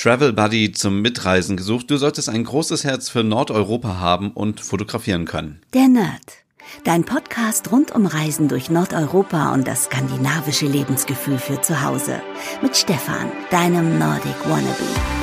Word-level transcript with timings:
Travel 0.00 0.32
Buddy 0.32 0.70
zum 0.70 1.02
Mitreisen 1.02 1.56
gesucht. 1.56 1.90
Du 1.90 1.96
solltest 1.96 2.28
ein 2.28 2.44
großes 2.44 2.84
Herz 2.84 3.08
für 3.08 3.24
Nordeuropa 3.24 3.98
haben 3.98 4.30
und 4.30 4.60
fotografieren 4.60 5.24
können. 5.24 5.60
Der 5.74 5.88
Nerd. 5.88 6.44
Dein 6.84 7.02
Podcast 7.02 7.72
rund 7.72 7.90
um 7.90 8.06
Reisen 8.06 8.46
durch 8.46 8.70
Nordeuropa 8.70 9.52
und 9.52 9.66
das 9.66 9.86
skandinavische 9.86 10.66
Lebensgefühl 10.66 11.38
für 11.38 11.60
zu 11.62 11.82
Hause. 11.82 12.22
Mit 12.62 12.76
Stefan, 12.76 13.32
deinem 13.50 13.98
Nordic 13.98 14.36
Wannabe. 14.44 15.17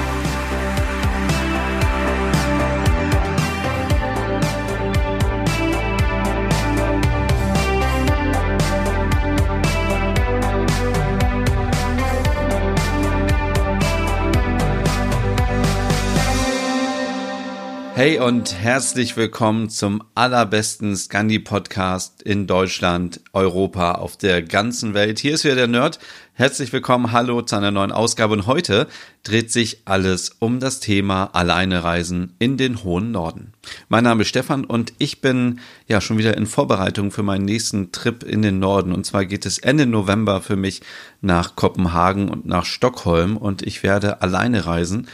Hey 18.06 18.20
und 18.20 18.54
herzlich 18.54 19.18
willkommen 19.18 19.68
zum 19.72 20.04
allerbesten 20.14 20.96
Scandi-Podcast 20.96 22.22
in 22.22 22.46
Deutschland, 22.46 23.20
Europa, 23.34 23.94
auf 23.94 24.16
der 24.16 24.44
ganzen 24.44 24.94
Welt. 24.94 25.18
Hier 25.18 25.34
ist 25.34 25.44
wieder 25.44 25.56
der 25.56 25.66
Nerd. 25.66 25.98
Herzlich 26.34 26.72
willkommen, 26.72 27.14
hallo 27.14 27.42
zu 27.42 27.56
einer 27.56 27.72
neuen 27.72 27.92
Ausgabe. 27.92 28.34
Und 28.34 28.46
heute 28.46 28.86
dreht 29.24 29.52
sich 29.52 29.82
alles 29.86 30.36
um 30.38 30.60
das 30.60 30.82
Thema 30.82 31.32
Alleinereisen 31.34 32.36
in 32.38 32.58
den 32.58 32.84
hohen 32.84 33.10
Norden. 33.10 33.54
Mein 33.90 34.04
Name 34.04 34.22
ist 34.22 34.28
Stefan 34.28 34.66
und 34.66 34.94
ich 35.00 35.22
bin 35.22 35.60
ja 35.88 36.00
schon 36.00 36.20
wieder 36.20 36.38
in 36.38 36.46
Vorbereitung 36.46 37.10
für 37.10 37.24
meinen 37.24 37.46
nächsten 37.46 37.92
Trip 37.92 38.22
in 38.22 38.44
den 38.44 38.60
Norden. 38.60 38.92
Und 38.92 39.08
zwar 39.08 39.26
geht 39.26 39.48
es 39.48 39.58
Ende 39.58 39.88
November 39.88 40.42
für 40.42 40.58
mich 40.58 40.84
nach 41.22 41.56
Kopenhagen 41.56 42.30
und 42.30 42.46
nach 42.46 42.66
Stockholm 42.66 43.36
und 43.36 43.64
ich 43.64 43.82
werde 43.82 44.22
alleine 44.22 44.68
reisen. 44.68 45.08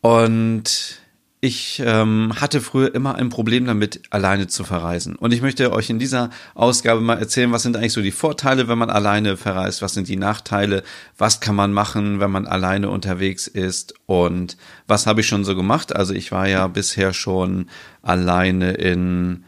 Und 0.00 1.00
ich 1.40 1.80
ähm, 1.84 2.32
hatte 2.40 2.60
früher 2.60 2.94
immer 2.94 3.14
ein 3.14 3.28
Problem 3.28 3.64
damit, 3.64 4.02
alleine 4.10 4.48
zu 4.48 4.64
verreisen. 4.64 5.14
Und 5.14 5.32
ich 5.32 5.40
möchte 5.40 5.72
euch 5.72 5.88
in 5.88 6.00
dieser 6.00 6.30
Ausgabe 6.54 7.00
mal 7.00 7.18
erzählen, 7.18 7.52
was 7.52 7.62
sind 7.62 7.76
eigentlich 7.76 7.92
so 7.92 8.02
die 8.02 8.10
Vorteile, 8.10 8.66
wenn 8.66 8.78
man 8.78 8.90
alleine 8.90 9.36
verreist, 9.36 9.80
was 9.80 9.94
sind 9.94 10.08
die 10.08 10.16
Nachteile, 10.16 10.82
was 11.16 11.40
kann 11.40 11.54
man 11.54 11.72
machen, 11.72 12.18
wenn 12.18 12.32
man 12.32 12.46
alleine 12.46 12.90
unterwegs 12.90 13.46
ist 13.46 13.94
und 14.06 14.56
was 14.88 15.06
habe 15.06 15.20
ich 15.20 15.28
schon 15.28 15.44
so 15.44 15.54
gemacht. 15.54 15.94
Also 15.94 16.12
ich 16.12 16.32
war 16.32 16.48
ja 16.48 16.66
bisher 16.66 17.12
schon 17.12 17.66
alleine 18.02 18.72
in 18.72 19.44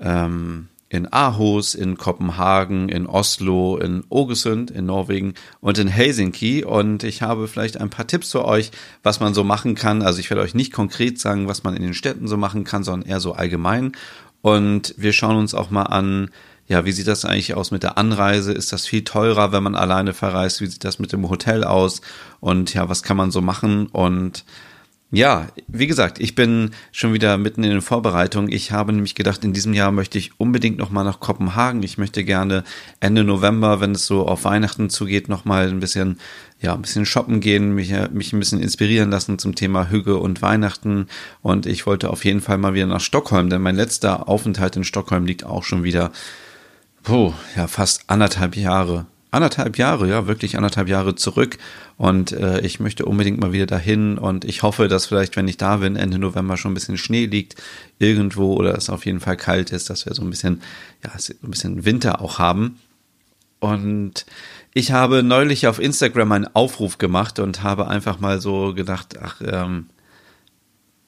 ähm, 0.00 0.68
in 0.94 1.12
Aarhus, 1.12 1.74
in 1.74 1.98
Kopenhagen, 1.98 2.88
in 2.88 3.06
Oslo, 3.06 3.76
in 3.78 4.04
Ågesund, 4.10 4.70
in 4.70 4.86
Norwegen 4.86 5.34
und 5.60 5.76
in 5.78 5.88
Helsinki. 5.88 6.64
Und 6.64 7.02
ich 7.02 7.20
habe 7.20 7.48
vielleicht 7.48 7.80
ein 7.80 7.90
paar 7.90 8.06
Tipps 8.06 8.30
für 8.30 8.44
euch, 8.44 8.70
was 9.02 9.18
man 9.18 9.34
so 9.34 9.42
machen 9.42 9.74
kann. 9.74 10.02
Also 10.02 10.20
ich 10.20 10.30
werde 10.30 10.42
euch 10.42 10.54
nicht 10.54 10.72
konkret 10.72 11.18
sagen, 11.18 11.48
was 11.48 11.64
man 11.64 11.74
in 11.74 11.82
den 11.82 11.94
Städten 11.94 12.28
so 12.28 12.36
machen 12.36 12.62
kann, 12.62 12.84
sondern 12.84 13.08
eher 13.08 13.18
so 13.18 13.32
allgemein. 13.32 13.92
Und 14.40 14.94
wir 14.96 15.12
schauen 15.12 15.36
uns 15.36 15.52
auch 15.52 15.70
mal 15.70 15.82
an, 15.82 16.30
ja, 16.68 16.84
wie 16.84 16.92
sieht 16.92 17.08
das 17.08 17.24
eigentlich 17.24 17.54
aus 17.54 17.72
mit 17.72 17.82
der 17.82 17.98
Anreise? 17.98 18.52
Ist 18.52 18.72
das 18.72 18.86
viel 18.86 19.02
teurer, 19.02 19.50
wenn 19.50 19.64
man 19.64 19.74
alleine 19.74 20.14
verreist? 20.14 20.60
Wie 20.60 20.66
sieht 20.66 20.84
das 20.84 21.00
mit 21.00 21.12
dem 21.12 21.28
Hotel 21.28 21.64
aus? 21.64 22.02
Und 22.38 22.72
ja, 22.72 22.88
was 22.88 23.02
kann 23.02 23.16
man 23.16 23.32
so 23.32 23.40
machen? 23.40 23.86
Und 23.86 24.44
ja, 25.10 25.46
wie 25.68 25.86
gesagt, 25.86 26.18
ich 26.18 26.34
bin 26.34 26.70
schon 26.90 27.12
wieder 27.12 27.38
mitten 27.38 27.62
in 27.62 27.70
den 27.70 27.82
Vorbereitungen. 27.82 28.50
Ich 28.50 28.72
habe 28.72 28.92
nämlich 28.92 29.14
gedacht, 29.14 29.44
in 29.44 29.52
diesem 29.52 29.72
Jahr 29.72 29.92
möchte 29.92 30.18
ich 30.18 30.40
unbedingt 30.40 30.78
nochmal 30.78 31.04
nach 31.04 31.20
Kopenhagen. 31.20 31.84
Ich 31.84 31.98
möchte 31.98 32.24
gerne 32.24 32.64
Ende 32.98 33.22
November, 33.22 33.80
wenn 33.80 33.92
es 33.92 34.06
so 34.06 34.26
auf 34.26 34.44
Weihnachten 34.44 34.90
zugeht, 34.90 35.28
nochmal 35.28 35.68
ein 35.68 35.78
bisschen, 35.78 36.18
ja, 36.60 36.74
ein 36.74 36.82
bisschen 36.82 37.06
shoppen 37.06 37.38
gehen, 37.40 37.74
mich, 37.74 37.94
mich 38.12 38.32
ein 38.32 38.40
bisschen 38.40 38.60
inspirieren 38.60 39.10
lassen 39.10 39.38
zum 39.38 39.54
Thema 39.54 39.88
Hüge 39.88 40.18
und 40.18 40.42
Weihnachten. 40.42 41.06
Und 41.42 41.66
ich 41.66 41.86
wollte 41.86 42.10
auf 42.10 42.24
jeden 42.24 42.40
Fall 42.40 42.58
mal 42.58 42.74
wieder 42.74 42.86
nach 42.86 43.00
Stockholm, 43.00 43.50
denn 43.50 43.62
mein 43.62 43.76
letzter 43.76 44.28
Aufenthalt 44.28 44.74
in 44.74 44.84
Stockholm 44.84 45.26
liegt 45.26 45.44
auch 45.44 45.62
schon 45.62 45.84
wieder, 45.84 46.10
puh, 47.04 47.32
ja, 47.54 47.68
fast 47.68 48.04
anderthalb 48.08 48.56
Jahre 48.56 49.06
anderthalb 49.34 49.76
Jahre, 49.76 50.08
ja, 50.08 50.26
wirklich 50.26 50.56
anderthalb 50.56 50.88
Jahre 50.88 51.14
zurück. 51.14 51.58
Und 51.96 52.32
äh, 52.32 52.60
ich 52.60 52.80
möchte 52.80 53.04
unbedingt 53.04 53.38
mal 53.38 53.52
wieder 53.52 53.66
dahin. 53.66 54.18
Und 54.18 54.44
ich 54.44 54.62
hoffe, 54.62 54.88
dass 54.88 55.06
vielleicht, 55.06 55.36
wenn 55.36 55.48
ich 55.48 55.56
da 55.56 55.78
bin, 55.78 55.96
Ende 55.96 56.18
November 56.18 56.56
schon 56.56 56.72
ein 56.72 56.74
bisschen 56.74 56.98
Schnee 56.98 57.26
liegt 57.26 57.62
irgendwo 57.98 58.54
oder 58.54 58.76
es 58.76 58.90
auf 58.90 59.06
jeden 59.06 59.20
Fall 59.20 59.36
kalt 59.36 59.70
ist, 59.70 59.90
dass 59.90 60.06
wir 60.06 60.14
so 60.14 60.22
ein 60.22 60.30
bisschen, 60.30 60.62
ja, 61.04 61.18
so 61.18 61.34
ein 61.42 61.50
bisschen 61.50 61.84
Winter 61.84 62.20
auch 62.20 62.38
haben. 62.38 62.78
Und 63.60 64.26
ich 64.72 64.92
habe 64.92 65.22
neulich 65.22 65.66
auf 65.66 65.78
Instagram 65.78 66.32
einen 66.32 66.48
Aufruf 66.54 66.98
gemacht 66.98 67.38
und 67.38 67.62
habe 67.62 67.88
einfach 67.88 68.20
mal 68.20 68.40
so 68.40 68.74
gedacht, 68.74 69.16
ach, 69.22 69.40
ähm, 69.44 69.86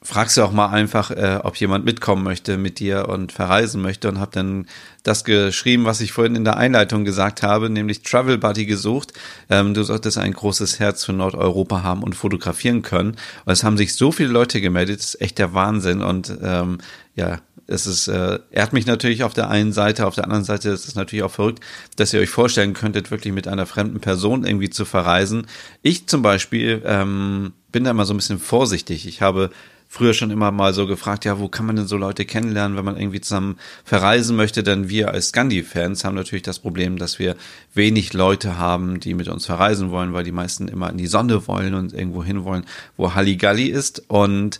fragst 0.07 0.37
du 0.37 0.43
auch 0.43 0.53
mal 0.53 0.67
einfach, 0.67 1.11
äh, 1.11 1.41
ob 1.43 1.57
jemand 1.57 1.83
mitkommen 1.83 2.23
möchte 2.23 2.57
mit 2.57 2.79
dir 2.79 3.09
und 3.09 3.33
verreisen 3.33 3.81
möchte 3.81 4.07
und 4.07 4.19
habe 4.19 4.31
dann 4.31 4.65
das 5.03 5.25
geschrieben, 5.25 5.83
was 5.83 5.99
ich 5.99 6.13
vorhin 6.13 6.37
in 6.37 6.45
der 6.45 6.55
Einleitung 6.55 7.03
gesagt 7.03 7.43
habe, 7.43 7.69
nämlich 7.69 8.03
Travel 8.03 8.37
Buddy 8.37 8.65
gesucht. 8.65 9.11
Ähm, 9.49 9.73
du 9.73 9.83
solltest 9.83 10.17
ein 10.17 10.31
großes 10.31 10.79
Herz 10.79 11.03
für 11.03 11.11
Nordeuropa 11.11 11.83
haben 11.83 12.03
und 12.03 12.15
fotografieren 12.15 12.83
können. 12.83 13.17
Und 13.43 13.51
es 13.51 13.65
haben 13.65 13.75
sich 13.75 13.95
so 13.95 14.13
viele 14.13 14.29
Leute 14.29 14.61
gemeldet, 14.61 14.99
das 14.99 15.15
ist 15.15 15.21
echt 15.21 15.39
der 15.39 15.53
Wahnsinn 15.53 16.01
und 16.01 16.33
ähm, 16.41 16.77
ja, 17.15 17.39
es 17.67 17.85
ist, 17.85 18.07
äh, 18.07 18.39
ehrt 18.49 18.71
mich 18.71 18.85
natürlich 18.85 19.25
auf 19.25 19.33
der 19.33 19.49
einen 19.49 19.73
Seite, 19.73 20.07
auf 20.07 20.15
der 20.15 20.23
anderen 20.23 20.45
Seite 20.45 20.69
ist 20.69 20.87
es 20.87 20.95
natürlich 20.95 21.23
auch 21.23 21.31
verrückt, 21.31 21.61
dass 21.97 22.13
ihr 22.13 22.21
euch 22.21 22.29
vorstellen 22.29 22.73
könntet, 22.73 23.11
wirklich 23.11 23.33
mit 23.33 23.49
einer 23.49 23.65
fremden 23.65 23.99
Person 23.99 24.45
irgendwie 24.45 24.69
zu 24.69 24.85
verreisen. 24.85 25.47
Ich 25.81 26.07
zum 26.07 26.21
Beispiel 26.21 26.81
ähm, 26.85 27.51
bin 27.73 27.83
da 27.83 27.91
immer 27.91 28.05
so 28.05 28.13
ein 28.13 28.17
bisschen 28.17 28.39
vorsichtig. 28.39 29.05
Ich 29.05 29.21
habe 29.21 29.49
früher 29.87 30.13
schon 30.13 30.31
immer 30.31 30.51
mal 30.51 30.73
so 30.73 30.85
gefragt, 30.85 31.25
ja, 31.25 31.39
wo 31.39 31.47
kann 31.47 31.65
man 31.65 31.75
denn 31.75 31.87
so 31.87 31.97
Leute 31.97 32.25
kennenlernen, 32.25 32.77
wenn 32.77 32.85
man 32.85 32.97
irgendwie 32.97 33.21
zusammen 33.21 33.57
verreisen 33.83 34.35
möchte? 34.35 34.63
Denn 34.63 34.89
wir 34.89 35.11
als 35.11 35.29
Scandi-Fans 35.29 36.03
haben 36.03 36.15
natürlich 36.15 36.43
das 36.43 36.59
Problem, 36.59 36.97
dass 36.97 37.19
wir 37.19 37.35
wenig 37.73 38.13
Leute 38.13 38.57
haben, 38.57 38.99
die 38.99 39.13
mit 39.13 39.27
uns 39.27 39.45
verreisen 39.45 39.89
wollen, 39.91 40.13
weil 40.13 40.23
die 40.23 40.31
meisten 40.31 40.67
immer 40.67 40.89
in 40.89 40.97
die 40.97 41.07
Sonne 41.07 41.47
wollen 41.47 41.73
und 41.73 41.93
irgendwo 41.93 42.23
hin 42.23 42.43
wollen, 42.43 42.65
wo 42.97 43.13
Halligalli 43.15 43.67
ist. 43.67 44.03
Und 44.09 44.59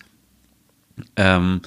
ähm, 1.16 1.62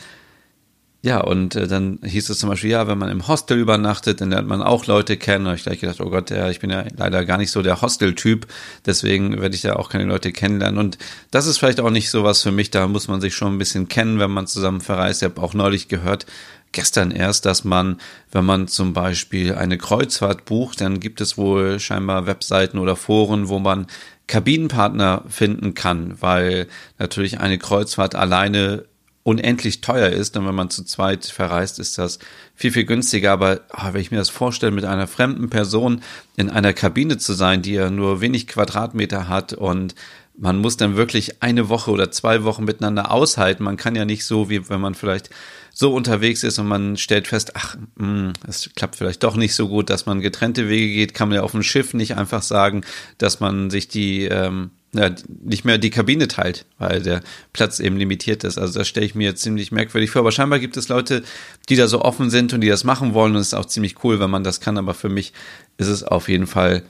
ja, 1.03 1.21
und 1.21 1.57
äh, 1.57 1.67
dann 1.67 1.99
hieß 2.05 2.29
es 2.29 2.39
zum 2.41 2.51
Beispiel, 2.51 2.71
ja, 2.71 2.87
wenn 2.87 2.99
man 2.99 3.09
im 3.09 3.27
Hostel 3.27 3.59
übernachtet, 3.59 4.21
dann 4.21 4.31
lernt 4.31 4.49
man 4.49 4.61
auch 4.61 4.85
Leute 4.85 5.17
kennen. 5.17 5.47
Und 5.47 5.55
ich 5.55 5.63
gleich 5.63 5.81
gedacht, 5.81 6.01
oh 6.01 6.11
Gott, 6.11 6.29
ja, 6.29 6.51
ich 6.51 6.61
bin 6.61 6.69
ja 6.69 6.85
leider 6.95 7.25
gar 7.25 7.39
nicht 7.39 7.51
so 7.51 7.63
der 7.63 7.81
Hostel-Typ, 7.81 8.47
deswegen 8.85 9.41
werde 9.41 9.55
ich 9.55 9.63
ja 9.63 9.77
auch 9.77 9.89
keine 9.89 10.05
Leute 10.05 10.31
kennenlernen. 10.31 10.79
Und 10.79 10.99
das 11.31 11.47
ist 11.47 11.57
vielleicht 11.57 11.81
auch 11.81 11.89
nicht 11.89 12.11
so 12.11 12.23
was 12.23 12.43
für 12.43 12.53
mich, 12.53 12.71
da 12.71 12.87
muss 12.87 13.09
man 13.09 13.23
sich 13.23 13.35
schon 13.35 13.55
ein 13.55 13.59
bisschen 13.59 13.89
kennen, 13.89 14.19
wenn 14.19 14.31
man 14.31 14.47
zusammen 14.47 14.83
verreist. 14.83 15.23
Ich 15.23 15.29
habe 15.31 15.41
auch 15.41 15.55
neulich 15.55 15.89
gehört, 15.89 16.27
gestern 16.73 17.13
erst, 17.13 17.47
dass 17.47 17.65
man, 17.65 17.99
wenn 18.31 18.45
man 18.45 18.69
zum 18.69 18.93
Beispiel 18.93 19.55
eine 19.55 19.79
Kreuzfahrt 19.79 20.45
bucht, 20.45 20.83
dann 20.83 21.01
gibt 21.01 21.23
es 21.23 21.39
wohl 21.39 21.81
scheinbar 21.81 22.27
Webseiten 22.27 22.79
oder 22.79 22.95
Foren, 22.95 23.49
wo 23.49 23.59
man 23.59 23.87
Kabinenpartner 24.27 25.25
finden 25.29 25.75
kann, 25.75 26.21
weil 26.21 26.69
natürlich 26.99 27.41
eine 27.41 27.59
Kreuzfahrt 27.59 28.15
alleine 28.15 28.85
unendlich 29.31 29.81
teuer 29.81 30.11
ist. 30.11 30.37
Und 30.37 30.47
wenn 30.47 30.55
man 30.55 30.71
zu 30.71 30.85
zweit 30.85 31.25
verreist, 31.25 31.79
ist 31.79 31.99
das 31.99 32.19
viel, 32.55 32.73
viel 32.73 32.85
günstiger. 32.85 33.33
Aber 33.33 33.61
oh, 33.73 33.93
wenn 33.93 34.01
ich 34.01 34.11
mir 34.11 34.19
das 34.19 34.29
vorstelle, 34.29 34.73
mit 34.73 34.85
einer 34.85 35.07
fremden 35.07 35.49
Person 35.49 36.03
in 36.37 36.51
einer 36.51 36.73
Kabine 36.73 37.19
zu 37.19 37.33
sein, 37.33 37.63
die 37.63 37.75
ja 37.75 37.91
nur 37.91 38.21
wenig 38.21 38.47
Quadratmeter 38.47 39.29
hat 39.29 39.53
und 39.53 39.95
man 40.37 40.59
muss 40.59 40.79
dann 40.79 40.97
wirklich 40.97 41.43
eine 41.43 41.69
Woche 41.69 41.91
oder 41.91 42.11
zwei 42.11 42.45
Wochen 42.45 42.65
miteinander 42.65 43.11
aushalten. 43.11 43.63
Man 43.63 43.77
kann 43.77 43.95
ja 43.95 44.07
nicht 44.07 44.25
so, 44.25 44.49
wie 44.49 44.71
wenn 44.71 44.81
man 44.81 44.95
vielleicht 44.95 45.29
so 45.73 45.95
unterwegs 45.95 46.43
ist 46.43 46.59
und 46.59 46.67
man 46.67 46.97
stellt 46.97 47.29
fest, 47.29 47.53
ach, 47.57 47.77
hm, 47.99 48.33
es 48.49 48.71
klappt 48.75 48.97
vielleicht 48.97 49.23
doch 49.23 49.37
nicht 49.37 49.55
so 49.55 49.69
gut, 49.69 49.91
dass 49.91 50.07
man 50.07 50.21
getrennte 50.21 50.69
Wege 50.69 50.95
geht, 50.95 51.15
kann 51.15 51.29
man 51.29 51.37
ja 51.37 51.43
auf 51.43 51.53
dem 51.53 51.63
Schiff 51.63 51.93
nicht 51.93 52.17
einfach 52.17 52.43
sagen, 52.43 52.83
dass 53.19 53.41
man 53.41 53.71
sich 53.71 53.89
die 53.89 54.25
ähm, 54.25 54.71
ja, 54.93 55.11
nicht 55.29 55.65
mehr 55.65 55.79
die 55.79 55.91
Kabine 55.91 56.27
teilt, 56.27 56.67
weil 56.79 57.03
der 57.03 57.23
Platz 57.53 57.79
eben 57.79 57.97
limitiert 57.97 58.43
ist. 58.43 58.59
Also 58.59 58.79
das 58.79 58.89
stelle 58.89 59.07
ich 59.07 59.15
mir 59.15 59.37
ziemlich 59.37 59.71
merkwürdig 59.71 60.11
vor. 60.11 60.21
Aber 60.21 60.33
scheinbar 60.33 60.59
gibt 60.59 60.77
es 60.77 60.89
Leute, 60.89 61.23
die 61.69 61.77
da 61.77 61.87
so 61.87 62.03
offen 62.03 62.31
sind 62.31 62.53
und 62.53 62.61
die 62.61 62.69
das 62.69 62.83
machen 62.85 63.15
wollen. 63.15 63.35
Und 63.35 63.41
es 63.41 63.49
ist 63.49 63.55
auch 63.55 63.67
ziemlich 63.67 64.03
cool, 64.03 64.19
wenn 64.19 64.31
man 64.31 64.43
das 64.43 64.61
kann. 64.61 64.79
Aber 64.79 64.95
für 64.95 65.09
mich 65.09 65.33
ist 65.79 65.87
es 65.87 66.03
auf 66.03 66.29
jeden 66.29 66.49
Fall 66.49 66.83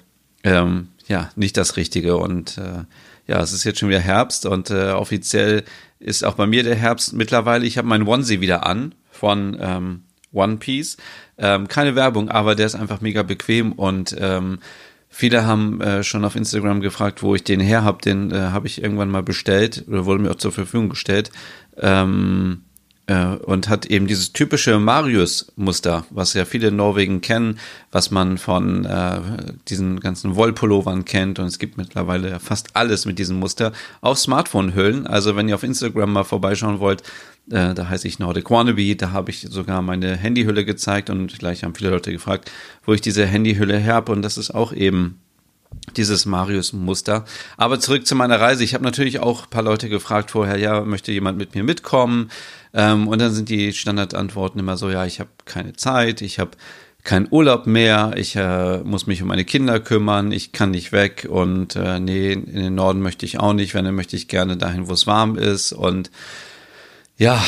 ähm, 0.45 0.89
ja 1.09 1.31
nicht 1.37 1.57
das 1.57 1.77
Richtige. 1.77 2.17
Und 2.17 2.57
äh, 2.57 2.85
ja, 3.27 3.41
es 3.41 3.53
ist 3.53 3.65
jetzt 3.65 3.81
schon 3.81 3.91
wieder 3.91 4.01
Herbst 4.01 4.47
und 4.47 4.71
äh, 4.71 4.91
offiziell 4.91 5.65
ist 5.99 6.25
auch 6.25 6.35
bei 6.35 6.47
mir 6.47 6.63
der 6.63 6.75
Herbst 6.75 7.13
mittlerweile. 7.13 7.67
Ich 7.67 7.77
habe 7.77 7.87
meinen 7.87 8.09
Onesie 8.09 8.41
wieder 8.41 8.67
an 8.67 8.95
von 9.11 9.59
ähm, 9.61 10.03
One 10.33 10.57
Piece. 10.57 10.97
Ähm, 11.37 11.69
keine 11.69 11.95
Werbung, 11.95 12.31
aber 12.31 12.55
der 12.55 12.67
ist 12.67 12.75
einfach 12.75 13.01
mega 13.01 13.23
bequem 13.23 13.73
und 13.73 14.17
ähm, 14.19 14.59
Viele 15.13 15.45
haben 15.45 15.81
äh, 15.81 16.05
schon 16.05 16.25
auf 16.25 16.37
Instagram 16.37 16.81
gefragt, 16.81 17.23
wo 17.23 17.35
ich 17.35 17.43
den 17.43 17.59
her 17.59 17.83
habe. 17.83 18.01
Den 18.01 18.31
äh, 18.31 18.37
habe 18.37 18.69
ich 18.69 18.81
irgendwann 18.81 19.11
mal 19.11 19.25
bestellt 19.25 19.85
oder 19.89 20.07
wurde 20.07 20.23
mir 20.23 20.31
auch 20.31 20.37
zur 20.37 20.53
Verfügung 20.53 20.89
gestellt. 20.89 21.33
Ähm, 21.77 22.63
äh, 22.63 22.70
und 23.15 23.69
hat 23.69 23.87
eben 23.87 24.07
dieses 24.07 24.33
typische 24.33 24.79
Marius-Muster, 24.79 26.05
was 26.11 26.35
ja 26.35 26.45
viele 26.45 26.69
in 26.69 26.77
Norwegen 26.77 27.21
kennen, 27.21 27.59
was 27.91 28.11
man 28.11 28.39
von 28.39 28.85
äh, 28.85 29.21
diesen 29.69 30.01
ganzen 30.01 30.37
Wollpullovern 30.37 31.05
kennt 31.05 31.39
und 31.39 31.47
es 31.47 31.59
gibt 31.59 31.77
mittlerweile 31.77 32.39
fast 32.41 32.77
alles 32.77 33.07
mit 33.07 33.19
diesem 33.19 33.39
Muster 33.39 33.73
auf 34.01 34.19
Smartphone-Hüllen. 34.19 35.07
Also 35.07 35.35
wenn 35.35 35.49
ihr 35.49 35.55
auf 35.55 35.63
Instagram 35.63 36.13
mal 36.13 36.25
vorbeischauen 36.25 36.79
wollt, 36.79 37.03
äh, 37.51 37.75
da 37.75 37.89
heiße 37.89 38.07
ich 38.07 38.19
Nordic 38.19 38.51
Wannabe, 38.51 38.95
da 38.95 39.11
habe 39.11 39.31
ich 39.31 39.47
sogar 39.51 39.83
meine 39.83 40.17
Handyhülle 40.17 40.65
gezeigt 40.65 41.11
und 41.11 41.39
gleich 41.39 41.65
haben 41.65 41.75
viele 41.75 41.91
Leute 41.91 42.13
gefragt, 42.13 42.51
wo 42.85 42.93
ich 42.93 43.01
diese 43.01 43.27
Handyhülle 43.27 43.85
habe 43.85 44.13
und 44.13 44.23
das 44.23 44.39
ist 44.39 44.55
auch 44.55 44.73
eben 44.73 45.19
dieses 45.97 46.27
Marius-Muster. 46.27 47.25
Aber 47.57 47.81
zurück 47.81 48.07
zu 48.07 48.15
meiner 48.15 48.41
Reise. 48.41 48.65
Ich 48.65 48.75
habe 48.75 48.85
natürlich 48.85 49.21
auch 49.21 49.45
ein 49.45 49.51
paar 49.51 49.63
Leute 49.63 49.89
gefragt 49.89 50.31
vorher, 50.31 50.57
ja, 50.59 50.83
möchte 50.83 51.13
jemand 51.13 51.39
mit 51.39 51.55
mir 51.55 51.65
mitkommen? 51.65 52.31
Ähm, 52.73 53.09
und 53.09 53.21
dann 53.21 53.33
sind 53.33 53.49
die 53.49 53.73
Standardantworten 53.73 54.59
immer 54.59 54.77
so, 54.77 54.91
ja, 54.91 55.05
ich 55.05 55.21
habe 55.21 55.31
keine 55.45 55.75
Zeit, 55.75 56.23
ich 56.23 56.39
habe 56.39 56.53
keinen 57.03 57.29
Urlaub 57.31 57.67
mehr, 57.67 58.13
ich 58.17 58.37
äh, 58.37 58.79
muss 58.79 59.07
mich 59.07 59.23
um 59.23 59.29
meine 59.29 59.45
Kinder 59.45 59.81
kümmern, 59.81 60.33
ich 60.33 60.53
kann 60.53 60.71
nicht 60.71 60.93
weg 60.93 61.27
und 61.29 61.77
äh, 61.77 61.99
nee, 61.99 62.33
in 62.33 62.55
den 62.55 62.75
Norden 62.75 63.01
möchte 63.01 63.25
ich 63.25 63.41
auch 63.41 63.53
nicht, 63.53 63.75
wenn 63.75 63.85
dann 63.85 63.95
möchte 63.95 64.17
ich 64.17 64.29
gerne 64.29 64.57
dahin, 64.57 64.89
wo 64.89 64.93
es 64.93 65.07
warm 65.07 65.37
ist. 65.37 65.73
Und 65.73 66.11
ja, 67.17 67.43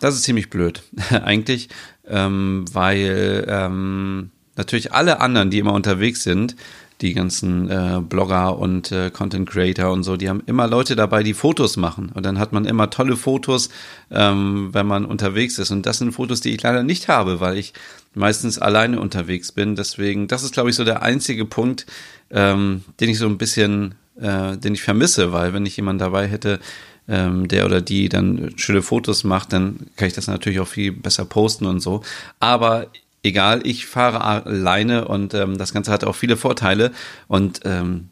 das 0.00 0.14
ist 0.14 0.24
ziemlich 0.24 0.50
blöd, 0.50 0.82
eigentlich, 1.10 1.68
ähm, 2.06 2.64
weil 2.72 3.46
ähm, 3.48 4.30
natürlich 4.56 4.92
alle 4.92 5.20
anderen, 5.20 5.50
die 5.50 5.58
immer 5.58 5.72
unterwegs 5.72 6.22
sind, 6.22 6.56
die 7.02 7.12
ganzen 7.12 7.70
äh, 7.70 8.00
Blogger 8.00 8.58
und 8.58 8.90
äh, 8.90 9.10
Content 9.10 9.48
Creator 9.48 9.92
und 9.92 10.02
so, 10.02 10.16
die 10.16 10.28
haben 10.28 10.42
immer 10.46 10.66
Leute 10.66 10.96
dabei, 10.96 11.22
die 11.22 11.34
Fotos 11.34 11.76
machen. 11.76 12.10
Und 12.14 12.24
dann 12.24 12.38
hat 12.38 12.52
man 12.52 12.64
immer 12.64 12.88
tolle 12.88 13.16
Fotos, 13.16 13.68
ähm, 14.10 14.70
wenn 14.72 14.86
man 14.86 15.04
unterwegs 15.04 15.58
ist. 15.58 15.70
Und 15.70 15.84
das 15.84 15.98
sind 15.98 16.12
Fotos, 16.12 16.40
die 16.40 16.54
ich 16.54 16.62
leider 16.62 16.82
nicht 16.82 17.08
habe, 17.08 17.40
weil 17.40 17.58
ich 17.58 17.74
meistens 18.14 18.58
alleine 18.58 18.98
unterwegs 18.98 19.52
bin. 19.52 19.76
Deswegen, 19.76 20.26
das 20.26 20.42
ist, 20.42 20.54
glaube 20.54 20.70
ich, 20.70 20.76
so 20.76 20.84
der 20.84 21.02
einzige 21.02 21.44
Punkt, 21.44 21.86
ähm, 22.30 22.82
den 22.98 23.10
ich 23.10 23.18
so 23.18 23.26
ein 23.26 23.38
bisschen, 23.38 23.94
äh, 24.18 24.56
den 24.56 24.74
ich 24.74 24.82
vermisse, 24.82 25.32
weil 25.32 25.52
wenn 25.52 25.66
ich 25.66 25.76
jemanden 25.76 26.00
dabei 26.00 26.26
hätte, 26.26 26.60
ähm, 27.08 27.46
der 27.46 27.66
oder 27.66 27.80
die 27.80 28.08
dann 28.08 28.52
schöne 28.56 28.82
Fotos 28.82 29.22
macht, 29.22 29.52
dann 29.52 29.86
kann 29.96 30.08
ich 30.08 30.14
das 30.14 30.26
natürlich 30.26 30.60
auch 30.60 30.68
viel 30.68 30.92
besser 30.92 31.24
posten 31.24 31.66
und 31.66 31.80
so. 31.80 32.02
Aber 32.40 32.88
egal, 33.26 33.66
ich 33.66 33.86
fahre 33.86 34.22
alleine 34.22 35.08
und 35.08 35.34
ähm, 35.34 35.58
das 35.58 35.72
Ganze 35.72 35.92
hat 35.92 36.04
auch 36.04 36.14
viele 36.14 36.36
Vorteile. 36.36 36.92
Und 37.28 37.60
ähm, 37.64 38.08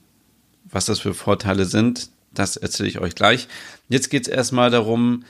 was 0.64 0.86
das 0.86 1.00
für 1.00 1.14
Vorteile 1.14 1.64
sind, 1.64 2.10
das 2.32 2.56
erzähle 2.56 2.88
ich 2.88 2.98
euch 2.98 3.14
gleich. 3.14 3.48
Jetzt 3.88 4.10
geht 4.10 4.26
es 4.26 4.28
erstmal 4.28 4.70
darum, 4.70 5.24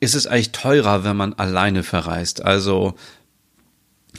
ist 0.00 0.14
es 0.14 0.26
eigentlich 0.26 0.52
teurer, 0.52 1.04
wenn 1.04 1.16
man 1.16 1.32
alleine 1.34 1.82
verreist? 1.82 2.44
Also 2.44 2.94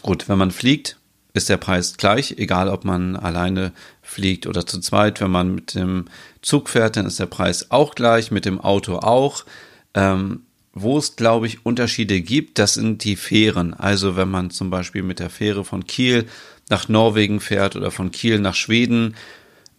gut, 0.01 0.29
wenn 0.29 0.37
man 0.37 0.51
fliegt, 0.51 0.97
ist 1.33 1.49
der 1.49 1.57
Preis 1.57 1.97
gleich, 1.97 2.35
egal 2.37 2.69
ob 2.69 2.85
man 2.85 3.17
alleine 3.17 3.73
fliegt 4.01 4.47
oder 4.47 4.65
zu 4.65 4.79
zweit. 4.79 5.19
Wenn 5.19 5.31
man 5.31 5.53
mit 5.53 5.75
dem 5.75 6.05
Zug 6.41 6.69
fährt, 6.69 6.95
dann 6.95 7.05
ist 7.05 7.19
der 7.19 7.25
Preis 7.25 7.71
auch 7.71 7.95
gleich, 7.95 8.31
mit 8.31 8.45
dem 8.45 8.61
Auto 8.61 8.97
auch. 8.99 9.45
Ähm, 9.93 10.43
wo 10.75 10.97
es, 10.97 11.15
glaube 11.15 11.47
ich, 11.47 11.65
Unterschiede 11.65 12.21
gibt, 12.21 12.59
das 12.59 12.75
sind 12.75 13.03
die 13.05 13.15
Fähren. 13.15 13.73
Also 13.73 14.17
wenn 14.17 14.29
man 14.29 14.51
zum 14.51 14.69
Beispiel 14.69 15.03
mit 15.03 15.19
der 15.19 15.29
Fähre 15.29 15.63
von 15.63 15.87
Kiel 15.87 16.25
nach 16.69 16.89
Norwegen 16.89 17.39
fährt 17.39 17.77
oder 17.77 17.91
von 17.91 18.11
Kiel 18.11 18.39
nach 18.39 18.55
Schweden. 18.55 19.15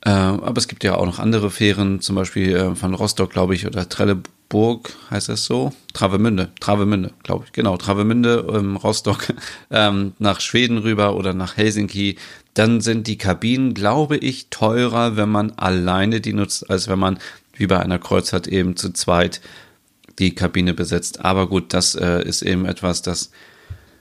Äh, 0.00 0.10
aber 0.10 0.56
es 0.56 0.68
gibt 0.68 0.84
ja 0.84 0.94
auch 0.94 1.04
noch 1.04 1.18
andere 1.18 1.50
Fähren, 1.50 2.00
zum 2.00 2.16
Beispiel 2.16 2.56
äh, 2.56 2.74
von 2.74 2.94
Rostock, 2.94 3.30
glaube 3.30 3.54
ich, 3.54 3.66
oder 3.66 3.88
Trelleburg, 3.88 4.94
heißt 5.10 5.28
das 5.28 5.44
so? 5.44 5.72
Travemünde, 5.92 6.50
Travemünde, 6.60 7.12
glaube 7.22 7.44
ich, 7.46 7.52
genau, 7.52 7.76
Travemünde, 7.76 8.46
ähm, 8.54 8.76
Rostock, 8.76 9.34
ähm, 9.70 10.14
nach 10.18 10.40
Schweden 10.40 10.78
rüber 10.78 11.14
oder 11.16 11.34
nach 11.34 11.58
Helsinki. 11.58 12.16
Dann 12.54 12.80
sind 12.80 13.06
die 13.06 13.18
Kabinen, 13.18 13.74
glaube 13.74 14.16
ich, 14.16 14.48
teurer, 14.48 15.16
wenn 15.16 15.28
man 15.28 15.50
alleine 15.52 16.22
die 16.22 16.32
nutzt, 16.32 16.70
als 16.70 16.88
wenn 16.88 16.98
man 16.98 17.18
wie 17.52 17.66
bei 17.66 17.80
einer 17.80 17.98
Kreuzfahrt 17.98 18.46
eben 18.46 18.76
zu 18.76 18.92
zweit 18.92 19.40
die 20.18 20.34
Kabine 20.34 20.74
besetzt. 20.74 21.24
Aber 21.24 21.48
gut, 21.48 21.72
das 21.72 21.94
äh, 21.94 22.22
ist 22.22 22.42
eben 22.42 22.64
etwas, 22.64 23.02
das, 23.02 23.30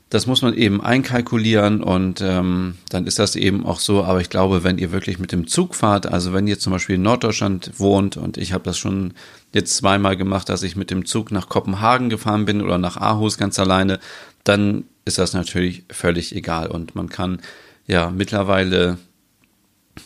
das 0.10 0.28
muss 0.28 0.42
man 0.42 0.54
eben 0.54 0.82
einkalkulieren 0.82 1.84
und 1.84 2.22
ähm, 2.22 2.78
dann 2.90 3.08
ist 3.08 3.20
das 3.20 3.36
eben 3.36 3.66
auch 3.66 3.80
so. 3.80 4.04
Aber 4.04 4.22
ich 4.22 4.30
glaube, 4.30 4.64
wenn 4.64 4.78
ihr 4.78 4.92
wirklich 4.92 5.20
mit 5.20 5.32
dem 5.32 5.48
Zug 5.48 5.76
fahrt, 5.76 6.06
also 6.06 6.34
wenn 6.34 6.48
ihr 6.48 6.60
zum 6.60 6.74
Beispiel 6.74 6.96
in 6.96 7.02
Norddeutschland 7.02 7.72
wohnt 7.80 8.18
und 8.18 8.38
ich 8.38 8.54
habe 8.54 8.64
das 8.64 8.78
schon 8.78 9.14
jetzt 9.54 9.76
zweimal 9.76 10.16
gemacht, 10.16 10.50
dass 10.50 10.64
ich 10.64 10.76
mit 10.76 10.92
dem 10.92 11.06
Zug 11.06 11.32
nach 11.32 11.50
Kopenhagen 11.50 12.10
gefahren 12.10 12.46
bin 12.46 12.62
oder 12.62 12.78
nach 12.78 12.98
Aarhus 12.98 13.38
ganz 13.38 13.60
alleine, 13.60 14.00
dann 14.44 14.86
ist 15.06 15.18
das 15.18 15.34
natürlich 15.34 15.84
völlig 15.90 16.36
egal 16.36 16.68
und 16.68 16.96
man 16.96 17.10
kann 17.10 17.42
ja 17.88 18.10
mittlerweile 18.10 18.98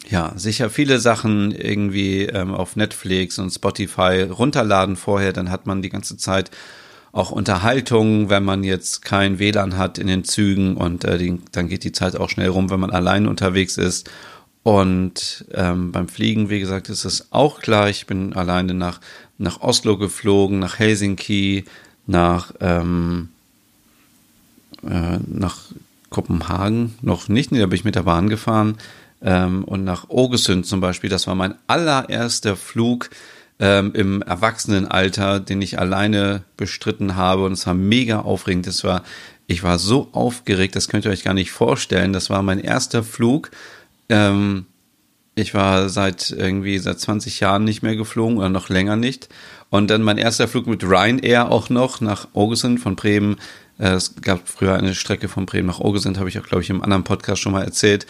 ja, 0.09 0.33
sicher 0.36 0.69
viele 0.69 1.00
Sachen 1.00 1.51
irgendwie 1.51 2.24
ähm, 2.24 2.53
auf 2.53 2.75
Netflix 2.75 3.39
und 3.39 3.51
Spotify 3.51 4.21
runterladen 4.24 4.95
vorher, 4.95 5.33
dann 5.33 5.50
hat 5.50 5.65
man 5.65 5.81
die 5.81 5.89
ganze 5.89 6.18
Zeit 6.18 6.51
auch 7.12 7.31
Unterhaltung, 7.31 8.30
wenn 8.30 8.44
man 8.44 8.63
jetzt 8.63 9.03
kein 9.03 9.39
WLAN 9.39 9.77
hat 9.77 9.97
in 9.97 10.07
den 10.07 10.24
Zügen 10.24 10.77
und 10.77 11.06
äh, 11.06 11.18
die, 11.18 11.39
dann 11.51 11.68
geht 11.68 11.83
die 11.83 11.91
Zeit 11.91 12.15
auch 12.15 12.30
schnell 12.30 12.50
rum, 12.50 12.69
wenn 12.69 12.80
man 12.80 12.91
allein 12.91 13.27
unterwegs 13.27 13.77
ist. 13.77 14.09
Und 14.62 15.45
ähm, 15.53 15.92
beim 15.92 16.07
Fliegen, 16.07 16.50
wie 16.50 16.59
gesagt, 16.59 16.89
ist 16.89 17.06
es 17.06 17.31
auch 17.31 17.62
gleich. 17.62 18.01
Ich 18.01 18.07
bin 18.07 18.33
alleine 18.33 18.74
nach, 18.74 19.00
nach 19.38 19.62
Oslo 19.62 19.97
geflogen, 19.97 20.59
nach 20.59 20.77
Helsinki, 20.77 21.65
nach, 22.06 22.53
ähm, 22.59 23.30
äh, 24.83 25.18
nach 25.25 25.57
Kopenhagen 26.12 26.95
noch 27.01 27.27
nicht. 27.27 27.51
Da 27.51 27.65
bin 27.65 27.75
ich 27.75 27.85
mit 27.85 27.95
der 27.95 28.03
Bahn 28.03 28.30
gefahren 28.30 28.77
ähm, 29.21 29.63
und 29.63 29.83
nach 29.83 30.10
Ogesund 30.10 30.66
zum 30.66 30.81
Beispiel. 30.81 31.10
Das 31.10 31.27
war 31.27 31.36
mein 31.36 31.56
allererster 31.68 32.56
Flug 32.56 33.10
ähm, 33.60 33.92
im 33.94 34.21
Erwachsenenalter, 34.21 35.39
den 35.39 35.62
ich 35.62 35.80
alleine 35.80 36.44
bestritten 36.57 37.16
habe 37.16 37.45
und 37.45 37.54
es 37.54 37.68
war 37.68 37.74
mega 37.74 38.21
aufregend. 38.21 38.68
Das 38.68 38.83
war, 38.83 39.04
ich 39.48 39.63
war 39.63 39.80
so 39.80 40.10
aufgeregt, 40.13 40.75
das 40.75 40.88
könnt 40.88 41.06
ihr 41.06 41.12
euch 41.12 41.24
gar 41.24 41.33
nicht 41.33 41.51
vorstellen. 41.51 42.13
Das 42.13 42.30
war 42.30 42.42
mein 42.42 42.60
erster 42.60 43.04
Flug. 43.04 43.51
Ähm, 44.07 44.66
ich 45.36 45.54
war 45.54 45.89
seit 45.89 46.31
irgendwie 46.31 46.80
seit 46.80 47.00
20 47.00 47.39
Jahren 47.39 47.63
nicht 47.63 47.81
mehr 47.81 47.95
geflogen 47.95 48.38
oder 48.38 48.50
noch 48.50 48.69
länger 48.69 48.95
nicht. 48.95 49.30
Und 49.69 49.89
dann 49.89 50.01
mein 50.01 50.18
erster 50.18 50.48
Flug 50.48 50.68
mit 50.68 50.83
Ryanair 50.83 51.51
auch 51.51 51.69
noch 51.69 52.01
nach 52.01 52.30
Ogesund 52.33 52.80
von 52.80 52.95
Bremen. 52.95 53.38
Äh, 53.77 53.92
es 53.92 54.16
gab 54.21 54.48
früher 54.48 54.75
eine 54.75 54.95
Strecke 54.95 55.27
von 55.27 55.45
Bremen 55.45 55.68
nach 55.68 55.80
Ogesund, 55.80 56.18
habe 56.18 56.30
ich 56.30 56.39
auch, 56.39 56.48
glaube 56.48 56.63
ich, 56.63 56.69
im 56.69 56.81
anderen 56.81 57.04
Podcast 57.04 57.42
schon 57.42 57.51
mal 57.51 57.63
erzählt. 57.63 58.06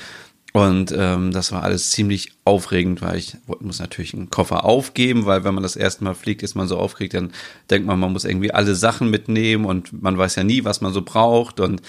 Und 0.51 0.91
ähm, 0.97 1.31
das 1.31 1.51
war 1.51 1.63
alles 1.63 1.91
ziemlich 1.91 2.31
aufregend, 2.43 3.01
weil 3.01 3.17
ich 3.17 3.37
muss 3.59 3.79
natürlich 3.79 4.15
einen 4.15 4.31
Koffer 4.31 4.65
aufgeben, 4.65 5.25
weil 5.25 5.43
wenn 5.43 5.53
man 5.53 5.61
das 5.61 5.75
erste 5.75 6.03
Mal 6.03 6.15
fliegt, 6.15 6.41
ist 6.41 6.55
man 6.55 6.67
so 6.67 6.77
aufgeregt, 6.77 7.13
dann 7.13 7.31
denkt 7.69 7.87
man, 7.87 7.99
man 7.99 8.11
muss 8.11 8.25
irgendwie 8.25 8.51
alle 8.51 8.73
Sachen 8.73 9.11
mitnehmen 9.11 9.65
und 9.65 10.01
man 10.01 10.17
weiß 10.17 10.35
ja 10.35 10.43
nie, 10.43 10.63
was 10.63 10.81
man 10.81 10.91
so 10.91 11.03
braucht. 11.03 11.59
Und 11.59 11.81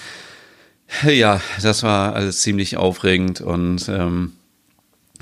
ja, 1.03 1.41
das 1.61 1.83
war 1.83 2.13
alles 2.15 2.41
ziemlich 2.41 2.77
aufregend 2.77 3.41
und 3.41 3.89
ähm, 3.89 4.33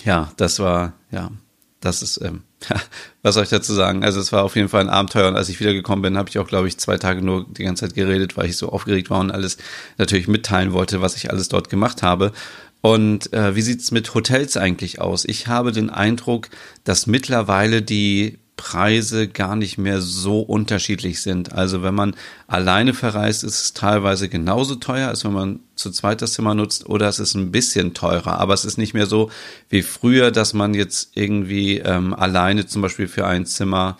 ja, 0.03 0.31
das 0.37 0.59
war, 0.59 0.93
ja, 1.11 1.31
das 1.79 2.01
ist, 2.01 2.21
ähm, 2.21 2.41
was 3.21 3.35
soll 3.35 3.43
ich 3.43 3.49
dazu 3.49 3.73
sagen? 3.73 4.03
Also 4.03 4.19
es 4.19 4.31
war 4.31 4.43
auf 4.43 4.55
jeden 4.55 4.69
Fall 4.69 4.81
ein 4.81 4.89
Abenteuer 4.89 5.29
und 5.29 5.35
als 5.35 5.49
ich 5.49 5.59
wiedergekommen 5.59 6.01
bin, 6.01 6.17
habe 6.17 6.29
ich 6.29 6.39
auch, 6.39 6.47
glaube 6.47 6.67
ich, 6.67 6.77
zwei 6.77 6.97
Tage 6.97 7.21
nur 7.21 7.45
die 7.49 7.63
ganze 7.63 7.85
Zeit 7.85 7.95
geredet, 7.95 8.35
weil 8.35 8.47
ich 8.47 8.57
so 8.57 8.69
aufgeregt 8.69 9.09
war 9.09 9.19
und 9.19 9.31
alles 9.31 9.57
natürlich 9.97 10.27
mitteilen 10.27 10.73
wollte, 10.73 11.01
was 11.01 11.15
ich 11.15 11.29
alles 11.31 11.47
dort 11.47 11.69
gemacht 11.69 12.03
habe. 12.03 12.33
Und 12.81 13.33
äh, 13.33 13.55
wie 13.55 13.61
sieht's 13.61 13.91
mit 13.91 14.13
Hotels 14.13 14.55
eigentlich 14.55 15.01
aus? 15.01 15.25
Ich 15.25 15.47
habe 15.47 15.71
den 15.71 15.89
Eindruck, 15.89 16.49
dass 16.83 17.07
mittlerweile 17.07 17.81
die 17.81 18.39
Preise 18.59 19.29
gar 19.29 19.55
nicht 19.55 19.77
mehr 19.77 20.01
so 20.01 20.41
unterschiedlich 20.41 21.21
sind. 21.21 21.53
Also 21.53 21.81
wenn 21.81 21.95
man 21.95 22.13
alleine 22.45 22.93
verreist, 22.93 23.45
ist 23.45 23.61
es 23.61 23.73
teilweise 23.73 24.27
genauso 24.27 24.75
teuer, 24.75 25.07
als 25.07 25.23
wenn 25.23 25.31
man 25.31 25.59
zu 25.75 25.91
zweit 25.91 26.21
das 26.21 26.33
Zimmer 26.33 26.55
nutzt, 26.55 26.85
oder 26.89 27.07
es 27.07 27.19
ist 27.19 27.35
ein 27.35 27.51
bisschen 27.51 27.93
teurer. 27.93 28.37
Aber 28.37 28.53
es 28.53 28.65
ist 28.65 28.77
nicht 28.77 28.93
mehr 28.93 29.05
so 29.05 29.31
wie 29.69 29.81
früher, 29.81 30.31
dass 30.31 30.53
man 30.53 30.73
jetzt 30.73 31.11
irgendwie 31.15 31.77
ähm, 31.77 32.13
alleine 32.13 32.65
zum 32.65 32.81
Beispiel 32.81 33.07
für 33.07 33.25
ein 33.25 33.45
Zimmer 33.45 33.97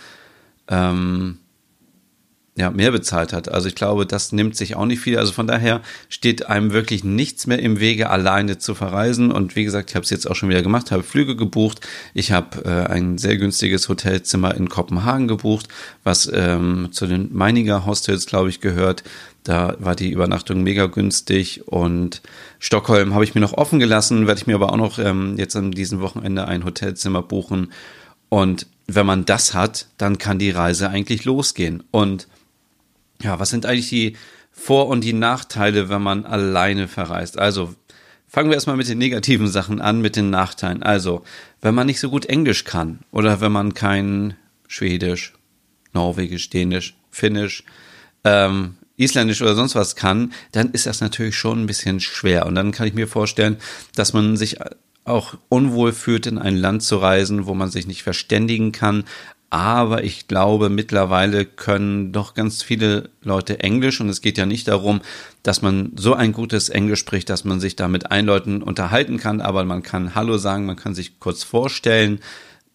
ähm, 0.67 1.37
ja, 2.59 2.71
mehr 2.71 2.91
bezahlt 2.91 3.31
hat. 3.31 3.49
Also 3.49 3.69
ich 3.69 3.75
glaube, 3.75 4.05
das 4.05 4.33
nimmt 4.33 4.57
sich 4.57 4.75
auch 4.75 4.85
nicht 4.85 4.99
viel. 4.99 5.17
Also 5.17 5.31
von 5.31 5.47
daher 5.47 5.79
steht 6.09 6.47
einem 6.47 6.73
wirklich 6.73 7.05
nichts 7.05 7.47
mehr 7.47 7.59
im 7.59 7.79
Wege, 7.79 8.09
alleine 8.09 8.57
zu 8.57 8.75
verreisen. 8.75 9.31
Und 9.31 9.55
wie 9.55 9.63
gesagt, 9.63 9.89
ich 9.89 9.95
habe 9.95 10.03
es 10.03 10.09
jetzt 10.09 10.29
auch 10.29 10.35
schon 10.35 10.49
wieder 10.49 10.61
gemacht, 10.61 10.91
habe 10.91 11.03
Flüge 11.03 11.37
gebucht. 11.37 11.87
Ich 12.13 12.33
habe 12.33 12.65
äh, 12.65 12.91
ein 12.91 13.17
sehr 13.17 13.37
günstiges 13.37 13.87
Hotelzimmer 13.87 14.55
in 14.55 14.67
Kopenhagen 14.67 15.29
gebucht, 15.29 15.69
was 16.03 16.29
ähm, 16.33 16.89
zu 16.91 17.07
den 17.07 17.33
Meininger 17.33 17.85
Hostels, 17.85 18.25
glaube 18.25 18.49
ich, 18.49 18.59
gehört. 18.59 19.05
Da 19.45 19.77
war 19.79 19.95
die 19.95 20.11
Übernachtung 20.11 20.61
mega 20.61 20.87
günstig 20.87 21.65
und 21.65 22.21
Stockholm 22.59 23.13
habe 23.13 23.23
ich 23.23 23.35
mir 23.35 23.41
noch 23.41 23.53
offen 23.53 23.79
gelassen, 23.79 24.27
werde 24.27 24.41
ich 24.41 24.47
mir 24.47 24.55
aber 24.55 24.73
auch 24.73 24.77
noch 24.77 24.99
ähm, 24.99 25.35
jetzt 25.37 25.55
an 25.55 25.71
diesem 25.71 26.01
Wochenende 26.01 26.45
ein 26.45 26.65
Hotelzimmer 26.65 27.21
buchen. 27.21 27.71
Und 28.27 28.67
wenn 28.85 29.05
man 29.05 29.23
das 29.23 29.53
hat, 29.53 29.87
dann 29.97 30.17
kann 30.17 30.39
die 30.39 30.51
Reise 30.51 30.89
eigentlich 30.89 31.23
losgehen. 31.23 31.83
Und 31.91 32.27
ja, 33.21 33.39
was 33.39 33.49
sind 33.49 33.65
eigentlich 33.65 33.89
die 33.89 34.15
Vor- 34.51 34.87
und 34.87 35.03
die 35.03 35.13
Nachteile, 35.13 35.89
wenn 35.89 36.01
man 36.01 36.25
alleine 36.25 36.87
verreist? 36.87 37.37
Also, 37.37 37.75
fangen 38.27 38.49
wir 38.49 38.55
erstmal 38.55 38.77
mit 38.77 38.87
den 38.87 38.97
negativen 38.97 39.47
Sachen 39.47 39.81
an, 39.81 40.01
mit 40.01 40.15
den 40.15 40.29
Nachteilen. 40.29 40.83
Also, 40.83 41.23
wenn 41.61 41.75
man 41.75 41.87
nicht 41.87 41.99
so 41.99 42.09
gut 42.09 42.25
Englisch 42.25 42.63
kann 42.63 42.99
oder 43.11 43.41
wenn 43.41 43.51
man 43.51 43.73
kein 43.73 44.35
Schwedisch, 44.67 45.33
Norwegisch, 45.93 46.49
Dänisch, 46.49 46.95
Finnisch, 47.09 47.63
ähm, 48.23 48.75
Isländisch 48.97 49.41
oder 49.41 49.55
sonst 49.55 49.75
was 49.75 49.95
kann, 49.95 50.33
dann 50.51 50.71
ist 50.71 50.85
das 50.85 51.01
natürlich 51.01 51.35
schon 51.35 51.63
ein 51.63 51.67
bisschen 51.67 51.99
schwer. 51.99 52.45
Und 52.45 52.55
dann 52.55 52.71
kann 52.71 52.87
ich 52.87 52.93
mir 52.93 53.07
vorstellen, 53.07 53.57
dass 53.95 54.13
man 54.13 54.37
sich 54.37 54.57
auch 55.05 55.35
unwohl 55.47 55.93
fühlt, 55.93 56.27
in 56.27 56.37
ein 56.37 56.57
Land 56.57 56.83
zu 56.83 56.97
reisen, 56.97 57.45
wo 57.45 57.53
man 57.53 57.71
sich 57.71 57.87
nicht 57.87 58.03
verständigen 58.03 58.71
kann. 58.71 59.05
Aber 59.51 60.03
ich 60.03 60.27
glaube, 60.27 60.69
mittlerweile 60.69 61.43
können 61.43 62.11
doch 62.11 62.35
ganz 62.35 62.61
viele 62.61 63.09
Leute 63.23 63.59
Englisch 63.61 63.99
und 63.99 64.09
es 64.09 64.21
geht 64.21 64.37
ja 64.37 64.45
nicht 64.45 64.67
darum, 64.67 65.01
dass 65.41 65.63
man 65.63 65.93
so 65.95 66.13
ein 66.13 66.33
gutes 66.33 66.69
Englisch 66.69 66.99
spricht, 66.99 67.29
dass 67.29 67.45
man 67.45 67.59
sich 67.59 67.75
da 67.75 67.87
mit 67.87 68.11
ein 68.11 68.25
Leuten 68.25 68.61
unterhalten 68.61 69.17
kann, 69.17 69.41
aber 69.41 69.63
man 69.65 69.81
kann 69.81 70.13
Hallo 70.13 70.37
sagen, 70.37 70.67
man 70.67 70.75
kann 70.75 70.93
sich 70.93 71.19
kurz 71.19 71.43
vorstellen. 71.43 72.19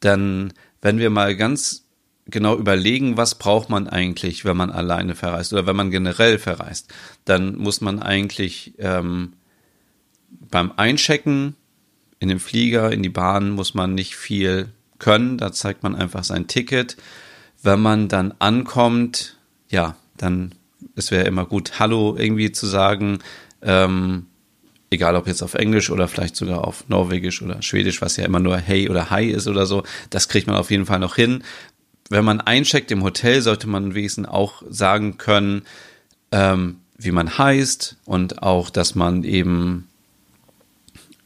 Dann, 0.01 0.53
wenn 0.83 0.99
wir 0.99 1.11
mal 1.11 1.37
ganz 1.37 1.85
genau 2.27 2.57
überlegen, 2.57 3.17
was 3.17 3.37
braucht 3.37 3.71
man 3.71 3.87
eigentlich, 3.87 4.45
wenn 4.45 4.57
man 4.57 4.71
alleine 4.71 5.15
verreist 5.15 5.53
oder 5.53 5.67
wenn 5.67 5.77
man 5.77 5.93
generell 5.93 6.39
verreist, 6.39 6.93
dann 7.25 7.57
muss 7.57 7.83
man 7.83 8.01
eigentlich 8.01 8.75
ähm, 8.79 9.35
beim 10.51 10.73
Einchecken 10.77 11.55
in 12.19 12.29
den 12.29 12.41
Flieger, 12.41 12.91
in 12.91 13.03
die 13.03 13.11
Bahn 13.11 13.51
muss 13.51 13.75
man 13.75 13.95
nicht 13.95 14.17
viel 14.17 14.71
können. 15.05 15.37
Da 15.37 15.53
zeigt 15.53 15.83
man 15.83 15.95
einfach 15.95 16.25
sein 16.25 16.47
Ticket. 16.47 16.97
Wenn 17.63 17.81
man 17.81 18.09
dann 18.09 18.33
ankommt, 18.39 19.37
ja, 19.69 19.97
dann 20.17 20.53
es 20.97 21.11
wäre 21.11 21.27
immer 21.27 21.45
gut, 21.45 21.79
Hallo 21.79 22.17
irgendwie 22.19 22.53
zu 22.53 22.67
sagen. 22.67 23.19
Ähm, 23.61 24.27
egal 24.91 25.15
ob 25.17 25.27
jetzt 25.27 25.43
auf 25.43 25.55
Englisch 25.55 25.91
oder 25.91 26.09
vielleicht 26.09 26.37
sogar 26.37 26.67
auf 26.67 26.89
Norwegisch 26.89 27.43
oder 27.43 27.61
Schwedisch, 27.61 28.01
was 28.01 28.17
ja 28.17 28.25
immer 28.25 28.41
nur 28.41 28.57
Hey 28.57 28.89
oder 28.89 29.11
Hi 29.11 29.27
ist 29.27 29.47
oder 29.47 29.67
so. 29.67 29.83
Das 30.09 30.29
kriegt 30.29 30.47
man 30.47 30.57
auf 30.57 30.71
jeden 30.71 30.87
Fall 30.87 31.01
noch 31.01 31.17
hin. 31.17 31.45
Wenn 32.09 32.25
man 32.25 32.41
eincheckt 32.41 32.91
im 32.91 33.03
Hotel, 33.03 33.43
sollte 33.43 33.67
man 33.69 33.95
wenigstens 33.95 34.29
auch 34.29 34.63
sagen 34.71 35.19
können, 35.19 35.63
ähm, 36.33 36.81
wie 36.97 37.13
man 37.13 37.37
heißt 37.37 37.99
und 38.07 38.43
auch, 38.43 38.71
dass 38.71 38.95
man 38.95 39.23
eben 39.25 39.89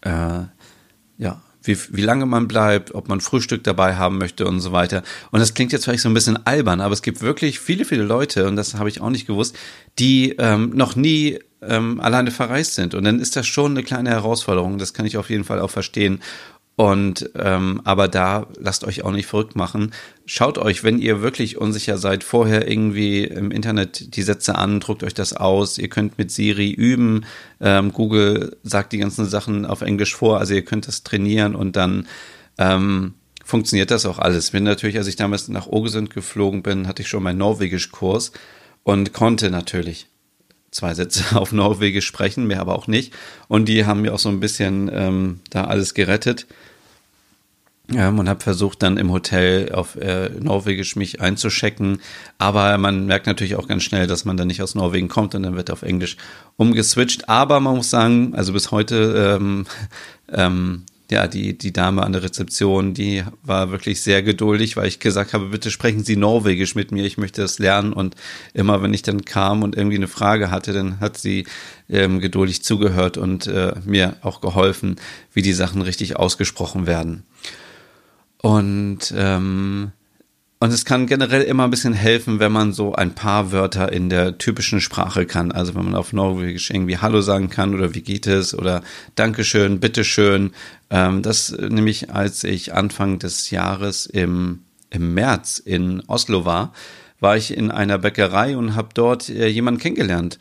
äh, 0.01 0.43
ja, 1.19 1.43
wie, 1.69 1.79
wie 1.91 2.03
lange 2.03 2.27
man 2.27 2.49
bleibt, 2.49 2.95
ob 2.95 3.09
man 3.09 3.21
Frühstück 3.21 3.63
dabei 3.63 3.97
haben 3.97 4.19
möchte 4.19 4.47
und 4.47 4.61
so 4.61 4.73
weiter. 4.73 5.03
Und 5.31 5.41
das 5.41 5.55
klingt 5.55 5.73
jetzt 5.73 5.85
vielleicht 5.85 6.03
so 6.03 6.09
ein 6.09 6.15
bisschen 6.15 6.45
albern, 6.47 6.81
aber 6.81 6.95
es 6.95 7.03
gibt 7.03 7.21
wirklich 7.23 7.61
viele, 7.61 7.85
viele 7.85 8.03
Leute, 8.03 8.49
und 8.49 8.57
das 8.57 8.75
habe 8.75 8.89
ich 8.89 9.01
auch 9.01 9.11
nicht 9.11 9.27
gewusst, 9.27 9.57
die 9.99 10.35
ähm, 10.39 10.73
noch 10.75 10.97
nie 10.97 11.39
ähm, 11.63 12.01
alleine 12.01 12.31
verreist 12.31 12.75
sind. 12.75 12.95
Und 12.95 13.05
dann 13.05 13.21
ist 13.21 13.37
das 13.37 13.47
schon 13.47 13.73
eine 13.73 13.83
kleine 13.83 14.11
Herausforderung. 14.11 14.79
Das 14.79 14.95
kann 14.95 15.07
ich 15.07 15.17
auf 15.17 15.31
jeden 15.31 15.45
Fall 15.45 15.61
auch 15.61 15.71
verstehen. 15.71 16.21
Und 16.79 17.31
ähm, 17.35 17.81
aber 17.83 18.07
da 18.07 18.47
lasst 18.57 18.85
euch 18.85 19.03
auch 19.03 19.11
nicht 19.11 19.27
verrückt 19.27 19.57
machen. 19.57 19.93
Schaut 20.27 20.59
euch, 20.59 20.85
wenn 20.85 21.01
ihr 21.01 21.21
wirklich 21.23 21.59
unsicher 21.59 21.99
seid, 21.99 22.23
vorher 22.23 22.71
irgendwie 22.71 23.25
im 23.25 23.51
Internet 23.51 24.15
die 24.15 24.23
Sätze 24.23 24.55
an, 24.55 24.79
druckt 24.79 25.03
euch 25.03 25.13
das 25.13 25.33
aus. 25.33 25.79
Ihr 25.79 25.89
könnt 25.89 26.19
mit 26.19 26.31
Siri 26.31 26.71
üben. 26.71 27.27
Ähm, 27.61 27.93
Google 27.93 28.57
sagt 28.63 28.93
die 28.93 28.99
ganzen 28.99 29.25
Sachen 29.25 29.67
auf 29.67 29.81
Englisch 29.81 30.15
vor, 30.15 30.39
also 30.39 30.55
ihr 30.55 30.65
könnt 30.65 30.87
das 30.87 31.03
trainieren 31.03 31.57
und 31.57 31.75
dann 31.75 32.07
ähm, 32.59 33.15
funktioniert 33.45 33.91
das 33.91 34.07
auch 34.07 34.21
alles. 34.21 34.53
Bin 34.53 34.63
natürlich, 34.63 34.99
als 34.99 35.09
ich 35.09 35.17
damals 35.17 35.49
nach 35.49 35.67
Ogesund 35.67 36.11
geflogen 36.11 36.63
bin, 36.63 36.87
hatte 36.87 37.03
ich 37.03 37.09
schon 37.09 37.25
meinen 37.25 37.39
Norwegisch-Kurs 37.39 38.31
und 38.85 39.13
konnte 39.13 39.51
natürlich 39.51 40.07
zwei 40.71 40.95
Sätze 40.95 41.25
auf 41.41 41.51
Norwegisch 41.51 42.07
sprechen, 42.07 42.47
mehr 42.47 42.61
aber 42.61 42.77
auch 42.77 42.87
nicht. 42.87 43.13
Und 43.49 43.69
die 43.69 43.85
haben 43.85 44.03
mir 44.03 44.15
auch 44.15 44.21
so 44.21 44.29
ein 44.29 44.39
bisschen 44.39 44.89
ähm, 44.95 45.41
da 45.51 45.65
alles 45.65 45.95
gerettet. 45.95 46.47
Ja, 47.91 48.11
und 48.11 48.29
habe 48.29 48.43
versucht 48.43 48.83
dann 48.83 48.99
im 48.99 49.11
Hotel 49.11 49.73
auf 49.73 49.97
äh, 49.97 50.29
Norwegisch 50.41 50.95
mich 50.95 51.23
einzuschecken. 51.23 52.01
Aber 52.37 52.77
man 52.77 53.07
merkt 53.07 53.27
natürlich 53.27 53.57
auch 53.57 53.67
ganz 53.67 53.83
schnell, 53.83 54.07
dass 54.07 54.27
man 54.27 54.37
dann 54.37 54.49
nicht 54.49 54.61
aus 54.61 54.75
Norwegen 54.75 55.09
kommt 55.09 55.35
und 55.35 55.43
dann 55.45 55.57
wird 55.57 55.71
auf 55.71 55.83
Englisch 55.83 56.19
umgeswitcht. 56.57 57.31
Aber 57.31 57.61
man 57.61 57.77
muss 57.77 57.89
sagen, 57.89 58.35
also 58.35 58.53
bis 58.53 58.71
heute 58.73 59.39
ähm, 59.41 59.67
ähm, 60.31 60.85
ja, 61.11 61.27
die, 61.27 61.57
die 61.57 61.73
Dame 61.73 62.03
an 62.03 62.13
der 62.13 62.23
Rezeption, 62.23 62.93
die 62.93 63.25
war 63.43 63.71
wirklich 63.71 64.03
sehr 64.03 64.23
geduldig, 64.23 64.77
weil 64.77 64.89
ich 64.89 65.01
gesagt 65.01 65.33
habe, 65.33 65.47
bitte 65.47 65.71
sprechen 65.71 66.05
Sie 66.05 66.17
Norwegisch 66.17 66.75
mit 66.75 66.93
mir, 66.93 67.07
ich 67.07 67.17
möchte 67.17 67.41
das 67.41 67.59
lernen. 67.59 67.95
Und 67.95 68.15
immer, 68.53 68.83
wenn 68.83 68.93
ich 68.93 69.03
dann 69.03 69.25
kam 69.25 69.63
und 69.63 69.75
irgendwie 69.75 69.97
eine 69.97 70.09
Frage 70.09 70.51
hatte, 70.51 70.75
dann 70.75 71.01
hat 71.01 71.17
sie 71.17 71.47
ähm, 71.89 72.21
geduldig 72.21 72.63
zugehört 72.63 73.17
und 73.17 73.47
äh, 73.47 73.73
mir 73.87 74.17
auch 74.21 74.43
geholfen, 74.43 74.97
wie 75.33 75.41
die 75.41 75.55
Sachen 75.55 75.81
richtig 75.81 76.17
ausgesprochen 76.17 76.87
werden. 76.87 77.25
Und 78.41 79.13
ähm, 79.17 79.93
und 80.61 80.73
es 80.73 80.85
kann 80.85 81.07
generell 81.07 81.43
immer 81.43 81.65
ein 81.65 81.71
bisschen 81.71 81.93
helfen, 81.93 82.41
wenn 82.41 82.51
man 82.51 82.73
so 82.73 82.93
ein 82.93 83.15
paar 83.15 83.53
Wörter 83.53 83.93
in 83.93 84.11
der 84.11 84.39
typischen 84.39 84.81
Sprache 84.81 85.25
kann. 85.25 85.53
Also 85.53 85.77
wenn 85.77 85.85
man 85.85 85.95
auf 85.95 86.13
Norwegisch 86.13 86.71
irgendwie 86.71 86.99
Hallo 86.99 87.21
sagen 87.21 87.49
kann 87.49 87.75
oder 87.75 87.95
wie 87.95 88.01
geht 88.01 88.27
es 88.27 88.59
oder 88.59 88.83
Dankeschön, 89.15 89.79
Bitteschön. 89.79 90.51
Ähm, 90.91 91.23
das 91.23 91.53
nämlich, 91.53 92.11
als 92.11 92.43
ich 92.43 92.75
Anfang 92.75 93.21
des 93.21 93.53
Jahres 93.53 94.07
im, 94.07 94.65
im 94.91 95.15
März 95.15 95.63
in 95.65 96.03
Oslo 96.09 96.45
war, 96.45 96.73
war 97.21 97.37
ich 97.37 97.57
in 97.57 97.71
einer 97.71 97.99
Bäckerei 97.99 98.57
und 98.57 98.75
habe 98.75 98.89
dort 98.95 99.29
äh, 99.29 99.47
jemanden 99.47 99.81
kennengelernt. 99.81 100.41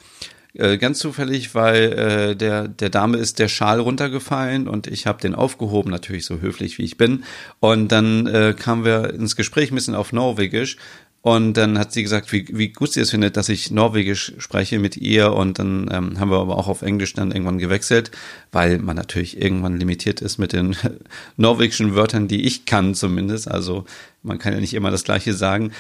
Äh, 0.58 0.78
ganz 0.80 0.98
zufällig, 0.98 1.54
weil 1.54 1.94
äh, 1.94 2.36
der, 2.36 2.68
der 2.68 2.90
Dame 2.90 3.18
ist 3.18 3.38
der 3.38 3.48
Schal 3.48 3.80
runtergefallen 3.80 4.68
und 4.68 4.88
ich 4.88 5.06
habe 5.06 5.22
den 5.22 5.36
aufgehoben, 5.36 5.92
natürlich 5.92 6.26
so 6.26 6.42
höflich 6.42 6.80
wie 6.80 6.84
ich 6.84 6.98
bin. 6.98 7.24
Und 7.60 7.92
dann 7.92 8.26
äh, 8.26 8.56
kamen 8.58 8.84
wir 8.84 9.14
ins 9.14 9.36
Gespräch 9.36 9.72
ein 9.72 9.76
bisschen 9.76 9.94
auf 9.94 10.14
Norwegisch. 10.14 10.78
Und 11.22 11.56
dann 11.56 11.78
hat 11.78 11.92
sie 11.92 12.04
gesagt, 12.04 12.32
wie, 12.32 12.48
wie 12.52 12.70
gut 12.70 12.94
sie 12.94 13.02
es 13.02 13.12
findet, 13.12 13.38
dass 13.38 13.50
ich 13.50 13.70
Norwegisch 13.70 14.34
spreche 14.40 14.80
mit 14.80 14.98
ihr. 14.98 15.34
Und 15.34 15.60
dann 15.60 15.90
ähm, 15.92 16.20
haben 16.20 16.32
wir 16.32 16.40
aber 16.40 16.58
auch 16.58 16.68
auf 16.68 16.82
Englisch 16.82 17.14
dann 17.14 17.32
irgendwann 17.32 17.60
gewechselt, 17.60 18.10
weil 18.52 18.80
man 18.80 18.96
natürlich 18.96 19.40
irgendwann 19.40 19.78
limitiert 19.78 20.22
ist 20.22 20.40
mit 20.40 20.54
den 20.54 20.76
norwegischen 21.38 21.96
Wörtern, 21.96 22.28
die 22.28 22.48
ich 22.48 22.66
kann 22.66 22.96
zumindest. 22.96 23.48
Also 23.48 23.86
man 24.24 24.40
kann 24.40 24.54
ja 24.54 24.60
nicht 24.60 24.74
immer 24.74 24.90
das 24.90 25.04
Gleiche 25.04 25.34
sagen. 25.34 25.72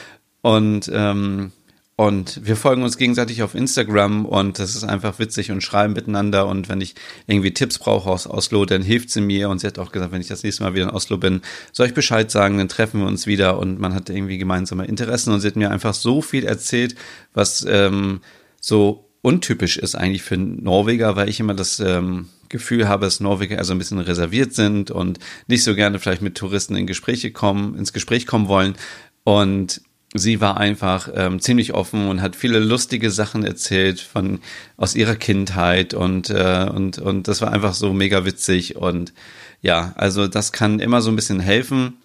Und 0.41 0.91
ähm, 0.93 1.51
und 1.99 2.45
wir 2.45 2.55
folgen 2.55 2.83
uns 2.83 2.99
gegenseitig 2.99 3.41
auf 3.41 3.55
Instagram 3.55 4.27
und 4.27 4.59
das 4.59 4.75
ist 4.75 4.83
einfach 4.83 5.17
witzig 5.17 5.49
und 5.49 5.61
schreiben 5.61 5.93
miteinander. 5.93 6.45
Und 6.45 6.69
wenn 6.69 6.79
ich 6.79 6.93
irgendwie 7.25 7.55
Tipps 7.55 7.79
brauche 7.79 8.07
aus 8.07 8.27
Oslo, 8.27 8.65
dann 8.65 8.83
hilft 8.83 9.09
sie 9.09 9.19
mir. 9.19 9.49
Und 9.49 9.61
sie 9.61 9.65
hat 9.65 9.79
auch 9.79 9.91
gesagt, 9.91 10.11
wenn 10.11 10.21
ich 10.21 10.27
das 10.27 10.43
nächste 10.43 10.61
Mal 10.61 10.75
wieder 10.75 10.83
in 10.83 10.91
Oslo 10.91 11.17
bin, 11.17 11.41
soll 11.71 11.87
ich 11.87 11.95
Bescheid 11.95 12.29
sagen, 12.29 12.59
dann 12.59 12.69
treffen 12.69 12.99
wir 12.99 13.07
uns 13.07 13.25
wieder 13.25 13.57
und 13.57 13.79
man 13.79 13.95
hat 13.95 14.11
irgendwie 14.11 14.37
gemeinsame 14.37 14.85
Interessen. 14.85 15.33
Und 15.33 15.41
sie 15.41 15.47
hat 15.47 15.55
mir 15.55 15.71
einfach 15.71 15.95
so 15.95 16.21
viel 16.21 16.45
erzählt, 16.45 16.93
was 17.33 17.65
ähm, 17.67 18.21
so 18.61 19.09
untypisch 19.23 19.77
ist 19.77 19.95
eigentlich 19.95 20.21
für 20.21 20.37
Norweger, 20.37 21.15
weil 21.15 21.29
ich 21.29 21.39
immer 21.39 21.55
das 21.55 21.79
ähm, 21.79 22.29
Gefühl 22.47 22.87
habe, 22.87 23.05
dass 23.05 23.21
Norweger 23.21 23.57
also 23.57 23.73
ein 23.73 23.79
bisschen 23.79 23.97
reserviert 23.97 24.53
sind 24.53 24.91
und 24.91 25.17
nicht 25.47 25.63
so 25.63 25.73
gerne 25.73 25.97
vielleicht 25.97 26.21
mit 26.21 26.35
Touristen 26.35 26.75
in 26.75 26.85
Gespräche 26.85 27.31
kommen, 27.31 27.75
ins 27.75 27.91
Gespräch 27.91 28.27
kommen 28.27 28.47
wollen. 28.47 28.75
Und 29.23 29.81
sie 30.17 30.41
war 30.41 30.57
einfach 30.57 31.09
ähm, 31.13 31.39
ziemlich 31.39 31.73
offen 31.73 32.07
und 32.07 32.21
hat 32.21 32.35
viele 32.35 32.59
lustige 32.59 33.11
Sachen 33.11 33.43
erzählt 33.43 33.99
von 33.99 34.39
aus 34.77 34.95
ihrer 34.95 35.15
Kindheit 35.15 35.93
und 35.93 36.29
äh, 36.29 36.69
und 36.73 36.99
und 36.99 37.27
das 37.27 37.41
war 37.41 37.51
einfach 37.51 37.73
so 37.73 37.93
mega 37.93 38.25
witzig 38.25 38.75
und 38.75 39.13
ja, 39.61 39.93
also 39.95 40.27
das 40.27 40.51
kann 40.51 40.79
immer 40.79 41.01
so 41.01 41.09
ein 41.09 41.15
bisschen 41.15 41.39
helfen 41.39 41.97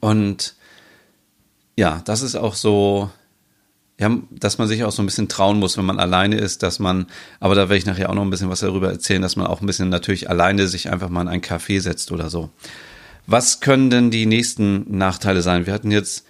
und 0.00 0.54
ja, 1.76 2.02
das 2.04 2.22
ist 2.22 2.36
auch 2.36 2.54
so 2.54 3.10
ja, 3.98 4.14
dass 4.30 4.58
man 4.58 4.68
sich 4.68 4.84
auch 4.84 4.92
so 4.92 5.02
ein 5.02 5.06
bisschen 5.06 5.28
trauen 5.28 5.58
muss, 5.58 5.78
wenn 5.78 5.86
man 5.86 5.98
alleine 5.98 6.36
ist, 6.36 6.62
dass 6.62 6.78
man, 6.78 7.06
aber 7.40 7.54
da 7.54 7.62
werde 7.62 7.78
ich 7.78 7.86
nachher 7.86 8.10
auch 8.10 8.14
noch 8.14 8.22
ein 8.22 8.30
bisschen 8.30 8.50
was 8.50 8.60
darüber 8.60 8.90
erzählen, 8.90 9.22
dass 9.22 9.36
man 9.36 9.46
auch 9.46 9.62
ein 9.62 9.66
bisschen 9.66 9.88
natürlich 9.88 10.28
alleine 10.28 10.68
sich 10.68 10.90
einfach 10.90 11.08
mal 11.08 11.22
in 11.22 11.28
ein 11.28 11.40
Café 11.40 11.80
setzt 11.80 12.12
oder 12.12 12.28
so. 12.28 12.50
Was 13.26 13.60
können 13.60 13.90
denn 13.90 14.10
die 14.10 14.26
nächsten 14.26 14.96
Nachteile 14.96 15.40
sein? 15.40 15.66
Wir 15.66 15.72
hatten 15.72 15.90
jetzt 15.90 16.26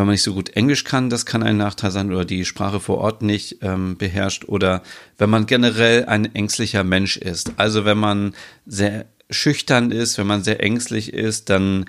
wenn 0.00 0.06
man 0.06 0.14
nicht 0.14 0.22
so 0.22 0.32
gut 0.32 0.56
Englisch 0.56 0.84
kann, 0.84 1.10
das 1.10 1.26
kann 1.26 1.42
ein 1.42 1.58
Nachteil 1.58 1.90
sein 1.90 2.10
oder 2.10 2.24
die 2.24 2.46
Sprache 2.46 2.80
vor 2.80 2.98
Ort 2.98 3.20
nicht 3.20 3.58
ähm, 3.60 3.98
beherrscht 3.98 4.46
oder 4.46 4.82
wenn 5.18 5.28
man 5.28 5.44
generell 5.44 6.06
ein 6.06 6.34
ängstlicher 6.34 6.84
Mensch 6.84 7.18
ist. 7.18 7.52
Also 7.58 7.84
wenn 7.84 7.98
man 7.98 8.34
sehr 8.64 9.04
schüchtern 9.28 9.90
ist, 9.90 10.16
wenn 10.16 10.26
man 10.26 10.42
sehr 10.42 10.62
ängstlich 10.62 11.12
ist, 11.12 11.50
dann 11.50 11.84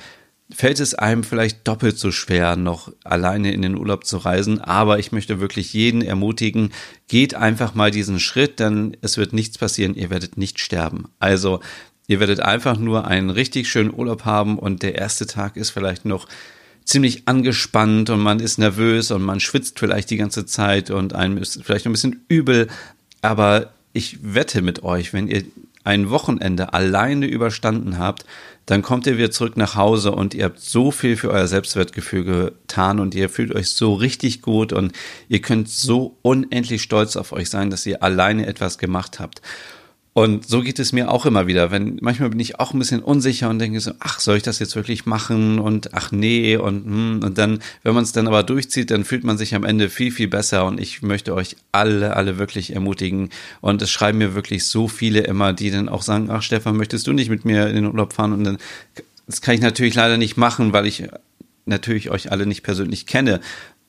fällt 0.53 0.81
es 0.81 0.93
einem 0.93 1.23
vielleicht 1.23 1.65
doppelt 1.65 1.97
so 1.97 2.11
schwer, 2.11 2.57
noch 2.57 2.91
alleine 3.05 3.53
in 3.53 3.61
den 3.61 3.77
Urlaub 3.77 4.05
zu 4.05 4.17
reisen. 4.17 4.59
Aber 4.59 4.99
ich 4.99 5.13
möchte 5.13 5.39
wirklich 5.39 5.71
jeden 5.71 6.01
ermutigen, 6.01 6.73
geht 7.07 7.33
einfach 7.33 7.75
mal 7.75 7.91
diesen 7.91 8.19
Schritt, 8.19 8.59
denn 8.59 8.97
es 8.99 9.15
wird 9.15 9.31
nichts 9.31 9.57
passieren, 9.57 9.95
ihr 9.95 10.09
werdet 10.09 10.35
nicht 10.35 10.59
sterben. 10.59 11.05
Also 11.19 11.61
ihr 12.07 12.19
werdet 12.19 12.41
einfach 12.41 12.77
nur 12.77 13.07
einen 13.07 13.29
richtig 13.29 13.69
schönen 13.69 13.93
Urlaub 13.93 14.25
haben 14.25 14.59
und 14.59 14.83
der 14.83 14.95
erste 14.95 15.27
Tag 15.27 15.55
ist 15.55 15.69
vielleicht 15.69 16.03
noch 16.03 16.27
ziemlich 16.91 17.27
angespannt 17.27 18.09
und 18.09 18.19
man 18.19 18.41
ist 18.41 18.59
nervös 18.59 19.11
und 19.11 19.21
man 19.21 19.39
schwitzt 19.39 19.79
vielleicht 19.79 20.09
die 20.09 20.17
ganze 20.17 20.45
Zeit 20.45 20.91
und 20.91 21.15
einem 21.15 21.37
ist 21.37 21.63
vielleicht 21.63 21.85
ein 21.85 21.93
bisschen 21.93 22.25
übel. 22.27 22.67
Aber 23.21 23.71
ich 23.93 24.19
wette 24.21 24.61
mit 24.61 24.83
euch, 24.83 25.13
wenn 25.13 25.29
ihr 25.29 25.43
ein 25.85 26.09
Wochenende 26.09 26.73
alleine 26.73 27.27
überstanden 27.27 27.97
habt, 27.97 28.25
dann 28.65 28.81
kommt 28.81 29.07
ihr 29.07 29.17
wieder 29.17 29.31
zurück 29.31 29.55
nach 29.55 29.75
Hause 29.75 30.11
und 30.11 30.33
ihr 30.33 30.43
habt 30.43 30.59
so 30.59 30.91
viel 30.91 31.15
für 31.15 31.31
euer 31.31 31.47
Selbstwertgefühl 31.47 32.25
getan 32.25 32.99
und 32.99 33.15
ihr 33.15 33.29
fühlt 33.29 33.55
euch 33.55 33.69
so 33.69 33.93
richtig 33.93 34.41
gut 34.41 34.73
und 34.73 34.91
ihr 35.29 35.41
könnt 35.41 35.69
so 35.69 36.17
unendlich 36.21 36.81
stolz 36.81 37.15
auf 37.15 37.31
euch 37.31 37.49
sein, 37.49 37.69
dass 37.69 37.85
ihr 37.85 38.03
alleine 38.03 38.45
etwas 38.47 38.77
gemacht 38.77 39.19
habt. 39.19 39.41
Und 40.13 40.45
so 40.45 40.61
geht 40.61 40.77
es 40.79 40.91
mir 40.91 41.09
auch 41.09 41.25
immer 41.25 41.47
wieder, 41.47 41.71
wenn 41.71 41.97
manchmal 42.01 42.29
bin 42.31 42.39
ich 42.41 42.59
auch 42.59 42.73
ein 42.73 42.79
bisschen 42.79 43.01
unsicher 43.01 43.49
und 43.49 43.59
denke 43.59 43.79
so, 43.79 43.91
ach, 43.99 44.19
soll 44.19 44.35
ich 44.35 44.43
das 44.43 44.59
jetzt 44.59 44.75
wirklich 44.75 45.05
machen? 45.05 45.57
Und 45.57 45.93
ach 45.93 46.11
nee 46.11 46.57
und 46.57 46.85
hm, 46.85 47.19
und 47.23 47.37
dann, 47.37 47.59
wenn 47.83 47.93
man 47.93 48.03
es 48.03 48.11
dann 48.11 48.27
aber 48.27 48.43
durchzieht, 48.43 48.91
dann 48.91 49.05
fühlt 49.05 49.23
man 49.23 49.37
sich 49.37 49.55
am 49.55 49.63
Ende 49.63 49.89
viel 49.89 50.11
viel 50.11 50.27
besser. 50.27 50.65
Und 50.65 50.81
ich 50.81 51.01
möchte 51.01 51.33
euch 51.33 51.55
alle 51.71 52.17
alle 52.17 52.37
wirklich 52.37 52.73
ermutigen. 52.73 53.29
Und 53.61 53.81
es 53.81 53.89
schreiben 53.89 54.17
mir 54.17 54.35
wirklich 54.35 54.65
so 54.65 54.89
viele 54.89 55.21
immer, 55.21 55.53
die 55.53 55.71
dann 55.71 55.87
auch 55.87 56.01
sagen, 56.01 56.29
ach 56.29 56.41
Stefan, 56.41 56.75
möchtest 56.75 57.07
du 57.07 57.13
nicht 57.13 57.29
mit 57.29 57.45
mir 57.45 57.67
in 57.67 57.75
den 57.75 57.85
Urlaub 57.85 58.11
fahren? 58.11 58.33
Und 58.33 58.43
dann 58.43 58.57
das 59.27 59.41
kann 59.41 59.55
ich 59.55 59.61
natürlich 59.61 59.95
leider 59.95 60.17
nicht 60.17 60.35
machen, 60.35 60.73
weil 60.73 60.87
ich 60.87 61.05
natürlich 61.65 62.11
euch 62.11 62.31
alle 62.33 62.45
nicht 62.45 62.63
persönlich 62.63 63.05
kenne, 63.05 63.39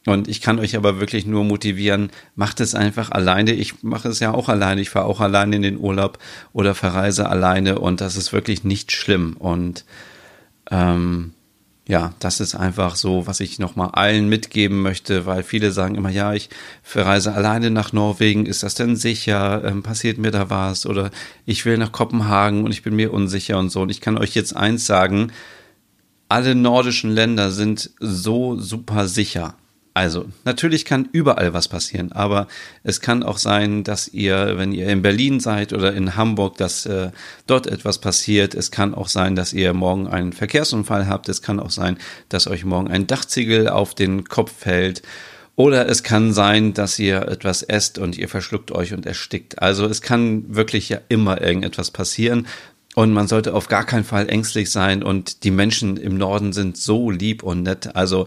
und 0.07 0.27
ich 0.27 0.41
kann 0.41 0.59
euch 0.59 0.77
aber 0.77 0.99
wirklich 0.99 1.27
nur 1.27 1.45
motivieren, 1.45 2.11
macht 2.35 2.61
es 2.61 2.75
einfach 2.75 3.11
alleine. 3.13 3.53
Ich 3.53 3.83
mache 3.83 4.09
es 4.09 4.19
ja 4.19 4.33
auch 4.33 4.49
alleine. 4.49 4.81
Ich 4.81 4.91
fahre 4.91 5.07
auch 5.07 5.21
alleine 5.21 5.57
in 5.57 5.63
den 5.63 5.79
Urlaub 5.79 6.19
oder 6.53 6.75
verreise 6.75 7.29
alleine 7.29 7.79
und 7.79 8.01
das 8.01 8.17
ist 8.17 8.33
wirklich 8.33 8.65
nicht 8.65 8.91
schlimm. 8.91 9.37
Und 9.39 9.85
ähm, 10.71 11.35
ja, 11.87 12.15
das 12.19 12.41
ist 12.41 12.57
einfach 12.57 12.97
so, 12.97 13.27
was 13.29 13.39
ich 13.41 13.61
nochmal 13.61 13.91
allen 13.93 14.29
mitgeben 14.29 14.83
möchte, 14.83 15.27
weil 15.27 15.45
viele 15.45 15.71
sagen 15.71 15.95
immer, 15.95 16.11
ja, 16.11 16.33
ich 16.33 16.49
verreise 16.83 17.35
alleine 17.35 17.71
nach 17.71 17.93
Norwegen, 17.93 18.47
ist 18.47 18.65
das 18.65 18.75
denn 18.75 18.97
sicher? 18.97 19.63
Ähm, 19.65 19.85
passiert 19.85 20.19
mir 20.19 20.33
da 20.33 20.51
was? 20.51 20.85
Oder 20.85 21.11
ich 21.47 21.65
will 21.65 21.79
nach 21.79 21.93
Kopenhagen 21.93 22.65
und 22.65 22.73
ich 22.73 22.83
bin 22.83 22.97
mir 22.97 23.13
unsicher 23.13 23.59
und 23.59 23.71
so. 23.71 23.83
Und 23.83 23.91
ich 23.91 24.01
kann 24.01 24.19
euch 24.19 24.35
jetzt 24.35 24.57
eins 24.57 24.87
sagen, 24.87 25.33
alle 26.29 26.55
nordischen 26.57 27.11
Länder 27.11 27.53
sind 27.53 27.91
so 28.01 28.59
super 28.59 29.07
sicher. 29.07 29.55
Also, 29.95 30.25
natürlich 30.45 30.87
kann 30.87 31.09
überall 31.13 31.53
was 31.53 31.69
passieren, 31.69 32.13
aber 32.13 32.49
es 32.83 33.03
kann 33.03 33.23
auch 33.23 33.37
sein, 33.37 33.85
dass 33.85 34.09
ihr, 34.09 34.57
wenn 34.57 34.73
ihr 34.73 34.89
in 34.89 35.03
Berlin 35.03 35.39
seid 35.39 35.75
oder 35.75 35.93
in 35.93 36.17
Hamburg, 36.17 36.57
dass 36.57 36.87
äh, 36.87 37.11
dort 37.47 37.67
etwas 37.67 37.99
passiert. 37.99 38.55
Es 38.55 38.71
kann 38.71 38.95
auch 38.95 39.09
sein, 39.09 39.37
dass 39.37 39.53
ihr 39.53 39.75
morgen 39.75 40.07
einen 40.07 40.33
Verkehrsunfall 40.33 41.09
habt. 41.09 41.29
Es 41.29 41.43
kann 41.43 41.61
auch 41.61 41.71
sein, 41.71 41.99
dass 42.31 42.47
euch 42.47 42.65
morgen 42.65 42.89
ein 42.89 43.07
Dachziegel 43.07 43.69
auf 43.69 43.95
den 43.95 44.25
Kopf 44.25 44.53
fällt. 44.57 45.03
Oder 45.57 45.87
es 45.87 46.03
kann 46.03 46.33
sein, 46.33 46.73
dass 46.73 46.99
ihr 46.99 47.29
etwas 47.29 47.63
esst 47.63 47.99
und 47.99 48.17
ihr 48.17 48.31
verschluckt 48.31 48.73
euch 48.73 48.95
und 48.95 49.05
erstickt. 49.05 49.61
Also 49.61 49.85
es 49.85 50.01
kann 50.01 50.55
wirklich 50.55 50.89
ja 50.89 51.01
immer 51.11 51.43
irgendetwas 51.43 51.91
passieren. 51.91 52.47
Und 52.95 53.13
man 53.13 53.27
sollte 53.27 53.55
auf 53.55 53.69
gar 53.69 53.85
keinen 53.85 54.05
Fall 54.05 54.29
ängstlich 54.29 54.71
sein. 54.71 55.03
Und 55.03 55.45
die 55.45 55.51
Menschen 55.51 55.99
im 55.99 56.17
Norden 56.17 56.55
sind 56.55 56.79
so 56.79 57.11
lieb 57.11 57.43
und 57.43 57.63
nett. 57.63 57.95
Also 57.97 58.27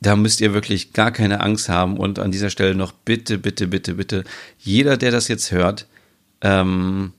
da 0.00 0.16
müsst 0.16 0.40
ihr 0.40 0.54
wirklich 0.54 0.92
gar 0.92 1.12
keine 1.12 1.40
Angst 1.40 1.68
haben. 1.68 1.96
Und 1.96 2.18
an 2.18 2.30
dieser 2.30 2.50
Stelle 2.50 2.74
noch 2.74 2.92
bitte, 2.92 3.38
bitte, 3.38 3.66
bitte, 3.66 3.94
bitte, 3.94 4.24
jeder, 4.58 4.96
der 4.96 5.10
das 5.10 5.28
jetzt 5.28 5.52
hört, 5.52 5.86
ähm, 6.40 7.12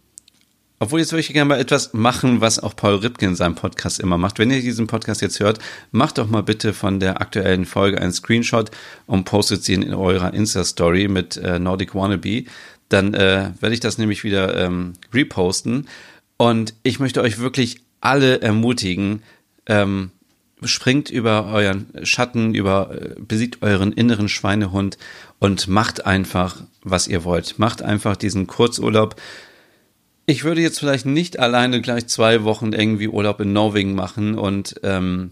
obwohl 0.80 1.00
jetzt 1.00 1.12
würde 1.12 1.20
ich 1.20 1.32
gerne 1.32 1.48
mal 1.48 1.60
etwas 1.60 1.94
machen, 1.94 2.42
was 2.42 2.58
auch 2.58 2.76
Paul 2.76 2.96
Ripke 2.96 3.28
in 3.28 3.36
seinem 3.36 3.54
Podcast 3.54 4.00
immer 4.00 4.18
macht. 4.18 4.40
Wenn 4.40 4.50
ihr 4.50 4.62
diesen 4.62 4.88
Podcast 4.88 5.22
jetzt 5.22 5.40
hört, 5.40 5.60
macht 5.92 6.18
doch 6.18 6.28
mal 6.28 6.42
bitte 6.42 6.74
von 6.74 7.00
der 7.00 7.22
aktuellen 7.22 7.66
Folge 7.66 8.02
einen 8.02 8.12
Screenshot 8.12 8.72
und 9.06 9.26
postet 9.26 9.64
sie 9.64 9.76
in 9.76 9.94
eurer 9.94 10.34
Insta-Story 10.34 11.08
mit 11.08 11.38
äh, 11.38 11.60
Nordic 11.60 11.94
Wannabe. 11.94 12.46
Dann 12.90 13.14
äh, 13.14 13.52
werde 13.60 13.76
ich 13.76 13.80
das 13.80 14.00
nämlich 14.00 14.24
wieder 14.24 14.58
ähm, 14.58 14.94
reposten. 15.14 15.88
Und 16.38 16.74
ich 16.82 17.00
möchte 17.00 17.22
euch 17.22 17.38
wirklich 17.38 17.82
alle 18.02 18.42
ermutigen, 18.42 19.22
ähm, 19.68 20.10
springt 20.64 21.10
über 21.10 21.46
euren 21.46 21.88
Schatten, 22.04 22.54
über 22.54 22.92
äh, 22.92 23.16
besiegt 23.20 23.62
euren 23.62 23.92
inneren 23.92 24.30
Schweinehund 24.30 24.98
und 25.40 25.68
macht 25.68 26.06
einfach, 26.06 26.64
was 26.84 27.08
ihr 27.08 27.24
wollt. 27.24 27.58
Macht 27.60 27.82
einfach 27.82 28.16
diesen 28.16 28.48
Kurzurlaub. 28.48 29.16
Ich 30.26 30.44
würde 30.44 30.62
jetzt 30.62 30.80
vielleicht 30.80 31.06
nicht 31.06 31.40
alleine 31.40 31.82
gleich 31.82 32.08
zwei 32.08 32.44
Wochen 32.44 32.74
irgendwie 32.74 33.08
Urlaub 33.08 33.40
in 33.42 33.54
Norwegen 33.54 33.96
machen 33.96 34.38
und 34.38 34.76
ähm, 34.84 35.32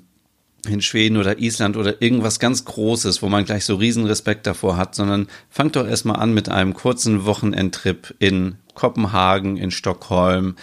in 0.67 0.81
Schweden 0.81 1.17
oder 1.17 1.39
Island 1.39 1.77
oder 1.77 2.01
irgendwas 2.01 2.39
ganz 2.39 2.65
Großes, 2.65 3.21
wo 3.21 3.29
man 3.29 3.45
gleich 3.45 3.65
so 3.65 3.75
riesen 3.75 4.05
Respekt 4.05 4.45
davor 4.45 4.77
hat, 4.77 4.95
sondern 4.95 5.27
fangt 5.49 5.75
doch 5.75 5.87
erstmal 5.87 6.17
an 6.17 6.33
mit 6.33 6.49
einem 6.49 6.73
kurzen 6.73 7.25
Wochenendtrip 7.25 8.15
in 8.19 8.55
Kopenhagen, 8.73 9.57
in 9.57 9.71
Stockholm, 9.71 10.55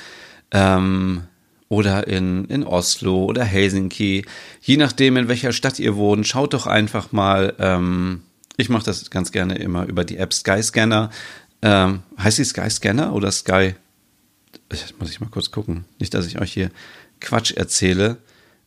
ähm, 0.50 1.22
oder 1.68 2.06
in, 2.06 2.44
in 2.46 2.64
Oslo 2.64 3.24
oder 3.24 3.44
Helsinki. 3.44 4.24
Je 4.60 4.76
nachdem, 4.76 5.16
in 5.16 5.28
welcher 5.28 5.52
Stadt 5.52 5.78
ihr 5.78 5.96
wohnt, 5.96 6.26
schaut 6.26 6.54
doch 6.54 6.66
einfach 6.66 7.12
mal. 7.12 7.54
Ähm, 7.58 8.22
ich 8.56 8.68
mache 8.68 8.84
das 8.84 9.10
ganz 9.10 9.32
gerne 9.32 9.56
immer 9.56 9.86
über 9.86 10.04
die 10.04 10.16
App 10.16 10.32
Skyscanner. 10.32 11.10
Ähm, 11.62 12.02
heißt 12.18 12.38
die 12.38 12.44
Skyscanner 12.44 13.12
oder 13.12 13.30
Sky? 13.32 13.74
Ich, 14.72 14.98
muss 14.98 15.10
ich 15.10 15.20
mal 15.20 15.30
kurz 15.30 15.50
gucken. 15.50 15.84
Nicht, 15.98 16.14
dass 16.14 16.26
ich 16.26 16.40
euch 16.40 16.52
hier 16.52 16.70
Quatsch 17.20 17.52
erzähle. 17.52 18.18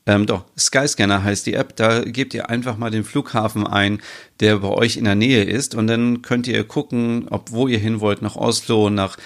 Ähm, 0.06 0.26
doch, 0.26 0.46
Skyscanner 0.58 1.24
heißt 1.24 1.46
die 1.46 1.54
App. 1.54 1.76
Da 1.76 2.04
gebt 2.04 2.34
ihr 2.34 2.50
einfach 2.50 2.78
mal 2.78 2.90
den 2.90 3.04
Flughafen 3.04 3.68
ein, 3.68 4.02
der 4.40 4.58
bei 4.58 4.70
euch 4.70 4.98
in 4.98 5.04
der 5.06 5.16
Nähe 5.16 5.44
ist. 5.44 5.76
Und 5.76 5.88
dann 5.88 6.22
könnt 6.22 6.48
ihr 6.48 6.64
gucken, 6.64 7.28
ob 7.30 7.52
wo 7.52 7.68
ihr 7.68 7.80
hin 7.80 8.00
wollt, 8.00 8.22
nach 8.22 8.36
Oslo, 8.36 8.90
nach 8.90 9.18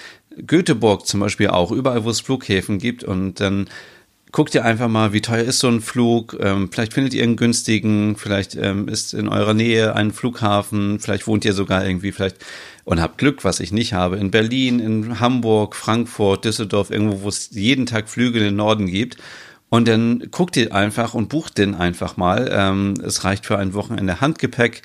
Göteborg 0.46 1.06
zum 1.06 1.20
Beispiel 1.20 1.48
auch, 1.48 1.70
überall 1.70 2.04
wo 2.04 2.10
es 2.10 2.20
Flughäfen 2.20 2.78
gibt 2.78 3.04
und 3.04 3.40
dann 3.40 3.68
guckt 4.34 4.52
ihr 4.56 4.64
einfach 4.64 4.88
mal, 4.88 5.12
wie 5.12 5.20
teuer 5.20 5.44
ist 5.44 5.60
so 5.60 5.68
ein 5.68 5.80
Flug. 5.80 6.36
Ähm, 6.40 6.68
vielleicht 6.72 6.92
findet 6.92 7.14
ihr 7.14 7.22
einen 7.22 7.36
günstigen, 7.36 8.16
vielleicht 8.16 8.56
ähm, 8.56 8.88
ist 8.88 9.14
in 9.14 9.28
eurer 9.28 9.54
Nähe 9.54 9.94
ein 9.94 10.10
Flughafen, 10.10 10.98
vielleicht 10.98 11.28
wohnt 11.28 11.44
ihr 11.44 11.52
sogar 11.52 11.86
irgendwie, 11.86 12.10
vielleicht 12.10 12.38
und 12.84 13.00
habt 13.00 13.18
Glück, 13.18 13.44
was 13.44 13.60
ich 13.60 13.70
nicht 13.70 13.92
habe, 13.92 14.16
in 14.16 14.32
Berlin, 14.32 14.80
in 14.80 15.20
Hamburg, 15.20 15.76
Frankfurt, 15.76 16.44
Düsseldorf, 16.44 16.90
irgendwo, 16.90 17.22
wo 17.22 17.28
es 17.28 17.50
jeden 17.52 17.86
Tag 17.86 18.08
Flüge 18.08 18.38
in 18.38 18.44
den 18.44 18.56
Norden 18.56 18.86
gibt. 18.86 19.18
Und 19.70 19.88
dann 19.88 20.28
guckt 20.30 20.56
ihr 20.56 20.74
einfach 20.74 21.14
und 21.14 21.28
bucht 21.28 21.58
den 21.58 21.74
einfach 21.74 22.16
mal. 22.16 22.50
Ähm, 22.52 22.94
es 23.04 23.24
reicht 23.24 23.46
für 23.46 23.58
ein 23.58 23.72
Wochenende 23.72 24.20
Handgepäck. 24.20 24.82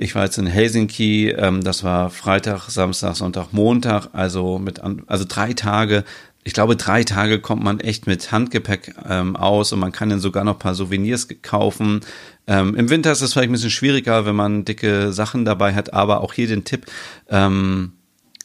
Ich 0.00 0.14
war 0.14 0.24
jetzt 0.24 0.38
in 0.38 0.46
Helsinki, 0.46 1.30
ähm, 1.30 1.64
das 1.64 1.82
war 1.82 2.10
Freitag, 2.10 2.70
Samstag, 2.70 3.16
Sonntag, 3.16 3.52
Montag, 3.52 4.10
also 4.12 4.60
mit 4.60 4.80
also 4.80 5.24
drei 5.26 5.54
Tage. 5.54 6.04
Ich 6.44 6.52
glaube, 6.52 6.76
drei 6.76 7.02
Tage 7.02 7.40
kommt 7.40 7.64
man 7.64 7.80
echt 7.80 8.06
mit 8.06 8.30
Handgepäck 8.30 8.94
ähm, 9.08 9.34
aus 9.34 9.72
und 9.72 9.80
man 9.80 9.90
kann 9.90 10.08
dann 10.08 10.20
sogar 10.20 10.44
noch 10.44 10.54
ein 10.54 10.58
paar 10.60 10.76
Souvenirs 10.76 11.26
kaufen. 11.42 12.00
Ähm, 12.46 12.76
Im 12.76 12.90
Winter 12.90 13.10
ist 13.10 13.22
es 13.22 13.32
vielleicht 13.32 13.50
ein 13.50 13.52
bisschen 13.52 13.72
schwieriger, 13.72 14.24
wenn 14.24 14.36
man 14.36 14.64
dicke 14.64 15.12
Sachen 15.12 15.44
dabei 15.44 15.74
hat, 15.74 15.92
aber 15.92 16.20
auch 16.20 16.32
hier 16.32 16.46
den 16.46 16.62
Tipp, 16.62 16.86
ähm, 17.28 17.94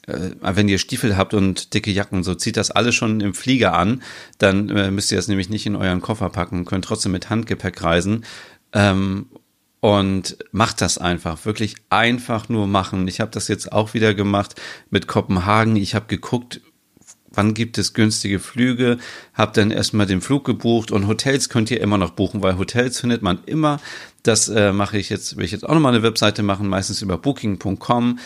äh, 0.08 0.32
wenn 0.42 0.68
ihr 0.68 0.80
Stiefel 0.80 1.18
habt 1.18 1.36
und 1.36 1.76
dicke 1.76 1.92
Jacken, 1.92 2.24
so 2.24 2.34
zieht 2.34 2.58
das 2.58 2.72
alles 2.72 2.96
schon 2.96 3.22
im 3.22 3.36
Flieger 3.36 3.74
an, 3.74 4.02
dann 4.40 4.70
äh, 4.70 4.90
müsst 4.90 5.12
ihr 5.12 5.18
das 5.18 5.28
nämlich 5.28 5.50
nicht 5.50 5.68
in 5.68 5.76
euren 5.76 6.02
Koffer 6.02 6.30
packen, 6.30 6.66
könnt 6.66 6.86
trotzdem 6.86 7.12
mit 7.12 7.30
Handgepäck 7.30 7.84
reisen. 7.84 8.26
Ähm, 8.74 9.28
und 9.84 10.38
macht 10.54 10.80
das 10.80 10.98
einfach, 10.98 11.44
wirklich 11.44 11.76
einfach 11.90 12.48
nur 12.48 12.68
machen. 12.68 13.06
Ich 13.10 13.20
habe 13.20 13.32
das 13.32 13.50
jetzt 13.50 13.74
auch 13.74 13.94
wieder 13.94 14.14
gemacht 14.14 14.56
mit 14.90 15.08
Kopenhagen. 15.08 15.76
Ich 15.76 15.94
habe 15.94 16.06
geguckt, 16.08 16.62
wann 17.32 17.54
gibt 17.54 17.78
es 17.78 17.94
günstige 17.94 18.40
Flüge, 18.40 18.98
habe 19.34 19.52
dann 19.54 19.72
erstmal 19.72 20.06
den 20.06 20.22
Flug 20.22 20.46
gebucht 20.46 20.92
und 20.92 21.06
Hotels 21.08 21.50
könnt 21.50 21.70
ihr 21.70 21.82
immer 21.82 21.98
noch 21.98 22.12
buchen, 22.12 22.42
weil 22.42 22.58
Hotels 22.58 23.02
findet 23.02 23.24
man 23.24 23.40
immer. 23.46 23.82
Das 24.24 24.48
äh, 24.48 24.72
mache 24.72 24.98
ich 24.98 25.10
jetzt, 25.10 25.36
will 25.36 25.44
ich 25.44 25.52
jetzt 25.52 25.68
auch 25.68 25.74
nochmal 25.74 25.94
eine 25.94 26.04
Webseite 26.04 26.44
machen, 26.44 26.70
meistens 26.70 27.02
über 27.02 27.18
booking.com. 27.18 28.20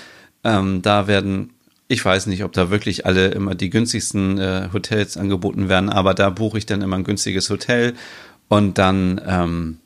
Ähm, 0.43 0.81
da 0.83 1.07
werden 1.07 1.53
ich 1.87 2.05
weiß 2.05 2.27
nicht, 2.27 2.43
ob 2.43 2.53
da 2.53 2.69
wirklich 2.69 3.07
alle 3.07 3.29
immer 3.29 3.55
die 3.55 3.71
günstigsten 3.71 4.37
äh, 4.37 4.69
Hotels 4.73 5.17
angeboten 5.17 5.69
werden, 5.69 5.89
aber 5.89 6.13
da 6.13 6.29
buche 6.29 6.59
ich 6.59 6.67
dann 6.67 6.83
immer 6.83 6.97
ein 6.97 7.03
günstiges 7.03 7.49
Hotel 7.49 7.95
und 8.47 8.77
dann 8.77 9.19
ähm, 9.25 9.77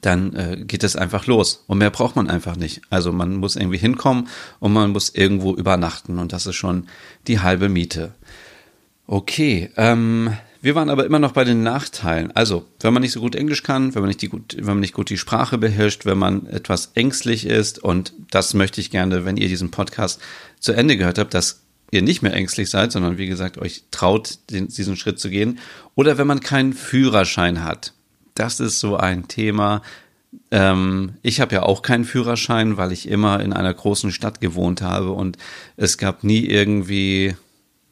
dann 0.00 0.34
äh, 0.34 0.64
geht 0.66 0.84
es 0.84 0.96
einfach 0.96 1.26
los. 1.26 1.64
Und 1.66 1.78
mehr 1.78 1.90
braucht 1.90 2.16
man 2.16 2.28
einfach 2.28 2.56
nicht. 2.56 2.82
Also 2.90 3.12
man 3.12 3.36
muss 3.36 3.56
irgendwie 3.56 3.78
hinkommen 3.78 4.28
und 4.58 4.72
man 4.72 4.90
muss 4.90 5.10
irgendwo 5.10 5.54
übernachten 5.54 6.18
und 6.18 6.32
das 6.32 6.46
ist 6.46 6.56
schon 6.56 6.86
die 7.26 7.40
halbe 7.40 7.68
Miete. 7.68 8.14
Okay, 9.06 9.70
ähm, 9.76 10.32
wir 10.62 10.74
waren 10.74 10.90
aber 10.90 11.06
immer 11.06 11.18
noch 11.18 11.32
bei 11.32 11.44
den 11.44 11.62
Nachteilen. 11.62 12.32
Also, 12.36 12.66
wenn 12.80 12.92
man 12.92 13.02
nicht 13.02 13.12
so 13.12 13.20
gut 13.20 13.34
Englisch 13.34 13.62
kann, 13.62 13.94
wenn 13.94 14.02
man 14.02 14.08
nicht, 14.08 14.20
die 14.20 14.28
gut, 14.28 14.56
wenn 14.56 14.66
man 14.66 14.80
nicht 14.80 14.92
gut 14.92 15.08
die 15.08 15.16
Sprache 15.16 15.56
beherrscht, 15.56 16.04
wenn 16.04 16.18
man 16.18 16.46
etwas 16.46 16.92
ängstlich 16.94 17.46
ist, 17.46 17.78
und 17.78 18.12
das 18.30 18.52
möchte 18.52 18.80
ich 18.80 18.90
gerne, 18.90 19.24
wenn 19.24 19.38
ihr 19.38 19.48
diesen 19.48 19.70
Podcast 19.70 20.20
zu 20.58 20.72
Ende 20.72 20.98
gehört 20.98 21.18
habt, 21.18 21.32
dass 21.32 21.62
ihr 21.90 22.02
nicht 22.02 22.22
mehr 22.22 22.34
ängstlich 22.34 22.68
seid, 22.68 22.92
sondern 22.92 23.16
wie 23.16 23.26
gesagt, 23.26 23.56
euch 23.58 23.84
traut, 23.90 24.38
den, 24.50 24.68
diesen 24.68 24.96
Schritt 24.96 25.18
zu 25.18 25.30
gehen. 25.30 25.58
Oder 25.94 26.18
wenn 26.18 26.26
man 26.26 26.40
keinen 26.40 26.74
Führerschein 26.74 27.64
hat 27.64 27.94
das 28.40 28.58
ist 28.58 28.80
so 28.80 28.96
ein 28.96 29.28
Thema, 29.28 29.82
ähm, 30.50 31.14
ich 31.22 31.40
habe 31.40 31.54
ja 31.54 31.62
auch 31.62 31.82
keinen 31.82 32.06
Führerschein, 32.06 32.78
weil 32.78 32.90
ich 32.90 33.06
immer 33.06 33.40
in 33.40 33.52
einer 33.52 33.74
großen 33.74 34.12
Stadt 34.12 34.40
gewohnt 34.40 34.80
habe 34.80 35.10
und 35.10 35.36
es 35.76 35.98
gab 35.98 36.24
nie 36.24 36.46
irgendwie, 36.46 37.34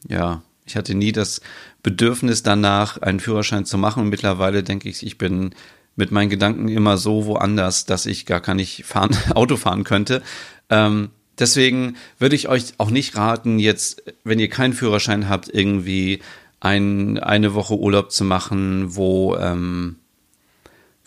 ja, 0.08 0.42
ich 0.64 0.76
hatte 0.76 0.94
nie 0.94 1.12
das 1.12 1.42
Bedürfnis 1.82 2.42
danach, 2.42 2.98
einen 2.98 3.20
Führerschein 3.20 3.64
zu 3.64 3.78
machen. 3.78 4.04
Und 4.04 4.08
mittlerweile 4.08 4.62
denke 4.62 4.88
ich, 4.88 5.04
ich 5.04 5.18
bin 5.18 5.54
mit 5.96 6.12
meinen 6.12 6.30
Gedanken 6.30 6.68
immer 6.68 6.96
so 6.96 7.26
woanders, 7.26 7.86
dass 7.86 8.06
ich 8.06 8.26
gar 8.26 8.40
gar 8.40 8.54
nicht 8.54 8.84
fahren, 8.84 9.16
Auto 9.34 9.56
fahren 9.56 9.84
könnte. 9.84 10.22
Ähm, 10.70 11.10
deswegen 11.38 11.96
würde 12.18 12.36
ich 12.36 12.48
euch 12.48 12.74
auch 12.78 12.90
nicht 12.90 13.16
raten, 13.16 13.58
jetzt, 13.58 14.02
wenn 14.24 14.38
ihr 14.38 14.48
keinen 14.48 14.72
Führerschein 14.72 15.28
habt, 15.28 15.48
irgendwie 15.52 16.20
ein, 16.60 17.18
eine 17.18 17.54
Woche 17.54 17.78
Urlaub 17.78 18.12
zu 18.12 18.24
machen, 18.24 18.96
wo, 18.96 19.36
ähm, 19.36 19.96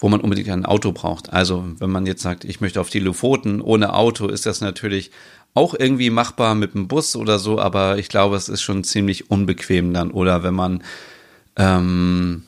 wo 0.02 0.10
man 0.10 0.20
unbedingt 0.20 0.50
ein 0.50 0.66
Auto 0.66 0.92
braucht. 0.92 1.32
Also 1.32 1.64
wenn 1.78 1.92
man 1.92 2.08
jetzt 2.08 2.24
sagt, 2.24 2.44
ich 2.44 2.60
möchte 2.60 2.82
auf 2.82 2.90
die 2.90 3.00
Lofoten 3.00 3.62
ohne 3.62 3.94
Auto, 3.94 4.28
ist 4.28 4.48
das 4.48 4.60
natürlich 4.60 5.12
auch 5.54 5.76
irgendwie 5.78 6.10
machbar 6.10 6.56
mit 6.56 6.74
dem 6.74 6.88
Bus 6.88 7.16
oder 7.16 7.38
so, 7.38 7.60
aber 7.60 8.00
ich 8.00 8.10
glaube, 8.10 8.36
es 8.36 8.50
ist 8.50 8.64
schon 8.64 8.84
ziemlich 8.84 9.30
unbequem 9.30 9.94
dann. 9.94 10.10
Oder 10.10 10.42
wenn 10.44 10.56
man, 10.56 10.84
ähm, 11.56 12.44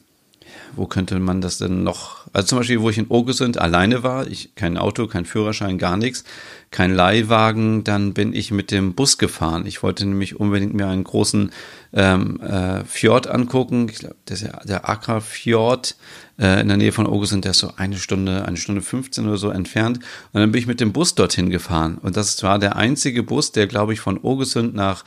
wo 0.75 0.87
könnte 0.87 1.19
man 1.19 1.41
das 1.41 1.57
denn 1.57 1.83
noch? 1.83 2.27
Also 2.33 2.47
zum 2.47 2.57
Beispiel, 2.59 2.81
wo 2.81 2.89
ich 2.89 2.97
in 2.97 3.07
Ogesund 3.09 3.57
alleine 3.57 4.03
war, 4.03 4.27
ich 4.27 4.55
kein 4.55 4.77
Auto, 4.77 5.07
kein 5.07 5.25
Führerschein, 5.25 5.77
gar 5.77 5.97
nichts, 5.97 6.23
kein 6.71 6.93
Leihwagen, 6.93 7.83
dann 7.83 8.13
bin 8.13 8.33
ich 8.33 8.51
mit 8.51 8.71
dem 8.71 8.93
Bus 8.93 9.17
gefahren. 9.17 9.65
Ich 9.65 9.83
wollte 9.83 10.05
nämlich 10.05 10.39
unbedingt 10.39 10.73
mir 10.73 10.87
einen 10.87 11.03
großen 11.03 11.51
ähm, 11.93 12.41
äh, 12.41 12.83
Fjord 12.85 13.27
angucken. 13.27 13.87
Ich 13.89 13.99
glaube, 13.99 14.15
das 14.25 14.41
ist 14.41 14.47
ja 14.47 14.59
der 14.65 14.89
Accra 14.89 15.19
Fjord 15.19 15.95
äh, 16.39 16.61
in 16.61 16.67
der 16.67 16.77
Nähe 16.77 16.91
von 16.91 17.05
Ogesund, 17.05 17.45
der 17.45 17.51
ist 17.51 17.59
so 17.59 17.73
eine 17.77 17.97
Stunde, 17.97 18.45
eine 18.45 18.57
Stunde 18.57 18.81
15 18.81 19.27
oder 19.27 19.37
so 19.37 19.49
entfernt. 19.49 19.99
Und 20.31 20.41
dann 20.41 20.51
bin 20.51 20.59
ich 20.59 20.67
mit 20.67 20.79
dem 20.79 20.91
Bus 20.91 21.13
dorthin 21.13 21.49
gefahren. 21.49 21.99
Und 22.01 22.17
das 22.17 22.41
war 22.41 22.57
der 22.57 22.75
einzige 22.75 23.21
Bus, 23.21 23.51
der, 23.51 23.67
glaube 23.67 23.93
ich, 23.93 23.99
von 23.99 24.19
Ogesund 24.19 24.73
nach 24.73 25.03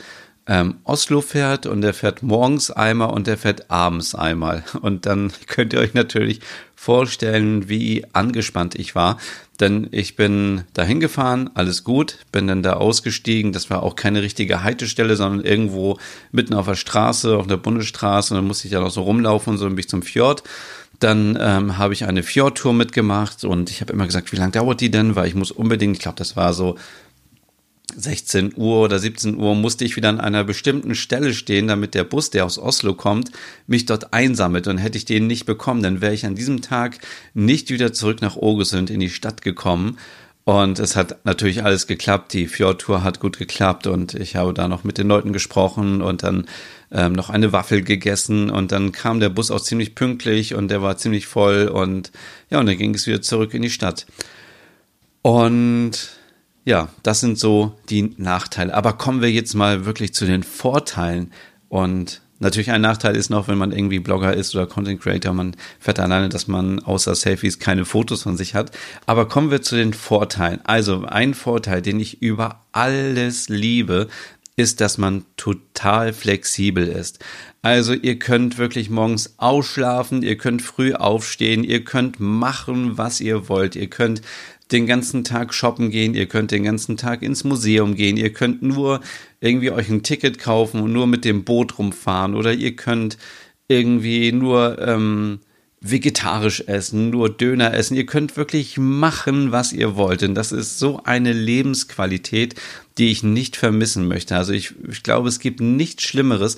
ähm, 0.49 0.77
Oslo 0.85 1.21
fährt 1.21 1.67
und 1.67 1.81
der 1.81 1.93
fährt 1.93 2.23
morgens 2.23 2.71
einmal 2.71 3.11
und 3.11 3.27
der 3.27 3.37
fährt 3.37 3.71
abends 3.71 4.15
einmal. 4.15 4.65
Und 4.81 5.07
dann 5.07 5.33
könnt 5.47 5.73
ihr 5.73 5.81
euch 5.81 5.95
natürlich 5.95 6.41
vorstellen, 6.77 7.69
wie 7.69 8.05
angespannt 8.13 8.77
ich 8.77 8.95
war. 8.95 9.19
Denn 9.59 9.89
ich 9.91 10.15
bin 10.15 10.63
dahin 10.75 11.01
gefahren, 11.01 11.51
alles 11.55 11.83
gut, 11.83 12.19
bin 12.31 12.47
dann 12.47 12.63
da 12.63 12.75
ausgestiegen. 12.75 13.53
Das 13.53 13.71
war 13.71 13.83
auch 13.83 13.97
keine 13.97 14.23
richtige 14.23 14.63
Haltestelle, 14.63 15.17
sondern 15.17 15.45
irgendwo 15.45 15.99
mitten 16.31 16.55
auf 16.55 16.67
der 16.67 16.77
Straße, 16.77 17.37
auf 17.37 17.47
der 17.47 17.57
Bundesstraße. 17.57 18.35
Und 18.35 18.39
dann 18.39 18.47
musste 18.47 18.69
ich 18.69 18.75
ja 18.75 18.81
noch 18.81 18.91
so 18.91 19.03
rumlaufen 19.03 19.55
und 19.55 19.59
so 19.59 19.67
ein 19.67 19.75
bisschen 19.75 19.91
zum 19.91 20.03
Fjord. 20.03 20.45
Dann 21.01 21.37
ähm, 21.41 21.77
habe 21.77 21.93
ich 21.93 22.05
eine 22.05 22.23
Fjordtour 22.23 22.73
mitgemacht 22.73 23.45
und 23.45 23.71
ich 23.71 23.81
habe 23.81 23.93
immer 23.93 24.07
gesagt, 24.07 24.33
wie 24.33 24.37
lange 24.37 24.53
dauert 24.53 24.81
die 24.81 24.91
denn? 24.91 25.17
Weil 25.17 25.27
ich 25.27 25.35
muss 25.35 25.51
unbedingt, 25.51 25.97
ich 25.97 26.03
glaube, 26.03 26.19
das 26.19 26.37
war 26.37 26.55
so 26.55 26.77
16 27.95 28.55
Uhr 28.57 28.83
oder 28.83 28.99
17 28.99 29.37
Uhr 29.37 29.55
musste 29.55 29.85
ich 29.85 29.97
wieder 29.97 30.09
an 30.09 30.21
einer 30.21 30.45
bestimmten 30.45 30.95
Stelle 30.95 31.33
stehen, 31.33 31.69
damit 31.69 31.95
der 31.95 32.05
Bus, 32.05 32.31
der 32.31 32.45
aus 32.45 32.59
Oslo 32.59 32.95
kommt, 32.95 33.31
mich 33.67 33.87
dort 33.87 34.13
einsammelt. 34.13 34.67
Und 34.67 34.79
hätte 34.79 34.99
ich 34.99 35.05
den 35.05 35.27
nicht 35.27 35.47
bekommen, 35.47 35.83
dann 35.83 36.01
wäre 36.01 36.15
ich 36.15 36.27
an 36.27 36.35
diesem 36.35 36.63
Tag 36.63 36.99
nicht 37.33 37.71
wieder 37.71 37.93
zurück 37.93 38.23
nach 38.23 38.37
Ogesund 38.37 38.91
in 38.91 39.01
die 39.01 39.11
Stadt 39.11 39.41
gekommen. 39.43 39.99
Und 40.45 40.79
es 40.79 40.95
hat 40.95 41.25
natürlich 41.25 41.65
alles 41.65 41.87
geklappt. 41.89 42.33
Die 42.33 42.47
Fjordtour 42.47 43.03
hat 43.03 43.19
gut 43.19 43.37
geklappt 43.37 43.89
und 43.89 44.15
ich 44.15 44.37
habe 44.37 44.55
da 44.55 44.69
noch 44.69 44.85
mit 44.85 44.97
den 44.97 45.09
Leuten 45.09 45.33
gesprochen 45.33 46.03
und 46.03 46.23
dann 46.23 46.47
ähm, 46.93 47.15
noch 47.15 47.31
eine 47.31 47.53
Waffel 47.53 47.83
gegessen 47.83 48.51
und 48.51 48.71
dann 48.71 48.93
kam 48.93 49.19
der 49.19 49.29
Bus 49.29 49.51
auch 49.51 49.61
ziemlich 49.61 49.97
pünktlich 49.97 50.55
und 50.55 50.69
der 50.69 50.83
war 50.83 50.99
ziemlich 50.99 51.27
voll 51.27 51.67
und 51.67 52.13
ja, 52.49 52.61
und 52.61 52.67
dann 52.67 52.79
ging 52.79 52.95
es 52.95 53.09
wieder 53.09 53.23
zurück 53.23 53.55
in 53.55 53.63
die 53.63 53.71
Stadt. 53.71 54.07
Und 55.23 56.16
ja, 56.67 56.89
das 57.05 57.21
sind 57.21 57.39
so 57.39 57.77
die 57.89 58.13
Nachteile. 58.19 58.75
Aber 58.75 58.95
kommen 58.95 59.23
wir 59.23 59.31
jetzt 59.31 59.55
mal 59.55 59.87
wirklich 59.87 60.13
zu 60.13 60.27
den 60.27 60.43
Vorteilen. 60.43 61.33
Und 61.69 62.23
natürlich 62.41 62.73
ein 62.73 62.81
Nachteil 62.81 63.15
ist 63.15 63.31
noch, 63.31 63.47
wenn 63.47 63.57
man 63.57 63.71
irgendwie 63.71 64.01
Blogger 64.01 64.35
ist 64.35 64.53
oder 64.55 64.67
Content 64.67 65.01
Creator, 65.01 65.33
man 65.33 65.55
fährt 65.79 66.01
alleine, 66.01 66.29
dass 66.29 66.49
man 66.49 66.81
außer 66.81 67.15
Selfies 67.15 67.61
keine 67.61 67.85
Fotos 67.85 68.25
von 68.25 68.37
sich 68.37 68.57
hat. 68.57 68.73
Aber 69.07 69.29
kommen 69.29 69.53
wir 69.53 69.63
zu 69.63 69.77
den 69.77 69.95
Vorteilen. 69.95 70.59
Also 70.65 71.05
ein 71.05 71.35
Vorteil, 71.35 71.83
den 71.83 72.01
ich 72.01 72.21
über 72.21 72.65
alles 72.73 73.49
liebe, 73.49 74.09
ist, 74.57 74.81
dass 74.81 74.99
man 74.99 75.25
total 75.37 76.13
flexibel 76.13 76.89
ist. 76.89 77.25
Also 77.63 77.93
ihr 77.93 78.19
könnt 78.19 78.59
wirklich 78.59 78.91
morgens 78.91 79.35
ausschlafen, 79.37 80.23
ihr 80.23 80.39
könnt 80.39 80.63
früh 80.63 80.95
aufstehen, 80.95 81.63
ihr 81.63 81.85
könnt 81.85 82.19
machen, 82.19 82.97
was 82.97 83.21
ihr 83.21 83.49
wollt. 83.49 83.77
Ihr 83.77 83.89
könnt 83.89 84.23
den 84.73 84.87
ganzen 84.87 85.25
Tag 85.25 85.55
shoppen 85.55 85.91
gehen, 85.91 86.15
ihr 86.15 86.27
könnt 86.27 86.51
den 86.51 86.65
ganzen 86.65 86.97
Tag 86.97 87.23
ins 87.23 87.45
Museum 87.45 87.95
gehen, 87.95 88.17
ihr 88.17 88.33
könnt 88.33 88.63
nur 88.63 89.01
irgendwie 89.41 89.71
euch 89.71 89.89
ein 89.89 90.03
Ticket 90.03 90.39
kaufen 90.39 90.81
und 90.81 90.93
nur 90.93 91.07
mit 91.07 91.25
dem 91.25 91.45
Boot 91.45 91.79
rumfahren 91.79 92.35
oder 92.35 92.53
ihr 92.53 92.75
könnt 92.75 93.17
irgendwie 93.69 94.33
nur 94.33 94.79
ähm, 94.81 95.41
vegetarisch 95.81 96.65
essen, 96.67 97.11
nur 97.11 97.29
Döner 97.29 97.75
essen. 97.75 97.97
Ihr 97.97 98.07
könnt 98.07 98.37
wirklich 98.37 98.79
machen, 98.79 99.53
was 99.53 99.73
ihr 99.73 99.97
wollt. 99.97 100.23
Und 100.23 100.35
das 100.35 100.53
ist 100.53 100.79
so 100.79 101.01
eine 101.05 101.33
Lebensqualität, 101.33 102.55
die 102.99 103.11
ich 103.11 103.23
nicht 103.23 103.57
vermissen 103.57 104.09
möchte. 104.09 104.37
Also 104.37 104.53
ich, 104.53 104.75
ich 104.89 105.03
glaube, 105.03 105.29
es 105.29 105.39
gibt 105.39 105.61
nichts 105.61 106.05
Schlimmeres, 106.05 106.57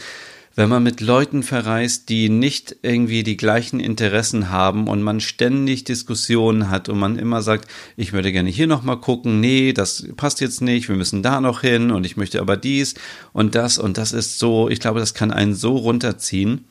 wenn 0.59 0.69
man 0.69 0.83
mit 0.83 1.01
Leuten 1.01 1.45
verreist, 1.45 2.09
die 2.09 2.29
nicht 2.29 2.75
irgendwie 2.83 3.23
die 3.23 3.37
gleichen 3.37 3.79
Interessen 3.79 4.51
haben 4.51 4.89
und 4.89 5.03
man 5.03 5.21
ständig 5.21 5.85
Diskussionen 5.85 6.69
hat 6.69 6.89
und 6.89 6.99
man 6.99 7.17
immer 7.17 7.43
sagt, 7.43 7.71
ich 7.97 8.13
würde 8.13 8.33
gerne 8.33 8.51
hier 8.51 8.67
noch 8.67 8.83
mal 8.83 8.97
gucken, 8.97 9.39
nee, 9.39 9.73
das 9.73 10.09
passt 10.17 10.41
jetzt 10.41 10.61
nicht, 10.61 10.89
wir 10.89 10.97
müssen 10.97 11.23
da 11.23 11.41
noch 11.41 11.61
hin 11.61 11.93
und 11.93 12.05
ich 12.05 12.17
möchte 12.17 12.41
aber 12.41 12.57
dies 12.57 12.95
und 13.33 13.55
das 13.55 13.79
und 13.79 13.99
das 13.99 14.11
ist 14.11 14.41
so, 14.41 14.69
ich 14.69 14.81
glaube, 14.81 14.99
das 14.99 15.15
kann 15.15 15.31
einen 15.31 15.55
so 15.55 15.77
runterziehen. 15.77 16.65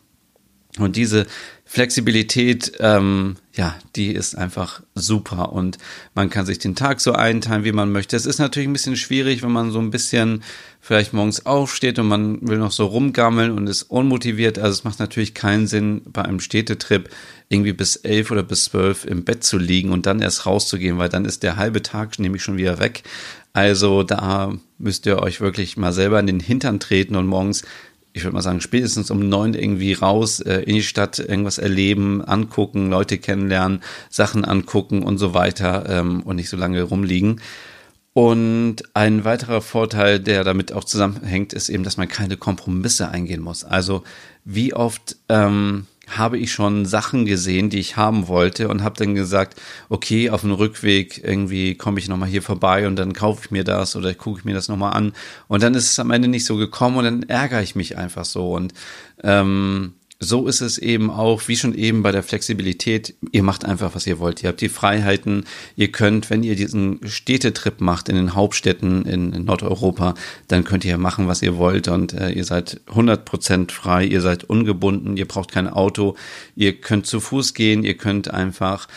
Und 0.79 0.95
diese 0.95 1.25
Flexibilität, 1.65 2.73
ähm, 2.79 3.35
ja, 3.53 3.75
die 3.95 4.13
ist 4.13 4.37
einfach 4.37 4.81
super 4.95 5.51
und 5.51 5.77
man 6.15 6.29
kann 6.29 6.45
sich 6.45 6.59
den 6.59 6.75
Tag 6.75 7.01
so 7.01 7.11
einteilen, 7.11 7.65
wie 7.65 7.73
man 7.73 7.91
möchte. 7.91 8.15
Es 8.15 8.25
ist 8.25 8.39
natürlich 8.39 8.69
ein 8.69 8.73
bisschen 8.73 8.95
schwierig, 8.95 9.43
wenn 9.43 9.51
man 9.51 9.71
so 9.71 9.79
ein 9.79 9.91
bisschen 9.91 10.43
vielleicht 10.79 11.11
morgens 11.11 11.45
aufsteht 11.45 11.99
und 11.99 12.07
man 12.07 12.47
will 12.47 12.57
noch 12.57 12.71
so 12.71 12.85
rumgammeln 12.85 13.51
und 13.51 13.67
ist 13.67 13.83
unmotiviert. 13.83 14.59
Also 14.59 14.79
es 14.79 14.83
macht 14.85 14.99
natürlich 14.99 15.33
keinen 15.33 15.67
Sinn, 15.67 16.03
bei 16.05 16.23
einem 16.23 16.39
Städtetrip 16.39 17.09
irgendwie 17.49 17.73
bis 17.73 17.97
elf 17.97 18.31
oder 18.31 18.43
bis 18.43 18.65
zwölf 18.65 19.03
im 19.03 19.25
Bett 19.25 19.43
zu 19.43 19.57
liegen 19.57 19.91
und 19.91 20.05
dann 20.05 20.21
erst 20.21 20.45
rauszugehen, 20.45 20.97
weil 20.97 21.09
dann 21.09 21.25
ist 21.25 21.43
der 21.43 21.57
halbe 21.57 21.81
Tag 21.81 22.17
nämlich 22.19 22.43
schon 22.43 22.57
wieder 22.57 22.79
weg. 22.79 23.03
Also 23.51 24.03
da 24.03 24.53
müsst 24.77 25.05
ihr 25.05 25.19
euch 25.19 25.41
wirklich 25.41 25.75
mal 25.75 25.91
selber 25.91 26.19
in 26.19 26.27
den 26.27 26.39
Hintern 26.39 26.79
treten 26.79 27.15
und 27.15 27.27
morgens 27.27 27.63
ich 28.17 28.23
würde 28.23 28.35
mal 28.35 28.41
sagen, 28.41 28.61
spätestens 28.61 29.11
um 29.11 29.29
neun 29.29 29.53
irgendwie 29.53 29.93
raus 29.93 30.39
äh, 30.39 30.61
in 30.61 30.75
die 30.75 30.83
Stadt, 30.83 31.19
irgendwas 31.19 31.57
erleben, 31.57 32.23
angucken, 32.23 32.89
Leute 32.89 33.17
kennenlernen, 33.17 33.81
Sachen 34.09 34.43
angucken 34.43 35.03
und 35.03 35.17
so 35.17 35.33
weiter 35.33 35.85
ähm, 35.87 36.21
und 36.23 36.35
nicht 36.35 36.49
so 36.49 36.57
lange 36.57 36.83
rumliegen. 36.83 37.41
Und 38.13 38.77
ein 38.95 39.25
weiterer 39.25 39.61
Vorteil, 39.61 40.19
der 40.19 40.43
damit 40.43 40.73
auch 40.73 40.83
zusammenhängt, 40.83 41.53
ist 41.53 41.69
eben, 41.69 41.83
dass 41.83 41.97
man 41.97 42.07
keine 42.07 42.35
Kompromisse 42.35 43.09
eingehen 43.09 43.41
muss. 43.41 43.63
Also 43.63 44.03
wie 44.43 44.73
oft 44.73 45.17
ähm, 45.29 45.85
habe 46.07 46.37
ich 46.37 46.51
schon 46.51 46.85
Sachen 46.85 47.25
gesehen, 47.25 47.69
die 47.69 47.79
ich 47.79 47.97
haben 47.97 48.27
wollte 48.27 48.69
und 48.69 48.83
habe 48.83 48.95
dann 48.97 49.13
gesagt, 49.13 49.59
okay, 49.89 50.29
auf 50.29 50.41
dem 50.41 50.51
Rückweg 50.51 51.21
irgendwie 51.23 51.75
komme 51.75 51.99
ich 51.99 52.07
nochmal 52.07 52.29
hier 52.29 52.41
vorbei 52.41 52.87
und 52.87 52.95
dann 52.95 53.13
kaufe 53.13 53.41
ich 53.45 53.51
mir 53.51 53.63
das 53.63 53.95
oder 53.95 54.13
gucke 54.13 54.39
ich 54.39 54.45
mir 54.45 54.53
das 54.53 54.69
nochmal 54.69 54.93
an. 54.93 55.13
Und 55.47 55.63
dann 55.63 55.75
ist 55.75 55.91
es 55.91 55.99
am 55.99 56.11
Ende 56.11 56.27
nicht 56.29 56.45
so 56.45 56.55
gekommen 56.55 56.97
und 56.97 57.03
dann 57.03 57.23
ärgere 57.23 57.61
ich 57.61 57.75
mich 57.75 57.97
einfach 57.97 58.25
so. 58.25 58.53
Und 58.53 58.73
ähm, 59.23 59.93
so 60.19 60.47
ist 60.47 60.61
es 60.61 60.79
eben 60.79 61.11
auch, 61.11 61.47
wie 61.47 61.55
schon 61.55 61.75
eben 61.75 62.01
bei 62.01 62.11
der 62.11 62.23
Flexibilität, 62.23 63.13
ihr 63.31 63.43
macht 63.43 63.65
einfach, 63.65 63.93
was 63.93 64.07
ihr 64.07 64.17
wollt. 64.17 64.41
Ihr 64.41 64.49
habt 64.49 64.61
die 64.61 64.69
Freiheiten, 64.69 65.45
ihr 65.75 65.91
könnt, 65.91 66.29
wenn 66.31 66.43
ihr 66.43 66.55
diesen 66.55 66.99
Städtetrip 67.07 67.81
macht 67.81 68.09
in 68.09 68.15
den 68.15 68.33
Hauptstädten 68.33 69.05
in, 69.05 69.31
in 69.31 69.45
Nordeuropa, 69.45 70.15
dann 70.47 70.63
könnt 70.63 70.85
ihr 70.85 70.97
machen, 70.97 71.27
was 71.27 71.43
ihr 71.43 71.57
wollt. 71.57 71.87
Und 71.87 72.13
äh, 72.13 72.31
ihr 72.31 72.45
seid 72.45 72.81
100% 72.87 73.71
frei, 73.71 74.05
ihr 74.05 74.21
seid 74.21 74.43
ungebunden, 74.43 75.17
ihr 75.17 75.27
braucht 75.27 75.51
kein 75.51 75.67
Auto, 75.67 76.15
ihr 76.55 76.73
könnt 76.73 77.05
zu 77.05 77.19
Fuß 77.19 77.53
gehen, 77.53 77.83
ihr 77.83 77.95
könnt 77.95 78.31
einfach 78.33 78.87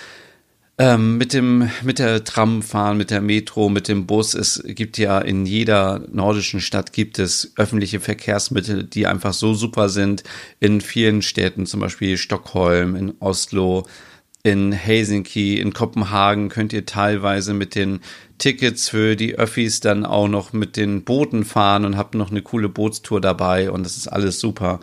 ähm, 0.81 1.19
mit 1.19 1.35
dem, 1.35 1.69
mit 1.83 1.99
der 1.99 2.25
Tram 2.25 2.63
fahren, 2.63 2.97
mit 2.97 3.11
der 3.11 3.21
Metro, 3.21 3.69
mit 3.69 3.87
dem 3.87 4.07
Bus. 4.07 4.33
Es 4.33 4.63
gibt 4.65 4.97
ja 4.97 5.19
in 5.19 5.45
jeder 5.45 6.01
nordischen 6.11 6.63
Stadt 6.63 6.95
gibt 6.95 7.19
es 7.19 7.53
öffentliche 7.57 8.01
Verkehrsmittel, 8.01 8.85
die 8.85 9.07
einfach 9.07 9.35
so 9.35 9.53
super 9.53 9.91
sind. 9.91 10.25
In 10.59 10.81
vielen 10.81 11.21
Städten, 11.21 11.67
zum 11.67 11.81
Beispiel 11.81 12.17
Stockholm, 12.17 12.97
in 12.97 13.13
Oslo, 13.21 13.87
in 14.43 14.73
Helsinki, 14.73 15.61
in 15.61 15.75
Kopenhagen 15.75 16.49
könnt 16.49 16.73
ihr 16.73 16.87
teilweise 16.87 17.53
mit 17.53 17.75
den 17.75 18.01
Tickets 18.39 18.89
für 18.89 19.17
die 19.17 19.35
Öffis 19.35 19.81
dann 19.81 20.07
auch 20.07 20.29
noch 20.29 20.55
mit 20.55 20.79
den 20.79 21.05
Booten 21.05 21.45
fahren 21.45 21.85
und 21.85 21.99
habt 21.99 22.15
noch 22.15 22.31
eine 22.31 22.41
coole 22.41 22.71
Bootstour 22.71 23.21
dabei 23.21 23.71
und 23.71 23.85
das 23.85 23.99
ist 23.99 24.09
alles 24.09 24.41
super. 24.41 24.81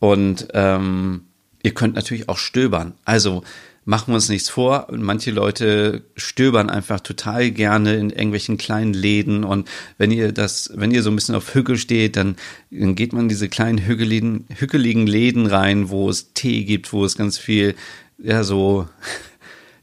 Und 0.00 0.48
ähm, 0.54 1.26
ihr 1.62 1.72
könnt 1.72 1.94
natürlich 1.94 2.28
auch 2.28 2.38
stöbern. 2.38 2.94
Also 3.04 3.44
machen 3.86 4.08
wir 4.08 4.16
uns 4.16 4.28
nichts 4.28 4.50
vor. 4.50 4.88
Manche 4.90 5.30
Leute 5.30 6.02
stöbern 6.16 6.68
einfach 6.68 7.00
total 7.00 7.52
gerne 7.52 7.94
in 7.94 8.10
irgendwelchen 8.10 8.58
kleinen 8.58 8.92
Läden 8.92 9.44
und 9.44 9.68
wenn 9.96 10.10
ihr 10.10 10.32
das, 10.32 10.72
wenn 10.74 10.90
ihr 10.90 11.02
so 11.02 11.10
ein 11.10 11.14
bisschen 11.16 11.36
auf 11.36 11.54
Hügel 11.54 11.78
steht, 11.78 12.16
dann, 12.16 12.36
dann 12.70 12.96
geht 12.96 13.12
man 13.12 13.22
in 13.22 13.28
diese 13.28 13.48
kleinen 13.48 13.78
hügeligen, 13.78 14.46
hügeligen 14.54 15.06
Läden 15.06 15.46
rein, 15.46 15.88
wo 15.88 16.10
es 16.10 16.34
Tee 16.34 16.64
gibt, 16.64 16.92
wo 16.92 17.04
es 17.04 17.16
ganz 17.16 17.38
viel, 17.38 17.76
ja, 18.18 18.42
so 18.42 18.88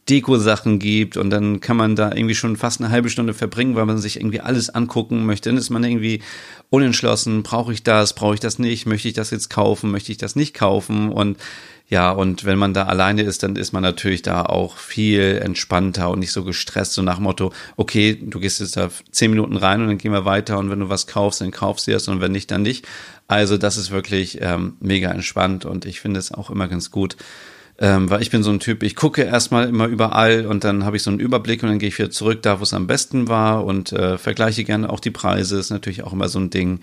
Deko-Sachen 0.10 0.80
gibt 0.80 1.16
und 1.16 1.30
dann 1.30 1.62
kann 1.62 1.78
man 1.78 1.96
da 1.96 2.12
irgendwie 2.14 2.36
schon 2.36 2.58
fast 2.58 2.82
eine 2.82 2.90
halbe 2.90 3.10
Stunde 3.10 3.34
verbringen, 3.34 3.76
weil 3.76 3.86
man 3.86 4.00
sich 4.00 4.18
irgendwie 4.18 4.42
alles 4.42 4.70
angucken 4.70 5.26
möchte. 5.26 5.50
Dann 5.50 5.58
ist 5.58 5.70
man 5.70 5.84
irgendwie 5.84 6.22
unentschlossen, 6.70 7.44
brauche 7.44 7.72
ich 7.72 7.84
das, 7.84 8.14
brauche 8.14 8.34
ich 8.34 8.42
das 8.42 8.60
nicht, 8.60 8.86
möchte 8.86 9.08
ich 9.08 9.14
das 9.14 9.32
jetzt 9.32 9.50
kaufen, 9.50 9.92
möchte 9.92 10.12
ich 10.12 10.18
das 10.18 10.36
nicht 10.36 10.54
kaufen? 10.54 11.10
Und 11.10 11.38
ja, 11.88 12.12
und 12.12 12.44
wenn 12.44 12.58
man 12.58 12.74
da 12.74 12.86
alleine 12.86 13.22
ist, 13.22 13.44
dann 13.44 13.56
ist 13.56 13.72
man 13.72 13.84
natürlich 13.84 14.22
da 14.22 14.44
auch 14.44 14.78
viel 14.78 15.40
entspannter 15.42 16.10
und 16.10 16.20
nicht 16.20 16.32
so 16.32 16.44
gestresst, 16.44 16.94
so 16.94 17.02
nach 17.02 17.20
Motto, 17.20 17.54
okay, 17.78 18.18
du 18.20 18.40
gehst 18.40 18.60
jetzt 18.60 18.76
da 18.76 18.90
zehn 19.12 19.30
Minuten 19.30 19.58
rein 19.58 19.82
und 19.82 19.88
dann 19.88 19.98
gehen 19.98 20.12
wir 20.12 20.26
weiter 20.26 20.58
und 20.58 20.70
wenn 20.70 20.80
du 20.80 20.90
was 20.90 21.08
kaufst, 21.08 21.42
dann 21.42 21.52
kaufst 21.52 21.88
du 21.88 21.94
es 21.94 22.08
und 22.08 22.20
wenn 22.20 22.32
nicht, 22.32 22.52
dann 22.52 22.64
nicht. 22.64 22.88
Also 23.28 23.58
das 23.58 23.78
ist 23.78 23.92
wirklich 23.92 24.40
ähm, 24.42 24.74
mega 24.80 25.12
entspannt 25.12 25.66
und 25.66 25.86
ich 25.86 26.02
finde 26.02 26.20
es 26.20 26.32
auch 26.32 26.50
immer 26.50 26.68
ganz 26.68 26.90
gut, 26.90 27.16
ähm, 27.84 28.10
weil 28.10 28.22
ich 28.22 28.32
bin 28.32 28.44
so 28.44 28.50
ein 28.50 28.62
Typ, 28.62 28.82
ich 28.82 28.96
gucke 28.96 29.24
erstmal 29.24 29.68
immer 29.68 29.88
überall 29.88 30.46
und 30.46 30.64
dann 30.64 30.86
habe 30.86 30.96
ich 30.96 31.04
so 31.04 31.10
einen 31.10 31.20
Überblick 31.20 31.64
und 31.64 31.70
dann 31.70 31.80
gehe 31.80 31.90
ich 31.90 32.00
wieder 32.00 32.10
zurück 32.10 32.42
da, 32.42 32.60
wo 32.60 32.64
es 32.64 32.74
am 32.74 32.88
besten 32.88 33.28
war 33.28 33.66
und 33.66 33.92
äh, 33.92 34.18
vergleiche 34.18 34.64
gerne 34.64 34.90
auch 34.90 35.02
die 35.02 35.12
Preise, 35.12 35.60
ist 35.60 35.70
natürlich 35.70 36.02
auch 36.04 36.14
immer 36.14 36.30
so 36.30 36.40
ein 36.40 36.50
Ding. 36.50 36.80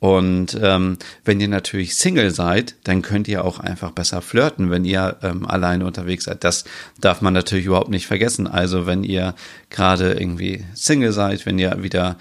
Und 0.00 0.58
ähm, 0.60 0.96
wenn 1.24 1.40
ihr 1.40 1.46
natürlich 1.46 1.94
Single 1.94 2.32
seid, 2.32 2.74
dann 2.82 3.00
könnt 3.00 3.28
ihr 3.28 3.44
auch 3.44 3.60
einfach 3.60 3.92
besser 3.92 4.22
flirten, 4.22 4.70
wenn 4.70 4.84
ihr 4.84 5.18
ähm, 5.22 5.46
alleine 5.46 5.86
unterwegs 5.86 6.24
seid. 6.24 6.42
Das 6.42 6.64
darf 7.00 7.20
man 7.20 7.32
natürlich 7.32 7.66
überhaupt 7.66 7.90
nicht 7.90 8.08
vergessen. 8.08 8.48
Also 8.48 8.86
wenn 8.86 9.04
ihr 9.04 9.36
gerade 9.68 10.14
irgendwie 10.14 10.64
Single 10.74 11.12
seid, 11.12 11.46
wenn 11.46 11.60
ihr 11.60 11.80
wieder 11.84 12.16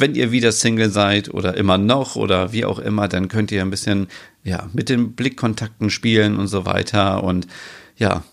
wenn 0.00 0.14
ihr 0.14 0.32
wieder 0.32 0.50
Single 0.50 0.90
seid 0.90 1.32
oder 1.32 1.56
immer 1.56 1.76
noch 1.78 2.16
oder 2.16 2.52
wie 2.52 2.64
auch 2.64 2.78
immer, 2.78 3.06
dann 3.06 3.28
könnt 3.28 3.52
ihr 3.52 3.60
ein 3.60 3.70
bisschen 3.70 4.08
ja 4.44 4.68
mit 4.72 4.88
den 4.88 5.14
Blickkontakten 5.14 5.90
spielen 5.90 6.38
und 6.38 6.48
so 6.48 6.64
weiter 6.64 7.22
und 7.22 7.46
ja, 7.96 8.24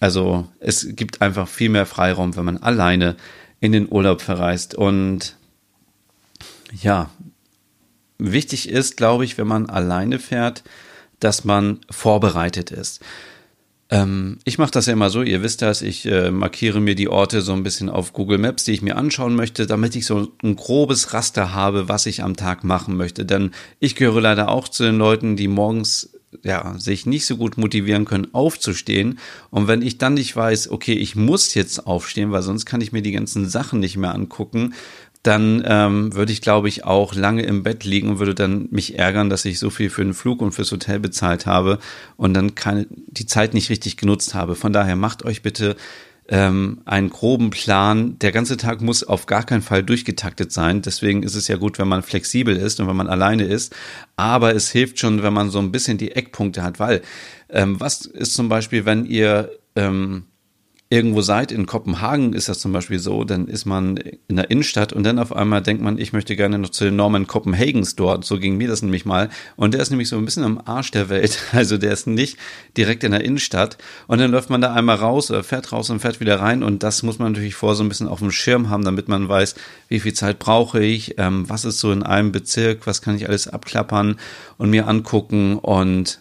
also 0.00 0.48
es 0.60 0.88
gibt 0.90 1.22
einfach 1.22 1.48
viel 1.48 1.68
mehr 1.68 1.86
Freiraum, 1.86 2.36
wenn 2.36 2.44
man 2.44 2.58
alleine 2.58 3.16
in 3.60 3.72
den 3.72 3.90
Urlaub 3.90 4.20
verreist 4.20 4.74
und 4.74 5.36
ja, 6.72 7.10
wichtig 8.18 8.68
ist, 8.68 8.96
glaube 8.96 9.24
ich, 9.24 9.38
wenn 9.38 9.46
man 9.46 9.70
alleine 9.70 10.18
fährt, 10.18 10.64
dass 11.20 11.44
man 11.44 11.80
vorbereitet 11.90 12.70
ist. 12.70 13.00
Ähm, 13.88 14.38
ich 14.44 14.58
mache 14.58 14.72
das 14.72 14.86
ja 14.86 14.92
immer 14.92 15.10
so, 15.10 15.22
ihr 15.22 15.42
wisst 15.42 15.62
das, 15.62 15.80
ich 15.80 16.06
äh, 16.06 16.30
markiere 16.30 16.80
mir 16.80 16.96
die 16.96 17.08
Orte 17.08 17.40
so 17.40 17.52
ein 17.52 17.62
bisschen 17.62 17.88
auf 17.88 18.12
Google 18.12 18.38
Maps, 18.38 18.64
die 18.64 18.72
ich 18.72 18.82
mir 18.82 18.96
anschauen 18.96 19.36
möchte, 19.36 19.66
damit 19.66 19.94
ich 19.94 20.06
so 20.06 20.32
ein 20.42 20.56
grobes 20.56 21.12
Raster 21.12 21.52
habe, 21.54 21.88
was 21.88 22.06
ich 22.06 22.22
am 22.22 22.36
Tag 22.36 22.64
machen 22.64 22.96
möchte. 22.96 23.24
Denn 23.24 23.52
ich 23.78 23.94
gehöre 23.94 24.20
leider 24.20 24.48
auch 24.48 24.68
zu 24.68 24.82
den 24.82 24.98
Leuten, 24.98 25.36
die 25.36 25.46
morgens 25.46 26.10
ja, 26.42 26.74
sich 26.78 27.06
nicht 27.06 27.26
so 27.26 27.36
gut 27.36 27.56
motivieren 27.56 28.04
können, 28.04 28.32
aufzustehen. 28.34 29.18
Und 29.50 29.68
wenn 29.68 29.82
ich 29.82 29.98
dann 29.98 30.14
nicht 30.14 30.34
weiß, 30.34 30.70
okay, 30.70 30.92
ich 30.92 31.16
muss 31.16 31.54
jetzt 31.54 31.86
aufstehen, 31.86 32.32
weil 32.32 32.42
sonst 32.42 32.66
kann 32.66 32.80
ich 32.80 32.92
mir 32.92 33.02
die 33.02 33.12
ganzen 33.12 33.48
Sachen 33.48 33.80
nicht 33.80 33.96
mehr 33.96 34.14
angucken, 34.14 34.74
dann 35.26 35.62
ähm, 35.66 36.14
würde 36.14 36.32
ich, 36.32 36.40
glaube 36.40 36.68
ich, 36.68 36.84
auch 36.84 37.14
lange 37.14 37.42
im 37.42 37.62
Bett 37.62 37.84
liegen 37.84 38.08
und 38.10 38.18
würde 38.18 38.34
dann 38.34 38.68
mich 38.70 38.98
ärgern, 38.98 39.30
dass 39.30 39.44
ich 39.44 39.58
so 39.58 39.70
viel 39.70 39.90
für 39.90 40.04
den 40.04 40.14
Flug 40.14 40.40
und 40.40 40.52
fürs 40.52 40.72
Hotel 40.72 41.00
bezahlt 41.00 41.46
habe 41.46 41.78
und 42.16 42.34
dann 42.34 42.54
keine, 42.54 42.86
die 42.90 43.26
Zeit 43.26 43.54
nicht 43.54 43.70
richtig 43.70 43.96
genutzt 43.96 44.34
habe. 44.34 44.54
Von 44.54 44.72
daher 44.72 44.96
macht 44.96 45.24
euch 45.24 45.42
bitte 45.42 45.76
ähm, 46.28 46.80
einen 46.84 47.10
groben 47.10 47.50
Plan. 47.50 48.18
Der 48.18 48.32
ganze 48.32 48.56
Tag 48.56 48.80
muss 48.80 49.04
auf 49.04 49.26
gar 49.26 49.44
keinen 49.44 49.62
Fall 49.62 49.82
durchgetaktet 49.82 50.52
sein. 50.52 50.82
Deswegen 50.82 51.22
ist 51.22 51.34
es 51.34 51.48
ja 51.48 51.56
gut, 51.56 51.78
wenn 51.78 51.88
man 51.88 52.02
flexibel 52.02 52.56
ist 52.56 52.80
und 52.80 52.88
wenn 52.88 52.96
man 52.96 53.08
alleine 53.08 53.44
ist. 53.44 53.74
Aber 54.16 54.54
es 54.54 54.70
hilft 54.70 54.98
schon, 54.98 55.22
wenn 55.22 55.32
man 55.32 55.50
so 55.50 55.58
ein 55.58 55.72
bisschen 55.72 55.98
die 55.98 56.12
Eckpunkte 56.12 56.62
hat, 56.62 56.78
weil 56.80 57.02
ähm, 57.48 57.78
was 57.80 58.06
ist 58.06 58.34
zum 58.34 58.48
Beispiel, 58.48 58.84
wenn 58.84 59.06
ihr 59.06 59.50
ähm, 59.76 60.24
irgendwo 60.88 61.20
seid, 61.20 61.50
in 61.50 61.66
Kopenhagen 61.66 62.32
ist 62.32 62.48
das 62.48 62.60
zum 62.60 62.72
Beispiel 62.72 63.00
so, 63.00 63.24
dann 63.24 63.48
ist 63.48 63.64
man 63.64 63.96
in 64.28 64.36
der 64.36 64.50
Innenstadt 64.50 64.92
und 64.92 65.02
dann 65.02 65.18
auf 65.18 65.34
einmal 65.34 65.60
denkt 65.60 65.82
man, 65.82 65.98
ich 65.98 66.12
möchte 66.12 66.36
gerne 66.36 66.58
noch 66.58 66.68
zu 66.68 66.84
den 66.84 66.94
Norman 66.94 67.26
Copenhagens 67.26 67.96
dort. 67.96 68.24
So 68.24 68.38
ging 68.38 68.56
mir 68.56 68.68
das 68.68 68.82
nämlich 68.82 69.04
mal. 69.04 69.28
Und 69.56 69.74
der 69.74 69.80
ist 69.80 69.90
nämlich 69.90 70.08
so 70.08 70.16
ein 70.16 70.24
bisschen 70.24 70.44
am 70.44 70.60
Arsch 70.64 70.92
der 70.92 71.08
Welt. 71.08 71.38
Also 71.56 71.78
der 71.78 71.92
ist 71.92 72.06
nicht 72.06 72.36
direkt 72.76 73.02
in 73.02 73.12
der 73.12 73.24
Innenstadt. 73.24 73.78
Und 74.06 74.20
dann 74.20 74.30
läuft 74.30 74.50
man 74.50 74.60
da 74.60 74.74
einmal 74.74 74.96
raus 74.96 75.30
oder 75.30 75.42
fährt 75.42 75.72
raus 75.72 75.90
und 75.90 76.00
fährt 76.00 76.20
wieder 76.20 76.38
rein. 76.38 76.62
Und 76.62 76.82
das 76.82 77.02
muss 77.02 77.18
man 77.18 77.32
natürlich 77.32 77.54
vor 77.54 77.74
so 77.74 77.82
ein 77.82 77.88
bisschen 77.88 78.08
auf 78.08 78.18
dem 78.18 78.30
Schirm 78.30 78.68
haben, 78.68 78.84
damit 78.84 79.08
man 79.08 79.28
weiß, 79.28 79.54
wie 79.88 80.00
viel 80.00 80.12
Zeit 80.12 80.38
brauche 80.38 80.82
ich, 80.82 81.18
ähm, 81.18 81.48
was 81.48 81.64
ist 81.64 81.80
so 81.80 81.92
in 81.92 82.02
einem 82.02 82.30
Bezirk, 82.30 82.86
was 82.86 83.00
kann 83.00 83.16
ich 83.16 83.26
alles 83.26 83.48
abklappern 83.48 84.16
und 84.58 84.70
mir 84.70 84.86
angucken. 84.86 85.58
Und 85.58 86.20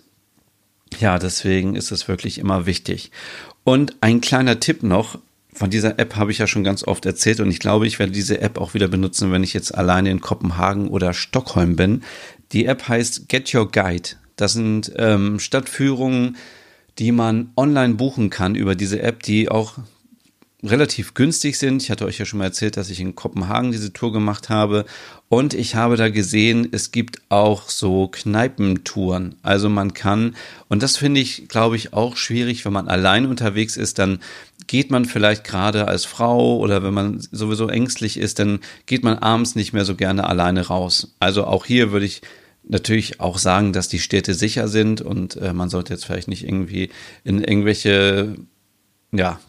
ja, 1.00 1.20
deswegen 1.20 1.76
ist 1.76 1.92
es 1.92 2.08
wirklich 2.08 2.38
immer 2.38 2.66
wichtig. 2.66 3.12
Und 3.64 3.96
ein 4.02 4.22
kleiner 4.22 4.60
Tipp 4.60 4.84
noch, 4.84 5.20
von 5.54 5.70
dieser 5.70 5.98
App 6.00 6.18
habe 6.18 6.32
ich 6.32 6.38
ja 6.38 6.48
schon 6.48 6.66
ganz 6.66 6.84
oft 6.84 7.06
erzählt 7.06 7.40
und 7.40 7.50
ich 7.50 7.60
glaube, 7.60 7.88
ich 7.88 7.98
werde 7.98 8.12
diese 8.12 8.42
App 8.42 8.60
auch 8.60 8.74
wieder 8.74 8.90
benutzen, 8.90 9.32
wenn 9.32 9.44
ich 9.44 9.54
jetzt 9.54 9.74
alleine 9.74 10.12
in 10.12 10.20
Kopenhagen 10.20 10.90
oder 10.90 11.14
Stockholm 11.14 11.78
bin. 11.78 12.04
Die 12.52 12.66
App 12.66 12.88
heißt 12.88 13.30
Get 13.30 13.54
Your 13.54 13.72
Guide. 13.72 14.10
Das 14.36 14.54
sind 14.54 14.92
ähm, 14.98 15.40
Stadtführungen, 15.40 16.36
die 17.00 17.12
man 17.14 17.52
online 17.56 17.96
buchen 17.96 18.30
kann 18.30 18.56
über 18.56 18.76
diese 18.76 19.02
App, 19.02 19.24
die 19.24 19.50
auch 19.50 19.78
relativ 20.66 21.14
günstig 21.14 21.58
sind. 21.58 21.82
Ich 21.82 21.92
hatte 21.92 22.06
euch 22.06 22.18
ja 22.18 22.26
schon 22.26 22.40
mal 22.40 22.46
erzählt, 22.46 22.78
dass 22.78 22.90
ich 22.90 23.00
in 23.00 23.16
Kopenhagen 23.16 23.72
diese 23.72 23.94
Tour 23.94 24.12
gemacht 24.12 24.50
habe. 24.50 24.86
Und 25.30 25.54
ich 25.54 25.76
habe 25.76 25.98
da 25.98 26.10
gesehen, 26.10 26.68
es 26.72 26.92
gibt 26.92 27.22
auch 27.30 27.70
so 27.70 28.08
Kneipentouren. 28.08 29.36
Also 29.44 29.70
man 29.70 29.94
kann, 29.94 30.36
und 30.68 30.84
das 30.84 30.98
finde 30.98 31.22
ich, 31.22 31.48
glaube 31.48 31.76
ich, 31.76 31.94
auch 31.94 32.18
schwierig, 32.18 32.66
wenn 32.66 32.74
man 32.74 32.88
allein 32.88 33.26
unterwegs 33.26 33.78
ist, 33.78 34.00
dann 34.00 34.20
geht 34.68 34.92
man 34.92 35.06
vielleicht 35.06 35.44
gerade 35.44 35.88
als 35.88 36.06
Frau 36.06 36.58
oder 36.58 36.84
wenn 36.84 36.94
man 36.94 37.20
sowieso 37.20 37.68
ängstlich 37.68 38.18
ist, 38.18 38.40
dann 38.40 38.60
geht 38.86 39.04
man 39.04 39.18
abends 39.18 39.56
nicht 39.56 39.74
mehr 39.74 39.86
so 39.86 39.96
gerne 39.96 40.28
alleine 40.28 40.68
raus. 40.68 41.16
Also 41.20 41.46
auch 41.46 41.66
hier 41.66 41.92
würde 41.92 42.06
ich 42.06 42.22
natürlich 42.68 43.20
auch 43.20 43.38
sagen, 43.38 43.74
dass 43.74 43.90
die 43.90 44.00
Städte 44.00 44.34
sicher 44.34 44.68
sind 44.68 45.02
und 45.02 45.36
äh, 45.36 45.54
man 45.54 45.70
sollte 45.70 45.94
jetzt 45.94 46.06
vielleicht 46.06 46.28
nicht 46.28 46.44
irgendwie 46.44 46.90
in 47.24 47.44
irgendwelche 47.44 48.36
ja, 49.12 49.40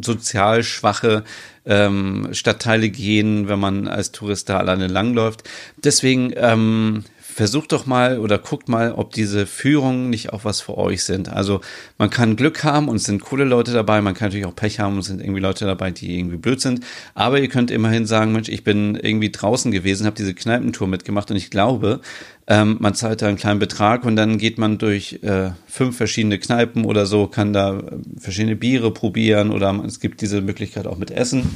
sozial 0.00 0.62
schwache 0.62 1.24
ähm, 1.64 2.28
Stadtteile 2.32 2.90
gehen, 2.90 3.48
wenn 3.48 3.58
man 3.58 3.88
als 3.88 4.12
Tourist 4.12 4.48
da 4.48 4.58
alleine 4.58 4.86
langläuft. 4.86 5.42
Deswegen 5.82 6.32
ähm, 6.36 7.04
versucht 7.36 7.72
doch 7.72 7.84
mal 7.84 8.18
oder 8.18 8.38
guckt 8.38 8.66
mal, 8.70 8.92
ob 8.92 9.12
diese 9.12 9.44
Führungen 9.44 10.08
nicht 10.08 10.32
auch 10.32 10.46
was 10.46 10.62
für 10.62 10.78
euch 10.78 11.04
sind. 11.04 11.28
Also 11.28 11.60
man 11.98 12.08
kann 12.08 12.34
Glück 12.34 12.64
haben 12.64 12.88
und 12.88 12.96
es 12.96 13.04
sind 13.04 13.20
coole 13.20 13.44
Leute 13.44 13.74
dabei, 13.74 14.00
man 14.00 14.14
kann 14.14 14.28
natürlich 14.28 14.46
auch 14.46 14.56
Pech 14.56 14.80
haben 14.80 14.96
und 14.96 15.02
sind 15.02 15.20
irgendwie 15.20 15.42
Leute 15.42 15.66
dabei, 15.66 15.90
die 15.90 16.18
irgendwie 16.18 16.38
blöd 16.38 16.62
sind. 16.62 16.80
Aber 17.12 17.38
ihr 17.38 17.48
könnt 17.48 17.70
immerhin 17.70 18.06
sagen, 18.06 18.32
Mensch, 18.32 18.48
ich 18.48 18.64
bin 18.64 18.94
irgendwie 18.94 19.30
draußen 19.30 19.70
gewesen, 19.70 20.06
habe 20.06 20.16
diese 20.16 20.32
Kneipentour 20.32 20.88
mitgemacht 20.88 21.30
und 21.30 21.36
ich 21.36 21.50
glaube, 21.50 22.00
ähm, 22.46 22.78
man 22.80 22.94
zahlt 22.94 23.20
da 23.20 23.26
einen 23.26 23.36
kleinen 23.36 23.60
Betrag 23.60 24.06
und 24.06 24.16
dann 24.16 24.38
geht 24.38 24.56
man 24.56 24.78
durch 24.78 25.18
äh, 25.22 25.50
fünf 25.66 25.94
verschiedene 25.94 26.38
Kneipen 26.38 26.86
oder 26.86 27.04
so, 27.04 27.26
kann 27.26 27.52
da 27.52 27.82
verschiedene 28.18 28.56
Biere 28.56 28.92
probieren 28.92 29.50
oder 29.50 29.78
es 29.86 30.00
gibt 30.00 30.22
diese 30.22 30.40
Möglichkeit 30.40 30.86
auch 30.86 30.96
mit 30.96 31.10
Essen. 31.10 31.50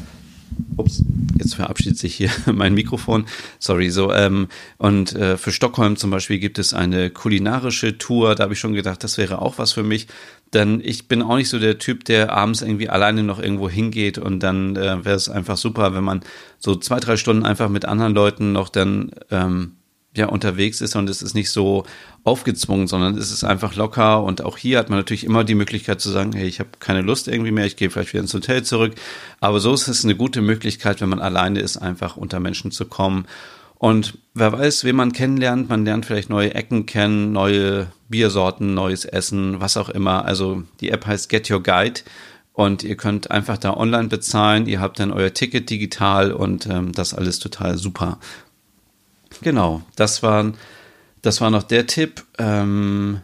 Ups, 0.76 1.04
jetzt 1.38 1.54
verabschiedet 1.54 1.98
sich 1.98 2.14
hier 2.14 2.30
mein 2.52 2.74
Mikrofon. 2.74 3.26
Sorry, 3.58 3.90
so. 3.90 4.12
Ähm, 4.12 4.48
und 4.78 5.14
äh, 5.14 5.36
für 5.36 5.52
Stockholm 5.52 5.96
zum 5.96 6.10
Beispiel 6.10 6.38
gibt 6.38 6.58
es 6.58 6.74
eine 6.74 7.10
kulinarische 7.10 7.98
Tour. 7.98 8.34
Da 8.34 8.44
habe 8.44 8.54
ich 8.54 8.60
schon 8.60 8.72
gedacht, 8.72 9.04
das 9.04 9.18
wäre 9.18 9.40
auch 9.40 9.58
was 9.58 9.72
für 9.72 9.82
mich. 9.82 10.06
Denn 10.52 10.80
ich 10.82 11.06
bin 11.06 11.22
auch 11.22 11.36
nicht 11.36 11.48
so 11.48 11.58
der 11.58 11.78
Typ, 11.78 12.04
der 12.04 12.32
abends 12.32 12.62
irgendwie 12.62 12.88
alleine 12.88 13.22
noch 13.22 13.38
irgendwo 13.38 13.68
hingeht 13.68 14.18
und 14.18 14.40
dann 14.42 14.74
äh, 14.74 15.04
wäre 15.04 15.14
es 15.14 15.28
einfach 15.28 15.56
super, 15.56 15.94
wenn 15.94 16.02
man 16.02 16.22
so 16.58 16.74
zwei, 16.74 16.98
drei 16.98 17.16
Stunden 17.16 17.44
einfach 17.44 17.68
mit 17.68 17.84
anderen 17.84 18.14
Leuten 18.14 18.52
noch 18.52 18.68
dann 18.68 19.12
ähm, 19.30 19.76
ja 20.16 20.26
unterwegs 20.26 20.80
ist 20.80 20.96
und 20.96 21.08
es 21.08 21.22
ist 21.22 21.34
nicht 21.34 21.50
so 21.50 21.84
aufgezwungen, 22.24 22.88
sondern 22.88 23.16
es 23.16 23.30
ist 23.30 23.44
einfach 23.44 23.76
locker. 23.76 24.22
Und 24.22 24.42
auch 24.42 24.56
hier 24.56 24.78
hat 24.78 24.90
man 24.90 24.98
natürlich 24.98 25.24
immer 25.24 25.44
die 25.44 25.54
Möglichkeit 25.54 26.00
zu 26.00 26.10
sagen, 26.10 26.32
hey, 26.32 26.46
ich 26.46 26.58
habe 26.58 26.70
keine 26.80 27.02
Lust 27.02 27.28
irgendwie 27.28 27.52
mehr, 27.52 27.66
ich 27.66 27.76
gehe 27.76 27.90
vielleicht 27.90 28.12
wieder 28.12 28.22
ins 28.22 28.34
Hotel 28.34 28.62
zurück, 28.64 28.94
aber 29.40 29.60
so 29.60 29.72
ist 29.72 29.88
es 29.88 30.04
eine 30.04 30.16
gute 30.16 30.40
Möglichkeit, 30.40 31.00
wenn 31.00 31.08
man 31.08 31.20
alleine 31.20 31.60
ist, 31.60 31.76
einfach 31.76 32.16
unter 32.16 32.40
Menschen 32.40 32.72
zu 32.72 32.86
kommen. 32.86 33.26
Und 33.78 34.18
wer 34.34 34.52
weiß, 34.52 34.84
wen 34.84 34.96
man 34.96 35.12
kennenlernt, 35.12 35.70
man 35.70 35.86
lernt 35.86 36.04
vielleicht 36.04 36.28
neue 36.28 36.54
Ecken 36.54 36.84
kennen, 36.84 37.32
neue 37.32 37.86
Biersorten, 38.10 38.74
neues 38.74 39.06
Essen, 39.06 39.60
was 39.60 39.78
auch 39.78 39.88
immer. 39.88 40.26
Also 40.26 40.64
die 40.80 40.90
App 40.90 41.06
heißt 41.06 41.30
Get 41.30 41.50
Your 41.50 41.62
Guide. 41.62 42.02
Und 42.52 42.82
ihr 42.82 42.96
könnt 42.96 43.30
einfach 43.30 43.56
da 43.56 43.74
online 43.74 44.08
bezahlen, 44.08 44.66
ihr 44.66 44.80
habt 44.80 44.98
dann 44.98 45.12
euer 45.12 45.32
Ticket 45.32 45.70
digital 45.70 46.30
und 46.32 46.66
ähm, 46.66 46.92
das 46.92 47.14
alles 47.14 47.38
total 47.38 47.78
super. 47.78 48.18
Genau, 49.42 49.82
das 49.96 50.22
war, 50.22 50.52
das 51.22 51.40
war 51.40 51.50
noch 51.50 51.62
der 51.62 51.86
Tipp. 51.86 52.24
Ähm 52.38 53.20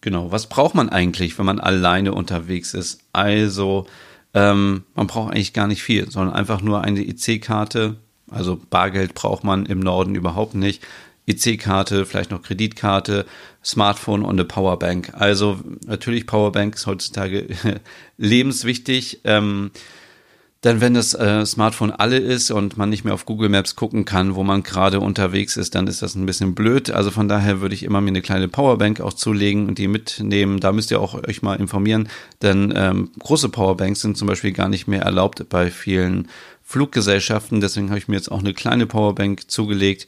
genau, 0.00 0.30
was 0.32 0.48
braucht 0.48 0.74
man 0.74 0.88
eigentlich, 0.88 1.38
wenn 1.38 1.46
man 1.46 1.60
alleine 1.60 2.12
unterwegs 2.14 2.74
ist? 2.74 3.00
Also, 3.12 3.86
ähm, 4.34 4.84
man 4.94 5.06
braucht 5.06 5.32
eigentlich 5.32 5.52
gar 5.52 5.66
nicht 5.66 5.82
viel, 5.82 6.10
sondern 6.10 6.34
einfach 6.34 6.62
nur 6.62 6.82
eine 6.82 7.00
EC-Karte. 7.06 7.96
Also 8.30 8.58
Bargeld 8.70 9.14
braucht 9.14 9.44
man 9.44 9.66
im 9.66 9.80
Norden 9.80 10.14
überhaupt 10.14 10.54
nicht. 10.54 10.82
EC-Karte, 11.26 12.04
vielleicht 12.04 12.30
noch 12.30 12.42
Kreditkarte, 12.42 13.26
Smartphone 13.64 14.22
und 14.22 14.32
eine 14.32 14.44
Powerbank. 14.44 15.12
Also 15.14 15.60
natürlich 15.86 16.26
Powerbank 16.26 16.74
ist 16.74 16.86
heutzutage 16.86 17.46
lebenswichtig. 18.16 19.20
Ähm, 19.24 19.70
denn 20.64 20.80
wenn 20.80 20.94
das 20.94 21.12
äh, 21.14 21.44
Smartphone 21.44 21.90
alle 21.90 22.18
ist 22.18 22.52
und 22.52 22.76
man 22.76 22.88
nicht 22.88 23.04
mehr 23.04 23.14
auf 23.14 23.26
Google 23.26 23.48
Maps 23.48 23.74
gucken 23.74 24.04
kann, 24.04 24.36
wo 24.36 24.44
man 24.44 24.62
gerade 24.62 25.00
unterwegs 25.00 25.56
ist, 25.56 25.74
dann 25.74 25.88
ist 25.88 26.02
das 26.02 26.14
ein 26.14 26.24
bisschen 26.24 26.54
blöd. 26.54 26.90
Also 26.90 27.10
von 27.10 27.28
daher 27.28 27.60
würde 27.60 27.74
ich 27.74 27.82
immer 27.82 28.00
mir 28.00 28.10
eine 28.10 28.22
kleine 28.22 28.46
Powerbank 28.46 29.00
auch 29.00 29.12
zulegen 29.12 29.66
und 29.66 29.78
die 29.78 29.88
mitnehmen. 29.88 30.60
Da 30.60 30.70
müsst 30.70 30.92
ihr 30.92 31.00
auch 31.00 31.14
euch 31.14 31.42
mal 31.42 31.56
informieren, 31.56 32.08
denn 32.42 32.72
ähm, 32.76 33.10
große 33.18 33.48
Powerbanks 33.48 34.02
sind 34.02 34.16
zum 34.16 34.28
Beispiel 34.28 34.52
gar 34.52 34.68
nicht 34.68 34.86
mehr 34.86 35.02
erlaubt 35.02 35.48
bei 35.48 35.68
vielen 35.68 36.28
Fluggesellschaften. 36.62 37.60
Deswegen 37.60 37.88
habe 37.88 37.98
ich 37.98 38.06
mir 38.06 38.14
jetzt 38.14 38.30
auch 38.30 38.38
eine 38.38 38.54
kleine 38.54 38.86
Powerbank 38.86 39.50
zugelegt 39.50 40.06